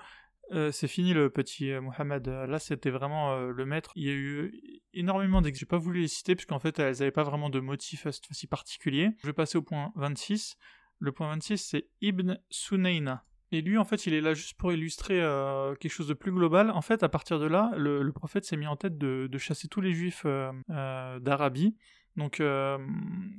c'est 0.71 0.87
fini 0.87 1.13
le 1.13 1.29
petit 1.29 1.71
Mohamed. 1.73 2.27
Là, 2.27 2.59
c'était 2.59 2.91
vraiment 2.91 3.35
le 3.35 3.65
maître. 3.65 3.91
Il 3.95 4.05
y 4.05 4.09
a 4.09 4.13
eu 4.13 4.81
énormément 4.93 5.41
d'exécutions. 5.41 5.65
J'ai 5.65 5.77
pas 5.77 5.83
voulu 5.83 6.01
les 6.01 6.07
citer 6.07 6.35
parce 6.35 6.45
qu'en 6.45 6.59
fait, 6.59 6.79
elles 6.79 6.99
n'avaient 6.99 7.11
pas 7.11 7.23
vraiment 7.23 7.49
de 7.49 7.59
motif 7.59 8.03
cette 8.09 8.25
fois-ci 8.25 8.47
particulier. 8.47 9.09
Je 9.21 9.27
vais 9.27 9.33
passer 9.33 9.57
au 9.57 9.63
point 9.63 9.91
26. 9.95 10.55
Le 10.99 11.11
point 11.11 11.27
26, 11.29 11.57
c'est 11.57 11.87
Ibn 11.99 12.37
Sunayna. 12.51 13.25
Et 13.53 13.61
lui, 13.61 13.77
en 13.77 13.83
fait, 13.83 14.05
il 14.05 14.13
est 14.13 14.21
là 14.21 14.33
juste 14.33 14.53
pour 14.53 14.71
illustrer 14.71 15.21
euh, 15.21 15.75
quelque 15.75 15.91
chose 15.91 16.07
de 16.07 16.13
plus 16.13 16.31
global. 16.31 16.71
En 16.71 16.81
fait, 16.81 17.03
à 17.03 17.09
partir 17.09 17.37
de 17.37 17.45
là, 17.45 17.71
le, 17.75 18.09
prophète 18.11 18.45
s'est 18.45 18.55
mis 18.55 18.67
en 18.67 18.77
tête 18.77 18.97
de, 18.97 19.37
chasser 19.37 19.67
tous 19.67 19.81
les 19.81 19.93
juifs 19.93 20.23
euh, 20.25 20.51
euh, 20.69 21.19
d'Arabie. 21.19 21.75
Donc, 22.17 22.41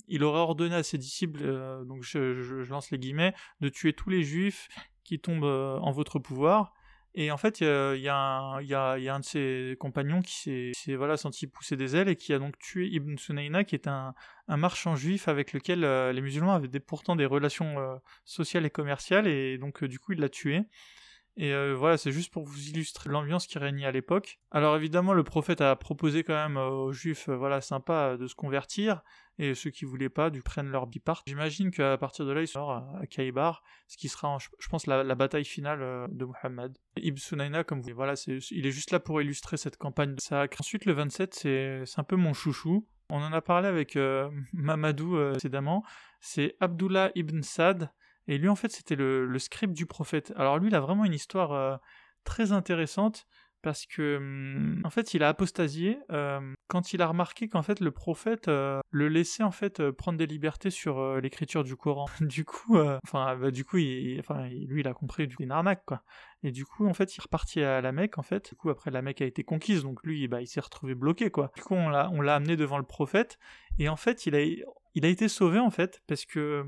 il 0.09 0.25
aurait 0.25 0.41
ordonné 0.41 0.75
à 0.75 0.83
ses 0.83 0.97
disciples, 0.97 1.85
donc 1.87 2.03
je, 2.03 2.67
lance 2.71 2.91
les 2.91 2.99
guillemets, 2.99 3.35
de 3.61 3.69
tuer 3.69 3.93
tous 3.93 4.09
les 4.09 4.23
juifs 4.23 4.69
qui 5.05 5.21
tombent 5.21 5.45
en 5.45 5.91
votre 5.91 6.19
pouvoir. 6.19 6.73
Et 7.15 7.31
en 7.31 7.37
fait, 7.37 7.61
il 7.61 7.67
y, 7.67 8.09
a, 8.09 8.57
un 8.57 9.21
de 9.21 9.25
ses 9.25 9.77
compagnons 9.79 10.23
qui 10.23 10.73
s'est 10.75 10.97
voilà, 10.97 11.19
senti 11.19 11.47
pousser 11.47 11.77
des 11.77 11.95
ailes 11.95 12.09
et 12.09 12.17
qui 12.17 12.33
a 12.33 12.39
donc 12.39 12.59
tué 12.59 12.87
Ibn 12.87 13.19
Sunayna, 13.19 13.65
qui 13.65 13.75
est 13.75 13.87
un, 13.87 14.15
marchand 14.49 14.97
juif 14.97 15.29
avec 15.29 15.53
lequel 15.53 15.85
euh, 15.85 16.13
les 16.13 16.21
musulmans 16.23 16.55
avaient 16.55 16.81
pourtant 16.81 17.17
des 17.17 17.27
relations 17.27 17.79
euh, 17.79 17.97
sociales 18.25 18.65
et 18.67 18.71
commerciales, 18.71 19.27
et 19.27 19.59
donc 19.59 19.83
euh, 19.83 19.89
du 19.89 19.99
coup 19.99 20.13
il 20.13 20.21
l'a 20.21 20.29
tué. 20.29 20.63
Et 21.39 21.73
voilà, 21.73 21.97
c'est 21.97 22.13
juste 22.13 22.31
pour 22.31 22.45
vous 22.45 22.69
illustrer 22.69 23.09
l'ambiance 23.09 23.47
qui 23.47 23.59
régnait 23.59 23.87
à 23.87 23.91
l'époque. 23.91 24.39
Alors 24.51 24.77
évidemment, 24.77 25.15
le 25.15 25.25
prophète 25.25 25.63
a 25.63 25.75
proposé 25.77 26.25
quand 26.25 26.35
même 26.35 26.59
aux 26.59 26.93
juifs, 26.93 27.31
voilà, 27.31 27.63
sympa, 27.63 28.19
de 28.19 28.27
se 28.27 28.35
convertir, 28.35 29.03
et 29.39 29.55
ceux 29.55 29.71
qui 29.71 29.85
voulaient 29.85 30.09
pas, 30.09 30.31
du 30.31 30.43
prennent 30.43 30.71
leur 30.71 30.87
bipart. 30.87 31.23
J'imagine 31.27 31.71
qu'à 31.71 31.97
partir 31.97 32.27
de 32.27 32.33
là, 32.33 32.43
ils 32.43 32.49
sont 32.49 32.69
à, 32.69 33.07
Kaibar, 33.09 33.63
ce 33.89 33.97
qui 33.97 34.09
sera, 34.09 34.37
je 34.59 34.69
pense, 34.69 34.87
la, 34.87 35.15
bataille 35.15 35.45
finale 35.45 35.83
euh, 35.83 36.07
de 36.11 36.25
Muhammad. 36.25 36.77
Ibn 36.97 37.17
Sunayna, 37.17 37.65
comme 37.65 37.79
vous 37.79 37.85
voyez, 37.85 37.95
voilà, 37.95 38.15
il 38.27 38.67
est 38.67 38.71
juste 38.71 38.91
là 38.91 39.01
pour 39.01 39.21
illustrer 39.23 39.57
cette 39.57 39.77
campagne 39.77 40.15
de 40.15 40.21
sacre. 40.21 40.59
Ensuite, 40.61 40.85
le 40.85 40.93
27, 40.93 41.35
c'est 41.35 41.85
un 41.97 42.05
peu 42.05 42.17
mon 42.17 42.35
chouchou. 42.35 42.87
On 43.09 43.21
en 43.21 43.33
a 43.33 43.41
parlé 43.41 43.69
avec 43.69 43.97
euh, 43.97 44.31
Mamadou 44.53 45.17
euh, 45.17 45.33
précédemment. 45.33 45.83
C'est 46.21 46.57
Abdullah 46.61 47.11
ibn 47.15 47.43
Sad. 47.43 47.91
Et 48.29 48.39
lui, 48.39 48.49
en 48.49 48.57
fait, 48.57 48.71
c'était 48.71 48.97
le, 48.97 49.27
le, 49.27 49.39
scribe 49.39 49.73
du 49.73 49.87
prophète. 49.87 50.33
Alors 50.37 50.59
lui, 50.59 50.69
il 50.69 50.75
a 50.75 50.81
vraiment 50.81 51.05
une 51.05 51.15
histoire 51.15 51.81
très 52.25 52.53
intéressante 52.53 53.27
parce 53.63 53.87
que 53.87 54.17
hum, 54.17 54.81
en 54.85 54.91
fait 54.91 55.15
il 55.15 55.23
a 55.23 55.29
apostasié 55.29 55.99
euh, 56.11 56.41
quand 56.67 56.93
il 56.93 57.01
a 57.01 57.07
remarqué 57.07 57.49
qu'en 57.49 57.63
fait 57.63 57.81
le 57.81 57.93
prophète 57.93 58.49
euh, 58.49 58.81
le 58.91 59.09
laissait 59.09 59.45
en 59.45 59.53
fait 59.53 59.81
euh, 59.81 59.93
prendre 59.93 60.19
des 60.19 60.27
libertés 60.27 60.71
sur 60.71 61.21
l'écriture 61.21 61.65
du 61.65 61.77
Coran. 61.77 62.07
du 62.21 62.45
coup, 62.45 62.77
enfin 63.05 63.37
bah, 63.37 63.51
du 63.51 63.65
coup, 63.65 63.79
il, 63.79 64.21
lui 64.69 64.81
il 64.81 64.89
a 64.89 64.95
compris 64.95 65.29
du 65.29 65.37
une 65.39 65.53
arnaque 65.53 65.85
quoi. 65.87 66.03
Et 66.43 66.51
du 66.51 66.65
coup 66.65 66.87
en 66.87 66.95
fait 66.95 67.17
il 67.17 67.21
est 67.21 67.23
reparti 67.23 67.63
à 67.63 67.81
la 67.81 67.93
Mecque 67.93 68.19
en 68.19 68.23
fait. 68.23 68.51
Du 68.51 68.57
coup 68.57 68.69
après 68.71 68.91
la 68.91 69.01
Mecque 69.01 69.23
a 69.23 69.27
été 69.27 69.45
conquise 69.45 69.83
donc 69.83 70.03
lui 70.03 70.27
bah 70.29 70.41
il 70.41 70.49
s'est 70.49 70.61
retrouvé 70.61 70.95
bloqué 70.95 71.31
quoi. 71.31 71.53
Du 71.55 71.63
coup 71.63 71.75
on 71.75 71.89
l'a 71.89 72.35
amené 72.35 72.57
devant 72.57 72.79
le 72.79 72.85
prophète 72.85 73.39
et 73.79 73.89
en 73.89 73.97
fait 73.97 74.27
il 74.27 74.35
a 74.35 75.09
été 75.09 75.29
sauvé 75.29 75.61
en 75.61 75.71
fait 75.71 76.03
parce 76.09 76.27
que 76.27 76.67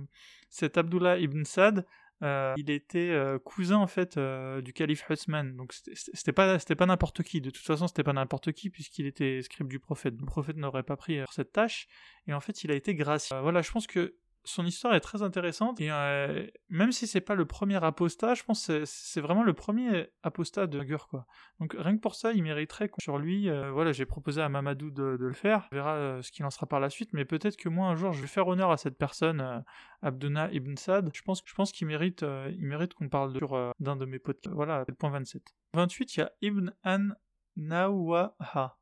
cet 0.55 0.79
Abdullah 0.79 1.19
ibn 1.19 1.45
Sad 1.45 1.85
euh, 2.23 2.55
il 2.57 2.71
était 2.71 3.11
euh, 3.11 3.41
cousin 3.41 3.77
en 3.77 3.89
fait 3.89 4.17
euh, 4.17 4.63
du 4.63 4.73
calife 4.73 5.05
Husman, 5.11 5.57
donc 5.57 5.75
c'était 5.95 6.33
pas 6.33 6.61
c'était 6.61 6.77
pas 6.77 6.87
n'importe 6.87 7.25
qui. 7.25 7.41
De 7.41 7.51
toute 7.51 7.65
façon, 7.65 7.89
c'était 7.89 8.05
pas 8.05 8.13
n'importe 8.13 8.53
qui 8.53 8.71
puisqu'il 8.71 9.07
était 9.07 9.43
scribe 9.43 9.69
du 9.69 9.81
prophète. 9.81 10.15
Le 10.19 10.25
prophète 10.25 10.57
n'aurait 10.57 10.85
pas 10.85 10.97
pris 10.97 11.19
cette 11.33 11.53
tâche 11.53 11.89
et 12.29 12.33
en 12.33 12.41
fait, 12.41 12.63
il 12.63 12.71
a 12.71 12.75
été 12.75 12.95
gracieux. 12.95 13.37
voilà, 13.41 13.63
je 13.63 13.71
pense 13.73 13.89
que 13.89 14.15
son 14.45 14.67
histoire 14.67 14.95
est 14.95 15.01
très 15.01 15.23
intéressante 15.23 15.81
et 15.81 15.91
euh, 15.91 16.47
même 16.69 16.93
si 16.93 17.07
c'est 17.07 17.21
pas 17.21 17.35
le 17.35 17.47
premier 17.47 17.83
apostat, 17.83 18.35
je 18.35 18.45
pense 18.45 18.67
que 18.67 18.85
c'est 18.85 19.21
vraiment 19.21 19.43
le 19.43 19.55
premier 19.55 20.11
apostat 20.23 20.67
de 20.67 20.83
Gur 20.83 21.09
quoi. 21.09 21.27
Donc 21.61 21.75
rien 21.79 21.97
que 21.97 22.01
pour 22.01 22.15
ça, 22.15 22.33
il 22.33 22.43
mériterait 22.43 22.91
sur 22.99 23.19
lui. 23.19 23.49
Euh, 23.49 23.71
voilà, 23.71 23.93
j'ai 23.93 24.05
proposé 24.05 24.43
à 24.43 24.49
Mamadou 24.49 24.91
de, 24.91 25.17
le 25.19 25.33
faire. 25.33 25.69
On 25.73 25.77
verra 25.77 25.95
euh, 25.95 26.23
ce 26.23 26.31
qu'il 26.31 26.45
en 26.45 26.51
sera 26.51 26.67
par 26.67 26.81
la 26.81 26.91
suite, 26.91 27.11
mais 27.13 27.25
peut-être 27.25 27.57
que 27.57 27.69
moi 27.69 27.89
un 27.89 27.97
jour 27.97 28.13
je 28.13 28.21
vais 28.21 28.27
faire 28.27 28.47
honneur 28.47 28.71
à 28.71 28.77
cette 28.77 28.99
personne, 28.99 29.65
Abduna 30.03 30.53
ibn 30.53 30.77
Sad. 30.77 31.11
Je 31.15 31.23
pense, 31.23 31.43
je 31.45 31.55
pense 31.55 31.73
qu'il 31.73 31.87
mérite, 31.87 32.25
il 32.51 32.67
mérite 32.67 32.95
qu'on 32.95 33.09
parle 33.09 33.33
d'un 33.81 33.97
de 33.97 34.05
mes 34.05 34.19
potes. 34.19 34.47
Voilà, 34.49 34.85
le 34.87 34.95
point 34.95 35.11
27. 35.11 35.43
28, 35.73 36.17
il 36.17 36.21
y 36.21 36.23
a 36.23 36.33
Ibn 36.43 36.71
An 36.85 37.09
Nawaha. 37.57 38.77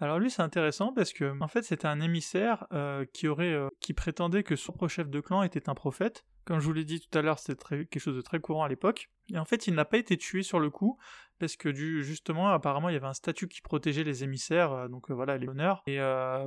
Alors 0.00 0.18
lui 0.18 0.30
c'est 0.30 0.42
intéressant 0.42 0.92
parce 0.92 1.12
que 1.12 1.36
en 1.40 1.48
fait 1.48 1.62
c'était 1.62 1.86
un 1.86 2.00
émissaire 2.00 2.66
euh, 2.72 3.04
qui 3.12 3.26
aurait 3.26 3.52
euh, 3.52 3.68
qui 3.80 3.94
prétendait 3.94 4.44
que 4.44 4.54
son 4.54 4.72
propre 4.72 4.88
chef 4.88 5.08
de 5.08 5.20
clan 5.20 5.42
était 5.42 5.68
un 5.68 5.74
prophète. 5.74 6.24
Comme 6.44 6.60
je 6.60 6.64
vous 6.64 6.72
l'ai 6.72 6.86
dit 6.86 6.98
tout 6.98 7.18
à 7.18 7.20
l'heure, 7.20 7.38
c'était 7.38 7.84
quelque 7.84 7.98
chose 7.98 8.16
de 8.16 8.22
très 8.22 8.40
courant 8.40 8.64
à 8.64 8.70
l'époque. 8.70 9.10
Et 9.30 9.38
en 9.38 9.44
fait, 9.44 9.66
il 9.66 9.74
n'a 9.74 9.84
pas 9.84 9.98
été 9.98 10.16
tué 10.16 10.42
sur 10.42 10.60
le 10.60 10.70
coup 10.70 10.96
parce 11.38 11.56
que 11.56 11.68
du, 11.68 12.02
justement, 12.02 12.48
apparemment, 12.48 12.88
il 12.88 12.94
y 12.94 12.96
avait 12.96 13.06
un 13.06 13.12
statut 13.12 13.48
qui 13.48 13.60
protégeait 13.60 14.02
les 14.02 14.24
émissaires, 14.24 14.72
euh, 14.72 14.88
donc 14.88 15.10
voilà, 15.10 15.36
les 15.36 15.46
honneurs. 15.46 15.82
Et 15.86 15.98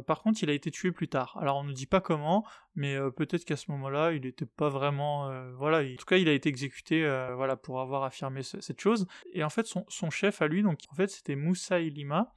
par 0.08 0.24
contre, 0.24 0.42
il 0.42 0.50
a 0.50 0.54
été 0.54 0.72
tué 0.72 0.92
plus 0.92 1.08
tard. 1.08 1.38
Alors 1.40 1.58
on 1.58 1.64
ne 1.64 1.74
dit 1.74 1.86
pas 1.86 2.02
comment, 2.02 2.48
mais 2.74 2.98
peut-être 3.16 3.46
qu'à 3.46 3.58
ce 3.58 3.70
moment-là, 3.70 4.14
il 4.14 4.24
n'était 4.24 4.48
pas 4.48 4.70
vraiment, 4.70 5.30
voilà. 5.58 5.88
En 5.88 5.96
tout 5.98 6.06
cas, 6.06 6.18
il 6.18 6.28
a 6.30 6.34
été 6.34 6.50
exécuté, 6.50 7.04
voilà, 7.36 7.56
pour 7.56 7.80
avoir 7.80 8.04
affirmé 8.04 8.42
cette 8.42 8.82
chose. 8.82 9.06
Et 9.34 9.44
en 9.44 9.50
fait, 9.52 9.68
son, 9.68 9.86
son, 9.88 10.10
chef 10.10 10.42
à 10.42 10.48
lui, 10.48 10.64
donc 10.64 10.80
en 10.90 10.96
fait, 10.96 11.10
c'était 11.12 11.36
Moussa 11.36 11.80
Ilima 11.80 12.34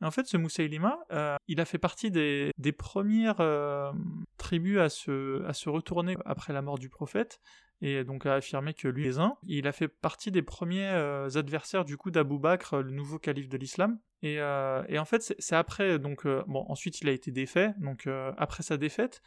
en 0.00 0.10
fait, 0.10 0.26
ce 0.26 0.36
Moussaïlima, 0.36 0.98
euh, 1.12 1.36
il 1.48 1.60
a 1.60 1.64
fait 1.64 1.78
partie 1.78 2.10
des, 2.10 2.52
premières 2.76 3.40
euh, 3.40 3.90
tribus 4.36 4.78
à 4.78 4.88
se, 4.88 5.68
retourner 5.68 6.16
après 6.24 6.52
la 6.52 6.62
mort 6.62 6.78
du 6.78 6.88
prophète, 6.88 7.40
et 7.80 8.04
donc 8.04 8.26
à 8.26 8.34
affirmer 8.34 8.74
que 8.74 8.88
lui 8.88 9.08
est 9.08 9.18
un. 9.18 9.36
Il 9.44 9.66
a 9.66 9.72
fait 9.72 9.88
partie 9.88 10.30
des 10.30 10.42
premiers 10.42 10.88
euh, 10.88 11.28
adversaires 11.34 11.84
du 11.84 11.96
coup 11.96 12.10
d'Abou 12.10 12.38
Bakr, 12.38 12.76
le 12.76 12.90
nouveau 12.90 13.18
calife 13.18 13.48
de 13.48 13.56
l'islam. 13.56 13.98
Et, 14.22 14.40
en 14.42 15.04
fait, 15.04 15.34
c'est 15.38 15.56
après, 15.56 15.98
donc, 15.98 16.26
bon, 16.26 16.64
ensuite 16.68 17.00
il 17.00 17.08
a 17.08 17.12
été 17.12 17.30
défait, 17.30 17.72
donc 17.78 18.08
après 18.36 18.62
sa 18.62 18.76
défaite, 18.76 19.22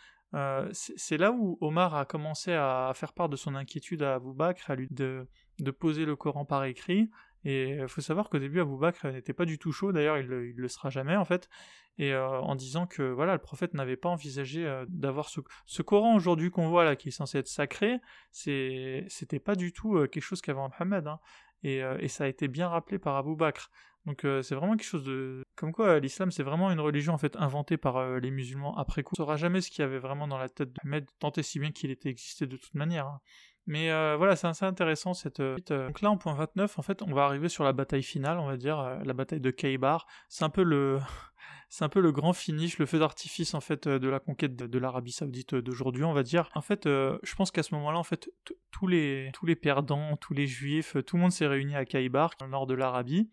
c'est 0.73 1.17
là 1.17 1.31
où 1.31 1.57
Omar 1.61 1.95
a 1.95 2.05
commencé 2.05 2.53
à 2.53 2.91
faire 2.95 3.13
part 3.13 3.29
de 3.29 3.37
son 3.37 3.55
inquiétude 3.55 4.03
à 4.03 4.15
Abou 4.15 4.33
Bakr, 4.33 4.69
à 4.69 4.75
lui 4.75 4.87
de, 4.91 5.27
de 5.59 5.71
poser 5.71 6.05
le 6.05 6.17
Coran 6.17 6.43
par 6.43 6.65
écrit, 6.65 7.09
et 7.43 7.77
il 7.81 7.87
faut 7.87 8.01
savoir 8.01 8.29
qu'au 8.29 8.39
début, 8.39 8.59
Abou 8.59 8.77
Bakr 8.77 9.07
n'était 9.11 9.33
pas 9.33 9.45
du 9.45 9.57
tout 9.57 9.71
chaud, 9.71 9.91
d'ailleurs 9.91 10.17
il, 10.17 10.27
ne 10.29 10.53
le 10.55 10.67
sera 10.67 10.89
jamais 10.89 11.15
en 11.15 11.25
fait, 11.25 11.49
et 11.97 12.13
euh, 12.13 12.27
en 12.27 12.55
disant 12.55 12.85
que 12.85 13.01
voilà, 13.01 13.33
le 13.33 13.39
prophète 13.39 13.73
n'avait 13.73 13.97
pas 13.97 14.09
envisagé 14.09 14.65
euh, 14.65 14.85
d'avoir 14.89 15.29
ce, 15.29 15.81
Coran 15.81 16.15
aujourd'hui 16.15 16.51
qu'on 16.51 16.69
voit 16.69 16.83
là, 16.83 16.95
qui 16.95 17.09
est 17.09 17.11
censé 17.11 17.39
être 17.39 17.47
sacré, 17.47 17.99
c'était 18.31 19.39
pas 19.43 19.55
du 19.55 19.73
tout 19.73 19.97
euh, 19.97 20.07
quelque 20.07 20.23
chose 20.23 20.41
qu'avait 20.41 20.59
Mohammed, 20.59 21.07
hein. 21.07 21.19
et, 21.63 22.07
ça 22.07 22.25
a 22.25 22.27
été 22.27 22.47
bien 22.47 22.67
rappelé 22.67 22.99
par 22.99 23.15
Abou 23.15 23.35
Bakr. 23.35 23.69
Donc 24.07 24.21
c'est 24.41 24.55
vraiment 24.55 24.75
quelque 24.75 24.87
chose 24.87 25.03
de... 25.03 25.43
Comme 25.55 25.71
quoi 25.71 25.99
l'islam 25.99 26.31
c'est 26.31 26.41
vraiment 26.41 26.71
une 26.71 26.79
religion 26.79 27.13
en 27.13 27.19
fait 27.19 27.35
inventée 27.35 27.77
par 27.77 28.19
les 28.19 28.31
musulmans 28.31 28.75
après 28.75 29.03
coup. 29.03 29.13
On 29.19 29.21
ne 29.21 29.25
saura 29.25 29.37
jamais 29.37 29.61
ce 29.61 29.69
qu'il 29.69 29.83
y 29.83 29.85
avait 29.85 29.99
vraiment 29.99 30.27
dans 30.27 30.39
la 30.39 30.49
tête 30.49 30.69
de 30.69 30.79
Mohammed, 30.83 31.07
tant 31.19 31.31
et 31.33 31.43
si 31.43 31.59
bien 31.59 31.71
qu'il 31.71 31.91
était 31.91 32.09
existé 32.09 32.47
de 32.47 32.57
toute 32.57 32.73
manière. 32.73 33.05
Hein. 33.05 33.21
Mais 33.67 33.91
euh, 33.91 34.15
voilà, 34.17 34.35
c'est 34.35 34.47
assez 34.47 34.65
intéressant 34.65 35.13
cette. 35.13 35.39
Euh, 35.39 35.57
euh, 35.69 35.87
donc 35.87 36.01
là, 36.01 36.09
en 36.09 36.17
point 36.17 36.33
29, 36.33 36.79
en 36.79 36.81
fait, 36.81 37.01
on 37.01 37.13
va 37.13 37.25
arriver 37.25 37.47
sur 37.47 37.63
la 37.63 37.73
bataille 37.73 38.03
finale, 38.03 38.39
on 38.39 38.47
va 38.47 38.57
dire, 38.57 38.99
la 39.03 39.13
bataille 39.13 39.39
de 39.39 39.51
Kaybar. 39.51 40.07
C'est 40.29 40.43
un 40.43 40.49
peu 40.49 40.63
le. 40.63 40.99
c'est 41.69 41.85
un 41.85 41.89
peu 41.89 42.01
le 42.01 42.11
grand 42.11 42.33
finish, 42.33 42.79
le 42.79 42.85
feu 42.85 42.99
d'artifice 42.99 43.53
en 43.53 43.61
fait 43.61 43.87
de 43.87 44.09
la 44.09 44.19
conquête 44.19 44.55
de, 44.55 44.79
l'Arabie 44.79 45.11
Saoudite 45.11 45.55
d'aujourd'hui, 45.55 46.03
on 46.03 46.13
va 46.13 46.23
dire. 46.23 46.49
En 46.53 46.61
fait, 46.61 46.85
je 46.85 47.35
pense 47.35 47.51
qu'à 47.51 47.63
ce 47.63 47.73
moment-là, 47.75 47.97
en 47.97 48.03
fait, 48.03 48.29
tous 48.71 48.87
les 48.87 49.29
tous 49.33 49.45
les 49.45 49.55
perdants, 49.55 50.17
tous 50.17 50.33
les 50.33 50.47
juifs, 50.47 50.97
tout 51.05 51.15
le 51.15 51.21
monde 51.21 51.31
s'est 51.31 51.47
réuni 51.47 51.75
à 51.75 51.85
Kaybar, 51.85 52.33
au 52.43 52.47
nord 52.47 52.67
de 52.67 52.73
l'Arabie. 52.73 53.29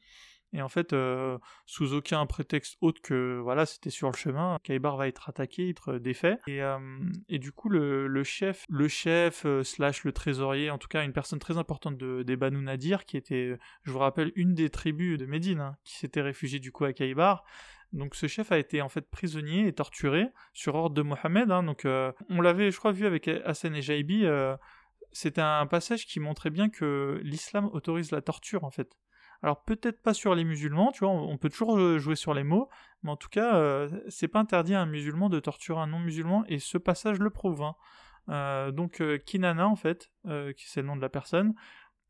Et 0.55 0.63
en 0.63 0.69
fait, 0.69 0.93
euh, 0.93 1.39
sous 1.67 1.93
aucun 1.93 2.25
prétexte 2.25 2.79
autre 2.81 3.03
que 3.03 3.39
voilà, 3.43 3.67
c'était 3.67 3.91
sur 3.91 4.11
le 4.11 4.17
chemin, 4.17 4.59
Kaibar 4.63 4.97
va 4.97 5.07
être 5.07 5.29
attaqué, 5.29 5.69
être 5.69 5.99
défait. 5.99 6.39
Et, 6.47 6.63
euh, 6.63 6.79
et 7.29 7.39
du 7.39 7.53
coup, 7.53 7.69
le, 7.69 8.25
chef, 8.25 8.65
le 8.71 8.89
chef 8.89 9.45
euh, 9.45 9.63
slash 9.63 10.05
le 10.05 10.13
trésorier, 10.13 10.71
en 10.71 10.79
tout 10.79 10.89
cas 10.89 11.05
une 11.05 11.13
personne 11.13 11.39
très 11.39 11.59
importante 11.59 11.99
de, 11.99 12.23
des 12.23 12.37
Banu 12.37 12.63
Nadir, 12.63 13.05
qui 13.05 13.19
était, 13.19 13.59
je 13.83 13.91
vous 13.91 13.99
rappelle, 13.99 14.33
une 14.37 14.55
des 14.55 14.71
tribus 14.71 15.19
de 15.19 15.27
Médine, 15.27 15.61
hein, 15.61 15.77
qui 15.85 15.97
s'était 15.97 16.23
réfugiée 16.23 16.61
du 16.61 16.73
coup 16.73 16.85
à 16.85 16.95
Kaibar. 16.95 17.45
Donc 17.93 18.15
ce 18.15 18.27
chef 18.27 18.51
a 18.51 18.59
été 18.59 18.81
en 18.83 18.89
fait 18.89 19.09
prisonnier 19.11 19.67
et 19.67 19.73
torturé 19.73 20.29
sur 20.55 20.75
ordre 20.75 20.95
de 20.95 21.03
Mohammed. 21.03 21.51
Hein. 21.51 21.63
donc 21.63 21.87
on 21.87 22.41
l'avait, 22.41 22.71
je 22.71 22.79
crois, 22.79 22.93
vu 22.93 23.07
avec 23.07 23.29
Hassan 23.29 23.75
et 23.75 23.81
Jaibi. 23.81 24.27
c'était 25.13 25.41
un 25.41 25.67
passage 25.67 26.07
qui 26.07 26.21
montrait 26.21 26.51
bien 26.51 26.69
que 26.69 27.19
l'islam 27.23 27.71
autorise 27.73 28.11
la 28.11 28.21
torture 28.21 28.65
en 28.65 28.71
fait. 28.71 28.95
Alors 29.43 29.63
peut-être 29.63 30.03
pas 30.03 30.15
sur 30.15 30.35
les 30.35 30.45
musulmans, 30.45 30.91
tu 30.91 31.05
vois, 31.05 31.13
on 31.13 31.37
peut 31.39 31.49
toujours 31.49 31.79
euh, 31.79 31.99
jouer 31.99 32.17
sur 32.17 32.35
les 32.35 32.43
mots, 32.43 32.69
mais 33.03 33.11
en 33.11 33.17
tout 33.17 33.29
cas, 33.29 33.55
euh, 33.55 33.89
c'est 34.09 34.27
pas 34.27 34.41
interdit 34.41 34.75
à 34.75 34.81
un 34.81 34.87
musulman 34.87 35.29
de 35.29 35.39
torturer 35.39 35.81
un 35.81 35.87
non-musulman, 35.87 36.45
et 36.49 36.59
ce 36.59 36.77
passage 36.77 37.21
le 37.21 37.31
prouve. 37.31 37.63
Hein. 37.63 37.77
Euh, 38.31 38.73
donc 38.73 39.03
Kinana, 39.25 39.69
en 39.69 39.77
fait, 39.77 40.11
qui 40.57 40.69
c'est 40.69 40.83
le 40.83 40.89
nom 40.89 40.97
de 40.97 41.01
la 41.01 41.09
personne, 41.09 41.55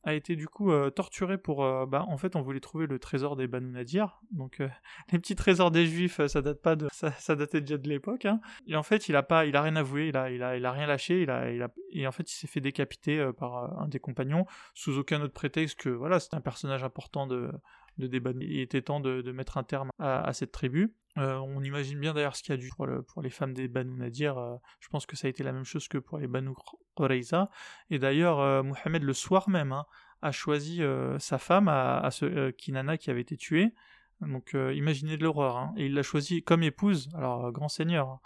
a 0.05 0.15
été 0.15 0.37
du 0.37 0.49
coup 0.49 0.71
euh, 0.71 0.91
torturé 0.91 1.39
pour. 1.39 1.65
Euh, 1.65 1.87
bah, 1.87 2.05
en 2.09 2.17
fait, 2.17 2.37
on 2.37 2.43
voulait 2.43 2.61
trouver 2.61 2.87
le 2.87 2.99
trésor 2.99 3.37
des 3.37 3.47
Banu 3.47 3.71
Nadir. 3.71 4.21
Donc, 4.31 4.61
euh, 4.61 4.69
les 5.13 5.19
petits 5.19 5.35
trésors 5.35 5.71
des 5.71 5.87
Juifs, 5.87 6.25
ça 6.27 6.43
date 6.43 6.63
pas 6.63 6.77
de. 6.77 6.89
Ça, 6.93 7.37
datait 7.37 7.61
déjà 7.61 7.79
de 7.79 7.89
l'époque. 7.89 8.25
Hein. 8.25 8.41
Et 8.67 8.77
en 8.77 8.83
fait, 8.83 9.09
il 9.09 9.17
a 9.17 9.23
pas, 9.23 9.47
il 9.47 9.57
a 9.57 9.63
rien 9.63 9.77
avoué, 9.77 10.09
il 10.09 10.17
a, 10.17 10.31
il 10.31 10.43
a, 10.43 10.57
il 10.57 10.65
a 10.65 10.73
rien 10.73 10.87
lâché. 10.87 11.23
Il 11.23 11.31
a, 11.31 11.51
il 11.51 11.63
a, 11.63 11.69
et 11.93 12.07
en 12.07 12.13
fait, 12.13 12.31
il 12.31 12.35
s'est 12.35 12.47
fait 12.47 12.61
décapiter 12.61 13.31
par 13.39 13.81
un 13.81 13.89
des 13.89 14.01
compagnons 14.01 14.47
sous 14.75 14.99
aucun 14.99 15.21
autre 15.21 15.35
prétexte 15.35 15.79
que 15.79 15.89
voilà, 15.89 16.21
c'est 16.21 16.35
un 16.35 16.41
personnage 16.41 16.85
important 16.85 17.27
de, 17.27 17.51
de 17.99 18.07
débat. 18.07 18.31
Il 18.41 18.61
était 18.61 18.83
temps 18.83 19.01
de, 19.01 19.33
mettre 19.33 19.59
un 19.59 19.65
terme 19.65 19.91
à, 19.99 20.33
cette 20.33 20.53
tribu. 20.53 20.95
Euh, 21.19 21.37
on 21.39 21.63
imagine 21.63 21.99
bien 21.99 22.15
d'ailleurs 22.15 22.37
ce 22.37 22.43
qu'il 22.43 22.55
y 22.55 22.59
a 22.59 22.61
dû 22.61 22.71
pour, 22.77 23.23
les 23.23 23.31
femmes 23.31 23.53
des 23.53 23.69
Banu 23.69 23.95
Nadir. 23.95 24.39
Euh, 24.39 24.57
je 24.81 24.89
pense 24.89 25.07
que 25.07 25.17
ça 25.17 25.27
a 25.27 25.31
été 25.31 25.43
la 25.43 25.53
même 25.53 25.65
chose 25.65 25.89
que 25.89 25.99
pour 25.99 26.19
les 26.19 26.29
Banu 26.29 26.51
Qurayza. 26.97 27.51
Et 27.91 27.99
d'ailleurs, 27.99 28.39
euh, 28.41 28.63
Mohamed, 28.63 29.03
le 29.03 29.13
soir 29.13 29.49
même, 29.49 29.73
hein, 29.73 29.87
a 30.23 30.33
choisi 30.33 30.83
sa 31.19 31.39
femme 31.39 31.69
à, 31.69 32.09
ce 32.11 32.51
Kinana 32.51 32.99
qui 32.99 33.11
avait 33.11 33.21
été 33.21 33.37
tué. 33.37 33.73
Donc 34.21 34.55
imaginez 34.55 35.17
de 35.17 35.23
l'horreur. 35.23 35.57
Hein. 35.57 35.75
Et 35.77 35.87
il 35.87 35.95
l'a 35.95 36.03
choisi 36.03 36.43
comme 36.43 36.65
épouse, 36.65 37.09
alors 37.15 37.53
grand 37.53 37.69
seigneur, 37.69 38.19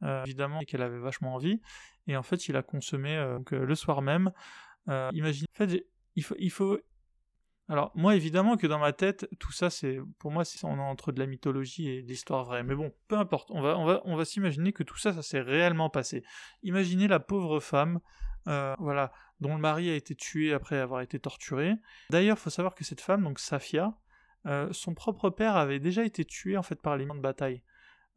hein. 0.00 0.22
évidemment, 0.24 0.60
qu'elle 0.60 0.82
avait 0.82 1.00
vachement 1.00 1.34
envie. 1.34 1.60
Et 2.06 2.16
en 2.16 2.22
fait, 2.22 2.46
il 2.46 2.54
a 2.56 2.62
consommé 2.62 3.16
le 3.50 3.74
soir 3.74 4.00
même. 4.00 4.30
imaginez, 4.86 5.48
en 5.52 5.66
fait, 5.66 5.86
il 6.14 6.50
faut 6.52 6.78
Alors 7.70 7.92
moi 7.94 8.16
évidemment 8.16 8.56
que 8.56 8.66
dans 8.66 8.80
ma 8.80 8.92
tête 8.92 9.28
tout 9.38 9.52
ça 9.52 9.70
c'est 9.70 10.00
pour 10.18 10.32
moi 10.32 10.44
c'est 10.44 10.64
on 10.64 10.76
est 10.76 10.80
entre 10.80 11.12
de 11.12 11.20
la 11.20 11.26
mythologie 11.26 11.88
et 11.88 12.02
de 12.02 12.08
l'histoire 12.08 12.42
vraie 12.42 12.64
mais 12.64 12.74
bon 12.74 12.92
peu 13.06 13.16
importe 13.16 13.48
on 13.52 13.62
va 13.62 14.24
s'imaginer 14.24 14.72
que 14.72 14.82
tout 14.82 14.96
ça 14.96 15.12
ça 15.12 15.22
s'est 15.22 15.40
réellement 15.40 15.88
passé. 15.88 16.24
Imaginez 16.64 17.06
la 17.06 17.20
pauvre 17.20 17.60
femme 17.60 18.00
euh, 18.48 18.74
voilà 18.80 19.12
dont 19.38 19.54
le 19.54 19.60
mari 19.60 19.88
a 19.88 19.94
été 19.94 20.16
tué 20.16 20.52
après 20.52 20.78
avoir 20.78 21.00
été 21.00 21.20
torturé. 21.20 21.74
D'ailleurs 22.10 22.40
faut 22.40 22.50
savoir 22.50 22.74
que 22.74 22.82
cette 22.82 23.00
femme 23.00 23.22
donc 23.22 23.38
Safia 23.38 23.94
euh, 24.46 24.72
son 24.72 24.94
propre 24.94 25.30
père 25.30 25.54
avait 25.54 25.78
déjà 25.78 26.02
été 26.02 26.24
tué 26.24 26.56
en 26.56 26.64
fait 26.64 26.82
par 26.82 26.96
les 26.96 27.06
de 27.06 27.20
bataille. 27.20 27.62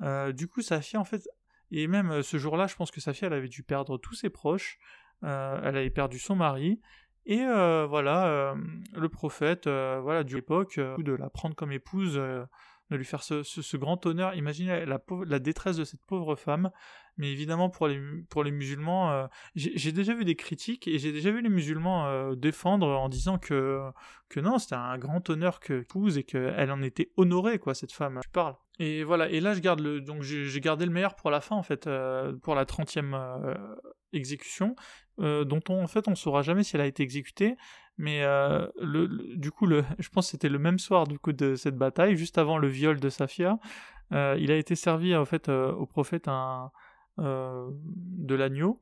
Euh, 0.01 0.31
du 0.31 0.47
coup 0.47 0.63
Safia 0.63 0.99
en 0.99 1.05
fait 1.05 1.29
et 1.69 1.85
même 1.85 2.23
ce 2.23 2.37
jour-là 2.37 2.65
je 2.65 2.73
pense 2.75 2.89
que 2.89 3.01
Safia 3.01 3.27
elle 3.27 3.33
avait 3.33 3.49
dû 3.49 3.61
perdre 3.61 3.99
tous 3.99 4.15
ses 4.15 4.31
proches. 4.31 4.79
elle 5.21 5.77
avait 5.77 5.91
perdu 5.91 6.17
son 6.17 6.35
mari 6.35 6.81
et 7.25 7.41
euh, 7.41 7.85
voilà, 7.87 8.27
euh, 8.27 8.55
le 8.93 9.07
prophète, 9.07 9.67
euh, 9.67 9.99
voilà, 10.01 10.23
du 10.23 10.35
l'époque, 10.35 10.79
de 10.79 11.13
la 11.13 11.29
prendre 11.29 11.55
comme 11.55 11.71
épouse, 11.71 12.21
de 12.89 12.97
lui 12.97 13.05
faire 13.05 13.23
ce, 13.23 13.77
grand 13.77 14.05
honneur. 14.05 14.35
Imaginez 14.35 14.85
la, 14.85 14.99
la, 15.25 15.39
détresse 15.39 15.77
de 15.77 15.83
cette 15.83 16.05
pauvre 16.05 16.35
femme. 16.35 16.71
Mais 17.17 17.31
évidemment, 17.31 17.69
pour 17.69 17.87
les, 17.87 17.99
pour 18.29 18.43
les 18.43 18.51
musulmans, 18.51 19.27
j'ai 19.55 19.91
déjà 19.91 20.15
vu 20.15 20.25
des 20.25 20.35
critiques 20.35 20.87
et 20.87 20.97
j'ai 20.97 21.11
déjà 21.11 21.31
vu 21.31 21.41
les 21.41 21.49
musulmans 21.49 22.33
défendre 22.33 22.87
en 22.87 23.07
disant 23.07 23.37
que, 23.37 23.81
que 24.29 24.39
non, 24.39 24.57
c'était 24.57 24.75
un 24.75 24.97
grand 24.97 25.29
honneur 25.29 25.59
que 25.59 25.81
épouse 25.81 26.17
et 26.17 26.23
qu'elle 26.23 26.71
en 26.71 26.81
était 26.81 27.11
honorée, 27.17 27.59
quoi, 27.59 27.75
cette 27.75 27.91
femme. 27.91 28.19
Tu 28.23 28.29
parles. 28.29 28.55
Et 28.79 29.03
voilà, 29.03 29.29
et 29.29 29.39
là 29.39 29.53
je 29.53 29.59
garde 29.59 29.81
le, 29.81 30.01
donc 30.01 30.23
j'ai 30.23 30.59
gardé 30.59 30.87
le 30.87 30.91
meilleur 30.91 31.15
pour 31.15 31.29
la 31.29 31.41
fin 31.41 31.55
en 31.55 31.61
fait, 31.61 31.87
pour 32.41 32.55
la 32.55 32.65
30e 32.65 33.55
exécution. 34.13 34.75
Euh, 35.19 35.43
dont 35.43 35.61
on, 35.69 35.83
en 35.83 35.87
fait 35.87 36.07
on 36.07 36.15
saura 36.15 36.41
jamais 36.41 36.63
si 36.63 36.75
elle 36.75 36.81
a 36.81 36.87
été 36.87 37.03
exécutée, 37.03 37.55
mais 37.97 38.23
euh, 38.23 38.67
le, 38.81 39.37
du 39.37 39.51
coup 39.51 39.65
le, 39.65 39.83
je 39.99 40.09
pense 40.09 40.27
que 40.27 40.31
c'était 40.31 40.49
le 40.49 40.59
même 40.59 40.79
soir 40.79 41.07
du 41.07 41.19
coup 41.19 41.33
de 41.33 41.55
cette 41.55 41.77
bataille, 41.77 42.15
juste 42.15 42.37
avant 42.37 42.57
le 42.57 42.67
viol 42.67 42.99
de 42.99 43.09
Safia, 43.09 43.59
euh, 44.11 44.35
il 44.39 44.51
a 44.51 44.55
été 44.55 44.75
servi 44.75 45.15
en 45.15 45.25
fait 45.25 45.49
au 45.49 45.85
prophète 45.85 46.27
un, 46.27 46.71
de 47.17 48.35
l'agneau, 48.35 48.81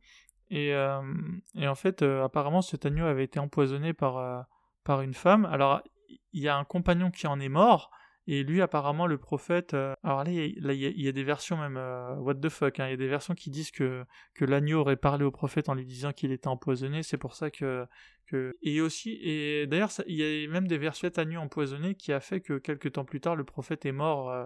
et, 0.50 0.70
et, 0.70 1.68
en 1.68 1.76
fait 1.76 2.02
apparemment 2.02 2.62
cet 2.62 2.86
agneau 2.86 3.06
avait 3.06 3.26
été 3.26 3.40
empoisonné 3.40 3.94
par, 3.94 4.48
par 4.84 5.02
une 5.02 5.14
femme, 5.14 5.46
alors 5.46 5.82
il 6.34 6.42
y 6.42 6.48
a 6.48 6.58
un 6.58 6.64
compagnon 6.64 7.12
qui 7.12 7.28
en 7.28 7.40
est 7.40 7.50
mort, 7.50 7.92
et 8.28 8.44
lui, 8.44 8.62
apparemment, 8.62 9.08
le 9.08 9.18
prophète. 9.18 9.74
Euh, 9.74 9.94
alors 10.04 10.24
là, 10.24 10.32
il 10.32 11.02
y, 11.02 11.08
a 11.08 11.12
des 11.12 11.24
versions 11.24 11.58
même. 11.58 11.78
Euh, 11.78 12.16
what 12.18 12.36
the 12.36 12.50
fuck 12.50 12.80
hein, 12.80 12.88
Il 12.88 12.92
y 12.92 12.94
a 12.94 12.98
des 12.98 13.08
versions 13.08 13.34
qui 13.34 13.50
disent 13.50 13.72
que, 13.72 14.06
que 14.36 14.46
l'agneau 14.46 14.80
aurait 14.82 14.96
parlé 14.96 15.26
au 15.26 15.32
prophète 15.32 15.70
en 15.70 15.74
lui 15.74 15.86
disant 15.86 16.12
qu'il 16.12 16.32
était 16.32 16.48
empoisonné. 16.48 17.04
C'est 17.04 17.18
pour 17.18 17.36
ça 17.36 17.50
que. 17.50 17.88
Et 18.62 18.80
aussi. 18.80 19.20
Et 19.22 19.68
d'ailleurs, 19.68 19.92
il 20.08 20.16
y 20.16 20.46
a 20.46 20.50
même 20.50 20.68
des 20.68 20.78
versions 20.78 21.10
d'agneau 21.10 21.42
empoisonné 21.42 21.96
qui 21.96 22.14
a 22.14 22.20
fait 22.22 22.40
que 22.40 22.60
quelques 22.60 22.94
temps 22.94 23.04
plus 23.06 23.20
tard, 23.20 23.36
le 23.36 23.44
prophète 23.44 23.86
est 23.86 23.92
mort. 23.92 24.30
Euh, 24.30 24.46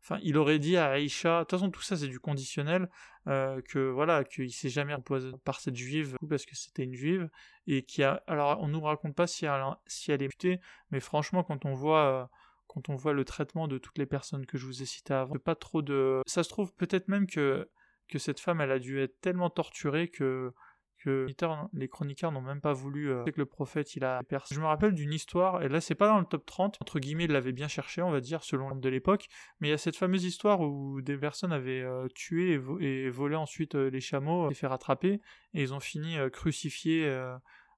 enfin, 0.00 0.18
il 0.22 0.38
aurait 0.38 0.58
dit 0.58 0.76
à 0.76 0.90
Aïcha. 0.90 1.40
De 1.40 1.44
toute 1.44 1.50
façon, 1.50 1.70
tout 1.70 1.82
ça, 1.82 1.96
c'est 1.96 2.08
du 2.08 2.20
conditionnel. 2.20 2.88
que 3.26 3.90
voilà, 3.90 4.24
qu'il 4.24 4.52
s'est 4.52 4.70
jamais 4.70 4.94
empoisonné 4.94 5.36
par 5.44 5.60
cette 5.60 5.76
juive 5.76 6.16
parce 6.30 6.46
que 6.46 6.54
c'était 6.54 6.84
une 6.84 6.94
juive. 6.94 7.28
Et 7.66 7.82
qui 7.82 8.04
a. 8.04 8.22
Alors, 8.28 8.62
on 8.62 8.68
nous 8.68 8.80
raconte 8.80 9.16
pas 9.16 9.26
si 9.26 9.46
elle, 9.46 9.62
si 9.86 10.12
elle 10.12 10.22
est 10.22 10.28
mutée. 10.28 10.60
Mais 10.92 11.00
franchement, 11.00 11.42
quand 11.42 11.66
on 11.66 11.74
voit 11.74 12.30
quand 12.76 12.92
on 12.92 12.96
voit 12.96 13.14
le 13.14 13.24
traitement 13.24 13.68
de 13.68 13.78
toutes 13.78 13.96
les 13.96 14.04
personnes 14.04 14.44
que 14.44 14.58
je 14.58 14.66
vous 14.66 14.82
ai 14.82 14.84
citées 14.84 15.14
avant. 15.14 15.34
Pas 15.38 15.54
trop 15.54 15.80
de. 15.80 16.20
Ça 16.26 16.42
se 16.42 16.50
trouve 16.50 16.74
peut-être 16.74 17.08
même 17.08 17.26
que, 17.26 17.70
que 18.08 18.18
cette 18.18 18.38
femme, 18.38 18.60
elle 18.60 18.70
a 18.70 18.78
dû 18.78 19.00
être 19.00 19.18
tellement 19.20 19.48
torturée 19.48 20.08
que 20.08 20.52
que 20.98 21.26
les 21.74 21.88
chroniqueurs 21.88 22.32
n'ont 22.32 22.40
même 22.40 22.60
pas 22.60 22.72
voulu 22.72 23.10
euh, 23.10 23.22
que 23.24 23.32
le 23.36 23.46
prophète 23.46 23.96
il 23.96 24.04
a. 24.04 24.22
Je 24.50 24.60
me 24.60 24.66
rappelle 24.66 24.92
d'une 24.92 25.12
histoire, 25.12 25.62
et 25.62 25.68
là 25.68 25.80
c'est 25.80 25.94
pas 25.94 26.08
dans 26.08 26.18
le 26.18 26.24
top 26.24 26.44
30, 26.46 26.78
entre 26.80 26.98
guillemets 26.98 27.24
il 27.24 27.32
l'avait 27.32 27.52
bien 27.52 27.68
cherché 27.68 28.00
on 28.00 28.10
va 28.10 28.20
dire 28.20 28.42
selon 28.42 28.74
de 28.74 28.88
l'époque, 28.88 29.28
mais 29.60 29.68
il 29.68 29.70
y 29.70 29.74
a 29.74 29.78
cette 29.78 29.96
fameuse 29.96 30.24
histoire 30.24 30.60
où 30.62 31.02
des 31.02 31.18
personnes 31.18 31.52
avaient 31.52 31.82
euh, 31.82 32.08
tué 32.14 32.58
et, 32.80 33.10
volé 33.10 33.36
ensuite 33.36 33.74
euh, 33.74 33.90
les 33.90 34.00
chameaux, 34.00 34.48
les 34.48 34.54
fait 34.54 34.66
rattraper, 34.66 35.20
et 35.52 35.62
ils 35.62 35.74
ont 35.74 35.80
fini 35.80 36.16
crucifiés 36.32 37.06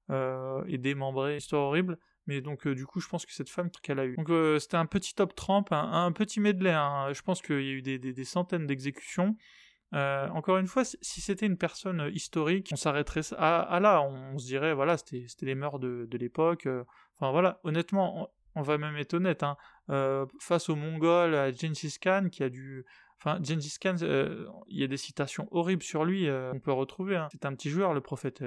et 0.08 0.78
démembrés. 0.78 1.36
Histoire 1.36 1.62
horrible. 1.62 1.98
Mais 2.28 2.42
donc, 2.42 2.66
euh, 2.66 2.74
du 2.74 2.84
coup, 2.84 3.00
je 3.00 3.08
pense 3.08 3.24
que 3.24 3.32
cette 3.32 3.48
femme 3.48 3.70
qu'elle 3.82 3.98
a 3.98 4.04
eu. 4.04 4.14
Donc, 4.14 4.28
euh, 4.28 4.58
c'était 4.58 4.76
un 4.76 4.84
petit 4.84 5.14
top 5.14 5.34
trempe, 5.34 5.72
un, 5.72 6.12
petit 6.12 6.40
medley. 6.40 6.70
Hein. 6.70 7.10
Je 7.14 7.22
pense 7.22 7.40
qu'il 7.40 7.62
y 7.62 7.70
a 7.70 7.72
eu 7.72 7.82
des, 7.82 8.24
centaines 8.24 8.66
d'exécutions. 8.66 9.34
Euh, 9.94 10.28
encore 10.28 10.58
une 10.58 10.66
fois, 10.66 10.84
si 10.84 11.22
c'était 11.22 11.46
une 11.46 11.56
personne 11.56 12.10
historique, 12.12 12.68
on 12.70 12.76
s'arrêterait 12.76 13.22
à, 13.38 13.80
là. 13.80 14.02
On, 14.02 14.36
se 14.36 14.44
dirait, 14.44 14.74
voilà, 14.74 14.98
c'était 14.98 15.24
les 15.40 15.54
mœurs 15.54 15.78
de, 15.78 16.06
l'époque. 16.18 16.68
Enfin, 17.16 17.32
voilà, 17.32 17.60
honnêtement, 17.64 18.30
on, 18.54 18.60
va 18.60 18.76
même 18.76 18.96
être 18.98 19.14
honnête. 19.14 19.42
Hein. 19.42 19.56
face 20.38 20.68
aux 20.68 20.76
Mongols, 20.76 21.34
à 21.34 21.50
Gengis 21.50 21.96
Khan, 21.98 22.28
qui 22.30 22.42
a 22.42 22.50
dû. 22.50 22.84
Enfin, 23.16 23.40
Gengis 23.42 23.78
Khan, 23.80 23.96
il 24.68 24.78
y 24.78 24.84
a 24.84 24.86
des 24.86 24.98
citations 24.98 25.48
horribles 25.50 25.82
sur 25.82 26.04
lui, 26.04 26.28
on 26.30 26.60
peut 26.60 26.72
retrouver. 26.72 27.16
Hein. 27.16 27.28
C'est 27.32 27.46
un 27.46 27.54
petit 27.54 27.70
joueur, 27.70 27.94
le 27.94 28.02
prophète. 28.02 28.44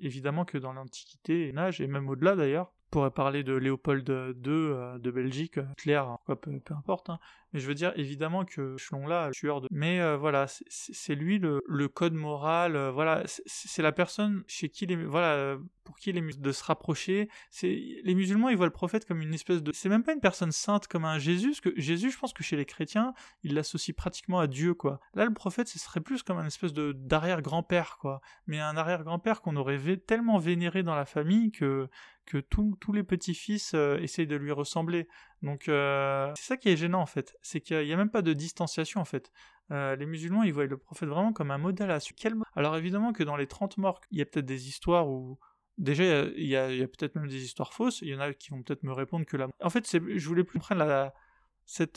évidemment 0.00 0.44
que 0.44 0.58
dans 0.58 0.72
l'Antiquité, 0.72 1.48
et 1.48 1.86
même 1.88 2.08
au-delà 2.08 2.36
d'ailleurs, 2.36 2.72
pourrait 2.90 3.10
parler 3.10 3.42
de 3.42 3.54
Léopold 3.54 4.08
II 4.08 4.14
euh, 4.46 4.98
de 4.98 5.10
Belgique, 5.10 5.58
euh, 5.58 5.66
clair, 5.76 6.18
peu, 6.26 6.36
peu 6.36 6.74
importe. 6.74 7.10
Hein. 7.10 7.18
Mais 7.52 7.60
je 7.60 7.66
veux 7.66 7.74
dire, 7.74 7.92
évidemment 7.96 8.44
que 8.44 8.76
Chelon-là, 8.76 9.30
tueur 9.32 9.60
de... 9.60 9.68
Mais 9.70 10.00
euh, 10.00 10.16
voilà, 10.16 10.46
c'est 10.68 11.14
lui 11.14 11.38
le, 11.38 11.60
le, 11.66 11.88
code 11.88 12.14
moral, 12.14 12.76
voilà, 12.90 13.22
c'est 13.26 13.82
la 13.82 13.92
personne 13.92 14.44
chez 14.46 14.68
qui 14.68 14.86
les... 14.86 14.96
Voilà, 14.96 15.56
pour 15.84 15.98
qui 15.98 16.12
les 16.12 16.20
de 16.20 16.52
se 16.52 16.62
rapprocher. 16.62 17.28
Les 17.62 18.14
musulmans, 18.14 18.48
ils 18.48 18.56
voient 18.56 18.66
le 18.66 18.72
prophète 18.72 19.04
comme 19.06 19.20
une 19.20 19.34
espèce 19.34 19.62
de... 19.62 19.72
C'est 19.72 19.88
même 19.88 20.04
pas 20.04 20.12
une 20.12 20.20
personne 20.20 20.52
sainte 20.52 20.86
comme 20.86 21.04
un 21.04 21.18
Jésus, 21.18 21.54
que 21.60 21.72
Jésus, 21.76 22.10
je 22.10 22.18
pense 22.18 22.32
que 22.32 22.42
chez 22.42 22.56
les 22.56 22.64
chrétiens, 22.64 23.14
ils 23.42 23.54
l'associent 23.54 23.94
pratiquement 23.96 24.38
à 24.38 24.46
Dieu, 24.46 24.74
quoi. 24.74 25.00
Là, 25.14 25.24
le 25.24 25.32
prophète, 25.32 25.68
ce 25.68 25.78
serait 25.78 26.00
plus 26.00 26.22
comme 26.22 26.38
un 26.38 26.46
espèce 26.46 26.72
de 26.72 26.92
d'arrière-grand-père, 26.92 27.98
quoi. 28.00 28.20
Mais 28.46 28.60
un 28.60 28.76
arrière-grand-père 28.76 29.40
qu'on 29.40 29.56
aurait 29.56 29.80
tellement 29.96 30.38
vénéré 30.38 30.82
dans 30.82 30.94
la 30.94 31.06
famille 31.06 31.50
que 31.50 31.88
que 32.26 32.38
tous 32.38 32.92
les 32.92 33.02
petits-fils 33.02 33.72
euh, 33.74 33.98
essayent 33.98 34.26
de 34.26 34.36
lui 34.36 34.52
ressembler. 34.52 35.08
Donc 35.42 35.68
euh, 35.68 36.30
c'est 36.36 36.44
ça 36.44 36.56
qui 36.56 36.68
est 36.68 36.76
gênant 36.76 37.00
en 37.00 37.06
fait, 37.06 37.36
c'est 37.42 37.60
qu'il 37.60 37.84
n'y 37.84 37.92
a, 37.92 37.96
même 37.96 38.10
pas 38.10 38.22
de 38.22 38.32
distanciation 38.32 39.00
en 39.00 39.04
fait. 39.04 39.30
Euh, 39.70 39.96
les 39.96 40.06
musulmans 40.06 40.42
ils 40.42 40.52
voient 40.52 40.66
le 40.66 40.76
prophète 40.76 41.08
vraiment 41.08 41.32
comme 41.32 41.50
un 41.50 41.58
modèle 41.58 41.90
à 41.90 42.00
suivre. 42.00 42.44
Alors 42.56 42.76
évidemment 42.76 43.12
que 43.12 43.22
dans 43.22 43.36
les 43.36 43.46
30 43.46 43.78
morts, 43.78 44.00
il 44.10 44.18
y 44.18 44.22
a 44.22 44.26
peut-être 44.26 44.46
des 44.46 44.68
histoires 44.68 45.08
où 45.08 45.38
déjà 45.78 46.24
il 46.24 46.46
y 46.46 46.56
a, 46.56 46.68
peut-être 46.68 47.14
même 47.14 47.28
des 47.28 47.44
histoires 47.44 47.72
fausses, 47.72 48.02
il 48.02 48.08
y 48.08 48.14
en 48.14 48.20
a 48.20 48.32
qui 48.32 48.50
vont 48.50 48.62
peut-être 48.62 48.82
me 48.82 48.92
répondre 48.92 49.24
que 49.26 49.36
là. 49.36 49.48
En 49.62 49.70
fait, 49.70 49.88
je 49.90 50.28
voulais 50.28 50.44
plus 50.44 50.58
prendre 50.58 50.84
la, 50.84 51.14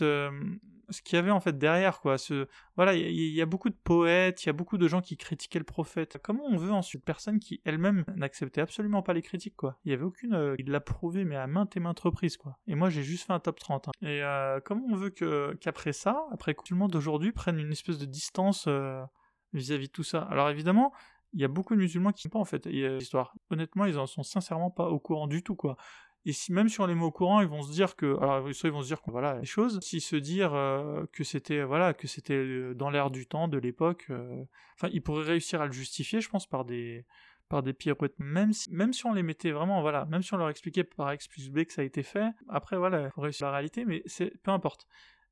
euh, 0.01 0.29
ce 0.89 1.01
qu'il 1.01 1.15
y 1.15 1.19
avait 1.19 1.31
en 1.31 1.39
fait 1.39 1.57
derrière 1.57 1.99
quoi 1.99 2.17
ce 2.17 2.47
voilà 2.75 2.93
il 2.93 3.33
y, 3.33 3.41
a 3.41 3.45
beaucoup 3.45 3.69
de 3.69 3.77
poètes 3.83 4.43
il 4.43 4.47
y 4.47 4.49
a 4.49 4.53
beaucoup 4.53 4.77
de 4.77 4.87
gens 4.87 5.01
qui 5.01 5.17
critiquaient 5.17 5.59
le 5.59 5.65
prophète 5.65 6.19
comment 6.21 6.43
on 6.45 6.57
veut 6.57 6.71
ensuite 6.71 7.03
personne 7.03 7.39
qui 7.39 7.61
elle-même 7.65 8.03
n'acceptait 8.15 8.61
absolument 8.61 9.01
pas 9.01 9.13
les 9.13 9.21
critiques 9.21 9.55
quoi? 9.55 9.79
Il 9.85 9.91
y 9.91 9.93
avait 9.93 10.03
aucune 10.03 10.33
euh, 10.33 10.55
il 10.59 10.69
l'a 10.69 10.79
prouvé 10.79 11.25
mais 11.25 11.35
à 11.35 11.47
maintes 11.47 11.75
et 11.75 11.79
maintes 11.79 11.99
reprises 12.01 12.37
quoi 12.37 12.57
et 12.67 12.75
moi 12.75 12.89
j'ai 12.89 13.03
juste 13.03 13.25
fait 13.25 13.33
un 13.33 13.39
top 13.39 13.59
30 13.59 13.87
hein. 13.87 13.91
et 14.01 14.21
euh, 14.21 14.59
comment 14.63 14.85
on 14.91 14.95
veut 14.95 15.09
que 15.09 15.55
qu'après 15.59 15.93
ça 15.93 16.23
après 16.31 16.53
tout 16.53 16.73
le 16.73 16.77
monde 16.77 16.91
d'aujourd'hui 16.91 17.31
prenne 17.31 17.57
une 17.57 17.71
espèce 17.71 17.97
de 17.97 18.05
distance 18.05 18.67
vis-à-vis 19.53 19.87
de 19.87 19.91
tout 19.91 20.03
ça? 20.03 20.21
Alors 20.23 20.49
évidemment 20.49 20.93
il 21.33 21.41
y 21.41 21.43
a 21.43 21.47
beaucoup 21.47 21.73
de 21.73 21.79
musulmans 21.79 22.11
qui 22.11 22.27
ne 22.27 22.31
pas 22.31 22.39
en 22.39 22.45
fait 22.45 22.65
l'histoire. 22.67 23.33
Honnêtement, 23.49 23.85
ils 23.85 23.97
en 23.97 24.05
sont 24.05 24.23
sincèrement 24.23 24.69
pas 24.69 24.87
au 24.89 24.99
courant 24.99 25.27
du 25.27 25.41
tout 25.43 25.55
quoi. 25.55 25.77
Et 26.25 26.31
si 26.31 26.53
même 26.53 26.69
sur 26.69 26.87
les 26.87 26.95
mots 26.95 27.11
courants, 27.11 27.41
ils 27.41 27.47
vont 27.47 27.63
se 27.63 27.71
dire 27.71 27.95
que, 27.95 28.17
alors 28.21 28.49
ils 28.49 28.71
vont 28.71 28.81
se 28.81 28.87
dire 28.87 29.01
que 29.01 29.11
voilà 29.11 29.39
les 29.39 29.45
choses, 29.45 29.79
si 29.81 29.99
se 29.99 30.15
dire 30.15 30.53
euh, 30.53 31.05
que 31.11 31.23
c'était 31.23 31.63
voilà 31.63 31.93
que 31.93 32.07
c'était 32.07 32.73
dans 32.75 32.89
l'air 32.89 33.11
du 33.11 33.27
temps 33.27 33.49
de 33.49 33.57
l'époque, 33.57 34.07
euh, 34.09 34.43
enfin 34.75 34.89
ils 34.93 35.01
pourraient 35.01 35.25
réussir 35.25 35.61
à 35.61 35.65
le 35.65 35.73
justifier, 35.73 36.21
je 36.21 36.29
pense, 36.29 36.47
par 36.47 36.63
des 36.63 37.05
par 37.49 37.61
des 37.61 37.73
pirouettes, 37.73 38.15
même 38.19 38.53
si 38.53 38.71
même 38.71 38.93
si 38.93 39.05
on 39.05 39.13
les 39.13 39.23
mettait 39.23 39.51
vraiment 39.51 39.81
voilà, 39.81 40.05
même 40.05 40.21
si 40.21 40.33
on 40.33 40.37
leur 40.37 40.49
expliquait 40.49 40.85
par 40.85 41.13
X 41.13 41.27
plus 41.27 41.49
B 41.51 41.65
que 41.65 41.73
ça 41.73 41.81
a 41.81 41.85
été 41.85 42.03
fait, 42.03 42.31
après 42.47 42.77
voilà, 42.77 43.01
il 43.01 43.11
faut 43.11 43.21
réussir 43.21 43.47
la 43.47 43.53
réalité, 43.53 43.83
mais 43.83 44.01
c'est 44.05 44.31
peu 44.43 44.51
importe. 44.51 44.87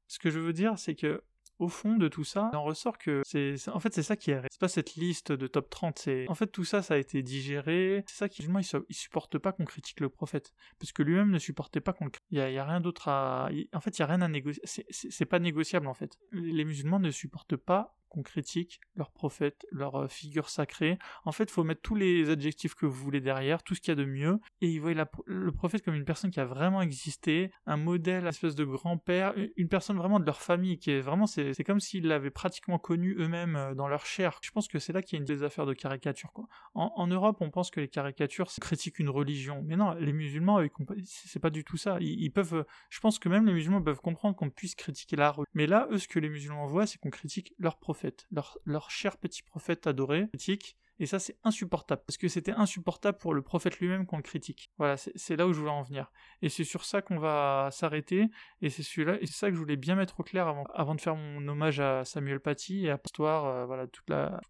Ce 0.08 0.20
que 0.20 0.30
je 0.30 0.40
veux 0.40 0.52
dire, 0.52 0.78
c'est 0.78 0.96
que 0.96 1.24
au 1.62 1.68
fond 1.68 1.96
de 1.96 2.08
tout 2.08 2.24
ça, 2.24 2.50
il 2.52 2.58
en 2.58 2.64
ressort 2.64 2.98
que 2.98 3.22
c'est, 3.24 3.56
en 3.70 3.80
fait, 3.80 3.94
c'est 3.94 4.04
ça 4.04 4.16
qui 4.16 4.32
est, 4.32 4.42
c'est 4.50 4.60
pas 4.60 4.68
cette 4.68 4.96
liste 4.96 5.32
de 5.32 5.46
top 5.46 5.70
30, 5.70 6.00
c'est, 6.00 6.28
en 6.28 6.34
fait, 6.34 6.48
tout 6.48 6.66
ça, 6.66 6.82
ça 6.82 6.96
a 6.96 6.98
été 6.98 7.22
digéré, 7.22 8.04
c'est 8.08 8.18
ça 8.18 8.30
qui, 8.30 8.42
il, 8.42 8.82
il 8.90 8.96
supporte 8.96 9.38
pas 9.38 9.52
qu'on 9.52 9.66
critique 9.66 10.00
le 10.00 10.10
prophète, 10.10 10.54
parce 10.80 10.92
que 10.92 11.04
lui-même 11.04 11.30
ne 11.30 11.38
supportait 11.38 11.80
pas 11.80 11.94
qu'on 11.94 12.06
le 12.06 12.10
critique. 12.10 12.28
Il 12.32 12.40
y 12.40 12.58
a, 12.58 12.66
rien 12.66 12.82
d'autre 12.82 13.08
à, 13.08 13.50
en 13.74 13.80
fait, 13.80 13.98
il 13.98 14.02
y 14.02 14.04
a 14.04 14.08
rien 14.08 14.22
à 14.22 14.28
négocier, 14.28 14.62
c'est, 14.66 15.26
pas 15.26 15.38
négociable, 15.38 15.86
en 15.86 15.94
fait. 15.94 16.18
Les 16.32 16.66
musulmans 16.66 17.00
ne 17.00 17.12
supportent 17.12 17.58
pas 17.58 17.96
qu'on 18.12 18.24
critique 18.24 18.80
leurs 18.96 19.12
prophètes, 19.12 19.66
leurs 19.72 20.12
figures 20.12 20.50
sacrées. 20.50 21.00
En 21.26 21.32
fait, 21.32 21.46
il 21.46 21.52
faut 21.52 21.64
mettre 21.64 21.82
tous 21.82 21.96
les 21.96 22.30
adjectifs 22.30 22.76
que 22.76 22.86
vous 22.86 23.04
voulez 23.04 23.22
derrière, 23.22 23.64
tout 23.64 23.74
ce 23.74 23.82
qu'il 23.82 23.90
y 23.90 23.94
a 23.94 23.96
de 23.96 24.06
mieux, 24.06 24.40
et 24.62 24.68
ils 24.68 24.80
voient 24.80 24.94
le 25.26 25.52
prophète 25.52 25.84
comme 25.84 25.96
une 25.96 26.06
personne 26.06 26.32
qui 26.32 26.40
a 26.40 26.46
vraiment 26.46 26.82
existé, 26.82 27.52
un 27.66 27.78
modèle, 27.78 28.24
une 28.24 28.28
espèce 28.28 28.56
de 28.56 28.66
grand-père, 28.66 29.34
une 29.56 29.68
personne 29.70 29.98
vraiment 29.98 30.20
de 30.20 30.26
leur 30.26 30.42
famille, 30.42 30.78
qui 30.78 30.92
est 30.92 31.02
vraiment, 31.02 31.26
c'est 31.28 31.64
comme 31.64 31.80
s'ils 31.80 32.08
l'avaient 32.08 32.32
pratiquement 32.32 32.78
connu 32.78 33.16
eux-mêmes 33.18 33.56
euh, 33.56 33.74
dans 33.74 33.88
leur 33.88 34.06
chair. 34.06 34.40
Je 34.42 34.52
pense 34.52 34.68
que 34.68 34.80
c'est 34.80 34.94
là 34.94 35.02
qu'il 35.02 35.18
y 35.18 35.20
a 35.20 35.22
une 35.22 35.26
des 35.26 35.44
affaires 35.44 35.66
de 35.66 35.74
caricature. 35.74 36.32
Quoi. 36.34 36.48
En, 36.74 37.08
Europe, 37.08 37.38
on 37.42 37.50
pense 37.50 37.72
que 37.72 37.80
les 37.80 37.88
caricatures 37.88 38.50
critiquent 38.60 39.00
une 39.00 39.10
religion, 39.10 39.64
mais 39.66 39.76
non, 39.76 39.94
les 39.94 40.14
musulmans, 40.14 40.60
c'est 41.06 41.40
pas 41.40 41.50
du 41.50 41.64
tout 41.64 41.78
ça. 41.78 41.98
Ils, 42.00 42.32
peuvent, 42.32 42.66
je 42.90 43.00
pense 43.00 43.20
que 43.20 43.30
même 43.30 43.46
les 43.46 43.54
musulmans 43.54 43.82
peuvent 43.82 44.02
comprendre 44.02 44.36
qu'on 44.36 44.50
puisse 44.50 44.76
critiquer 44.76 45.16
la 45.16 45.32
religion. 45.32 45.52
Mais 45.54 45.68
là, 45.68 45.88
eux, 45.92 45.98
ce 45.98 46.08
que 46.08 46.20
les 46.20 46.30
musulmans 46.30 46.66
voient, 46.66 46.86
c'est 46.86 46.98
qu'on 46.98 47.10
critique 47.10 47.54
leur 47.60 47.78
prophète, 47.78 48.01
leur, 48.32 48.90
cher 48.92 49.18
petit 49.18 49.44
prophète 49.44 49.88
adoré, 49.88 50.28
et 51.02 51.08
ça, 51.08 51.18
c'est 51.18 51.36
insupportable. 51.44 52.04
Parce 52.06 52.18
que 52.18 52.28
c'était 52.28 52.52
insupportable 52.52 53.18
pour 53.18 53.34
le 53.34 53.42
prophète 53.42 53.80
lui-même 53.80 54.06
qu'on 54.06 54.18
le 54.18 54.22
critique. 54.22 54.72
Voilà, 54.78 54.98
c'est 54.98 55.36
là 55.36 55.48
où 55.48 55.52
je 55.52 55.60
voulais 55.60 55.72
en 55.72 55.82
venir. 55.82 56.12
Et 56.44 56.50
c'est 56.50 56.64
sur 56.64 56.86
ça 56.86 57.02
qu'on 57.02 57.18
va 57.18 57.70
s'arrêter. 57.72 58.28
Et 58.62 58.70
c'est 58.70 58.84
celui-là, 58.84 59.18
et 59.20 59.26
c'est 59.26 59.34
ça 59.34 59.48
que 59.50 59.56
je 59.56 59.60
voulais 59.60 59.78
bien 59.78 59.96
mettre 59.96 60.20
au 60.20 60.24
clair 60.24 60.48
avant, 60.76 60.94
de 60.94 61.02
faire 61.02 61.16
mon 61.16 61.48
hommage 61.48 61.80
à 61.80 62.06
Samuel 62.06 62.40
Paty 62.40 62.86
et 62.86 62.92
à 62.92 63.00
l'histoire, 63.04 63.46
euh, 63.46 63.66
voilà, 63.66 63.88
toute 63.88 64.06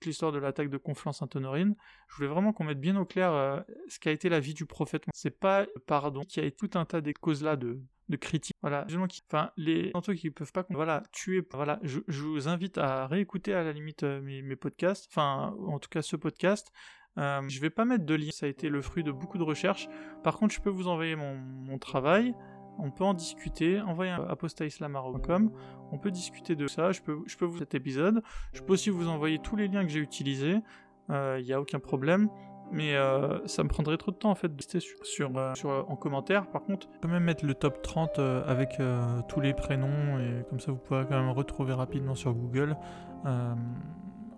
l'histoire 0.06 0.34
de 0.34 0.39
l'attaque 0.39 0.70
de 0.70 0.78
Conflans-Sainte-Honorine. 0.78 1.74
Je 2.10 2.16
voulais 2.18 2.28
vraiment 2.28 2.52
qu'on 2.52 2.66
mette 2.66 2.82
bien 2.82 2.97
au 2.97 3.06
clair 3.06 3.32
euh, 3.32 3.62
ce 3.88 3.99
qu'a 3.99 4.12
été 4.12 4.28
la 4.28 4.41
vie 4.41 4.54
du 4.54 4.66
prophète. 4.66 5.06
C'est 5.14 5.39
pas, 5.39 5.66
pardon, 5.88 6.26
qui 6.26 6.41
a 6.41 6.43
été 6.43 6.58
tout 6.58 6.78
un 6.78 6.84
tas 6.84 6.99
de 6.99 7.14
causes 7.14 7.43
là 7.43 7.56
de, 7.56 7.80
de 8.10 8.18
critique. 8.18 8.56
Voilà, 8.62 8.86
qui, 9.10 9.24
enfin, 9.32 9.52
les 9.58 9.91
gens 9.91 10.14
qui 10.14 10.30
peuvent 10.32 10.52
pas, 10.52 10.66
voilà, 10.70 11.04
tuer. 11.12 11.45
Voilà, 11.54 11.80
je, 11.84 11.99
vous 12.08 12.47
invite 12.47 12.78
à 12.78 13.08
réécouter 13.08 13.54
à 13.54 13.64
la 13.64 13.72
limite 13.72 14.04
euh, 14.04 14.22
mes, 14.22 14.56
podcasts, 14.56 15.08
enfin, 15.10 15.56
en 15.68 15.80
tout 15.80 15.89
cas 15.89 16.02
ce 16.02 16.16
podcast. 16.16 16.72
Euh, 17.18 17.41
je 17.49 17.60
vais 17.60 17.70
pas 17.70 17.84
mettre 17.84 18.06
de 18.06 18.16
lien, 18.16 18.32
ça 18.32 18.45
a 18.45 18.49
été 18.49 18.70
le 18.70 18.82
fruit 18.82 19.04
de 19.04 19.12
beaucoup 19.12 19.38
de 19.38 19.43
recherches. 19.43 19.89
Par 20.24 20.38
contre, 20.38 20.54
je 20.54 20.62
peux 20.62 20.70
vous 20.70 20.88
envoyer 20.88 21.16
mon, 21.16 21.78
travail. 21.78 22.34
On 22.78 22.89
peut 22.89 23.04
en 23.04 23.14
discuter, 23.14 23.82
envoyer 23.82 24.12
un 24.12 24.24
apostaislamaro.com, 24.24 25.52
on 25.91 25.97
peut 25.97 26.10
discuter 26.10 26.56
de 26.56 26.68
ça, 26.68 26.93
je 26.93 27.02
peux, 27.02 27.20
je 27.28 27.36
peux 27.36 27.45
vous 27.45 27.60
cet 27.60 27.76
épisode, 27.76 28.24
je 28.54 28.62
peux 28.62 28.74
aussi 28.74 28.89
vous 28.89 29.10
envoyer 29.10 29.39
tous 29.39 29.58
les 29.58 29.68
liens 29.68 29.84
que 29.84 29.91
j'ai 29.91 29.99
utilisés, 29.99 30.62
il 31.10 31.16
euh, 31.16 31.41
n'y 31.41 31.52
a 31.52 31.60
aucun 31.60 31.80
problème 31.80 32.30
mais 32.72 32.96
euh, 32.96 33.46
ça 33.48 33.64
me 33.64 33.70
prendrait 33.70 33.98
trop 33.98 34.12
de 34.12 34.16
temps 34.16 34.32
en 34.32 34.36
fait 34.36 34.48
de 34.48 34.56
rester 34.56 34.80
sur, 34.80 35.38
euh, 35.38 35.54
sur, 35.56 35.70
en 35.90 35.96
commentaire. 35.96 36.48
Par 36.48 36.64
contre, 36.64 36.88
je 36.94 37.00
peux 37.00 37.08
même 37.08 37.24
mettre 37.24 37.46
le 37.46 37.54
top 37.54 37.82
30 37.82 38.20
euh, 38.20 38.44
avec 38.46 38.80
tous 39.28 39.42
les 39.42 39.54
prénoms 39.54 40.20
et 40.20 40.44
comme 40.50 40.60
ça 40.60 40.72
vous 40.72 40.78
pourrez 40.78 41.06
quand 41.08 41.20
même 41.20 41.32
retrouver 41.32 41.74
rapidement 41.74 42.16
sur 42.16 42.34
Google. 42.34 42.76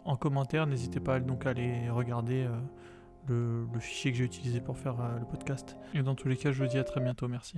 en 0.05 0.15
commentaire, 0.17 0.67
n'hésitez 0.67 0.99
pas 0.99 1.19
donc 1.19 1.45
à 1.45 1.51
aller 1.51 1.89
regarder 1.89 2.47
le, 3.27 3.65
fichier 3.79 4.11
que 4.11 4.17
j'ai 4.17 4.25
utilisé 4.25 4.59
pour 4.59 4.77
faire 4.77 4.95
le 5.19 5.25
podcast. 5.25 5.77
Et 5.93 6.01
dans 6.01 6.15
tous 6.15 6.27
les 6.27 6.37
cas, 6.37 6.51
je 6.51 6.61
vous 6.61 6.69
dis 6.69 6.77
à 6.77 6.83
très 6.83 6.99
bientôt. 6.99 7.27
Merci. 7.27 7.57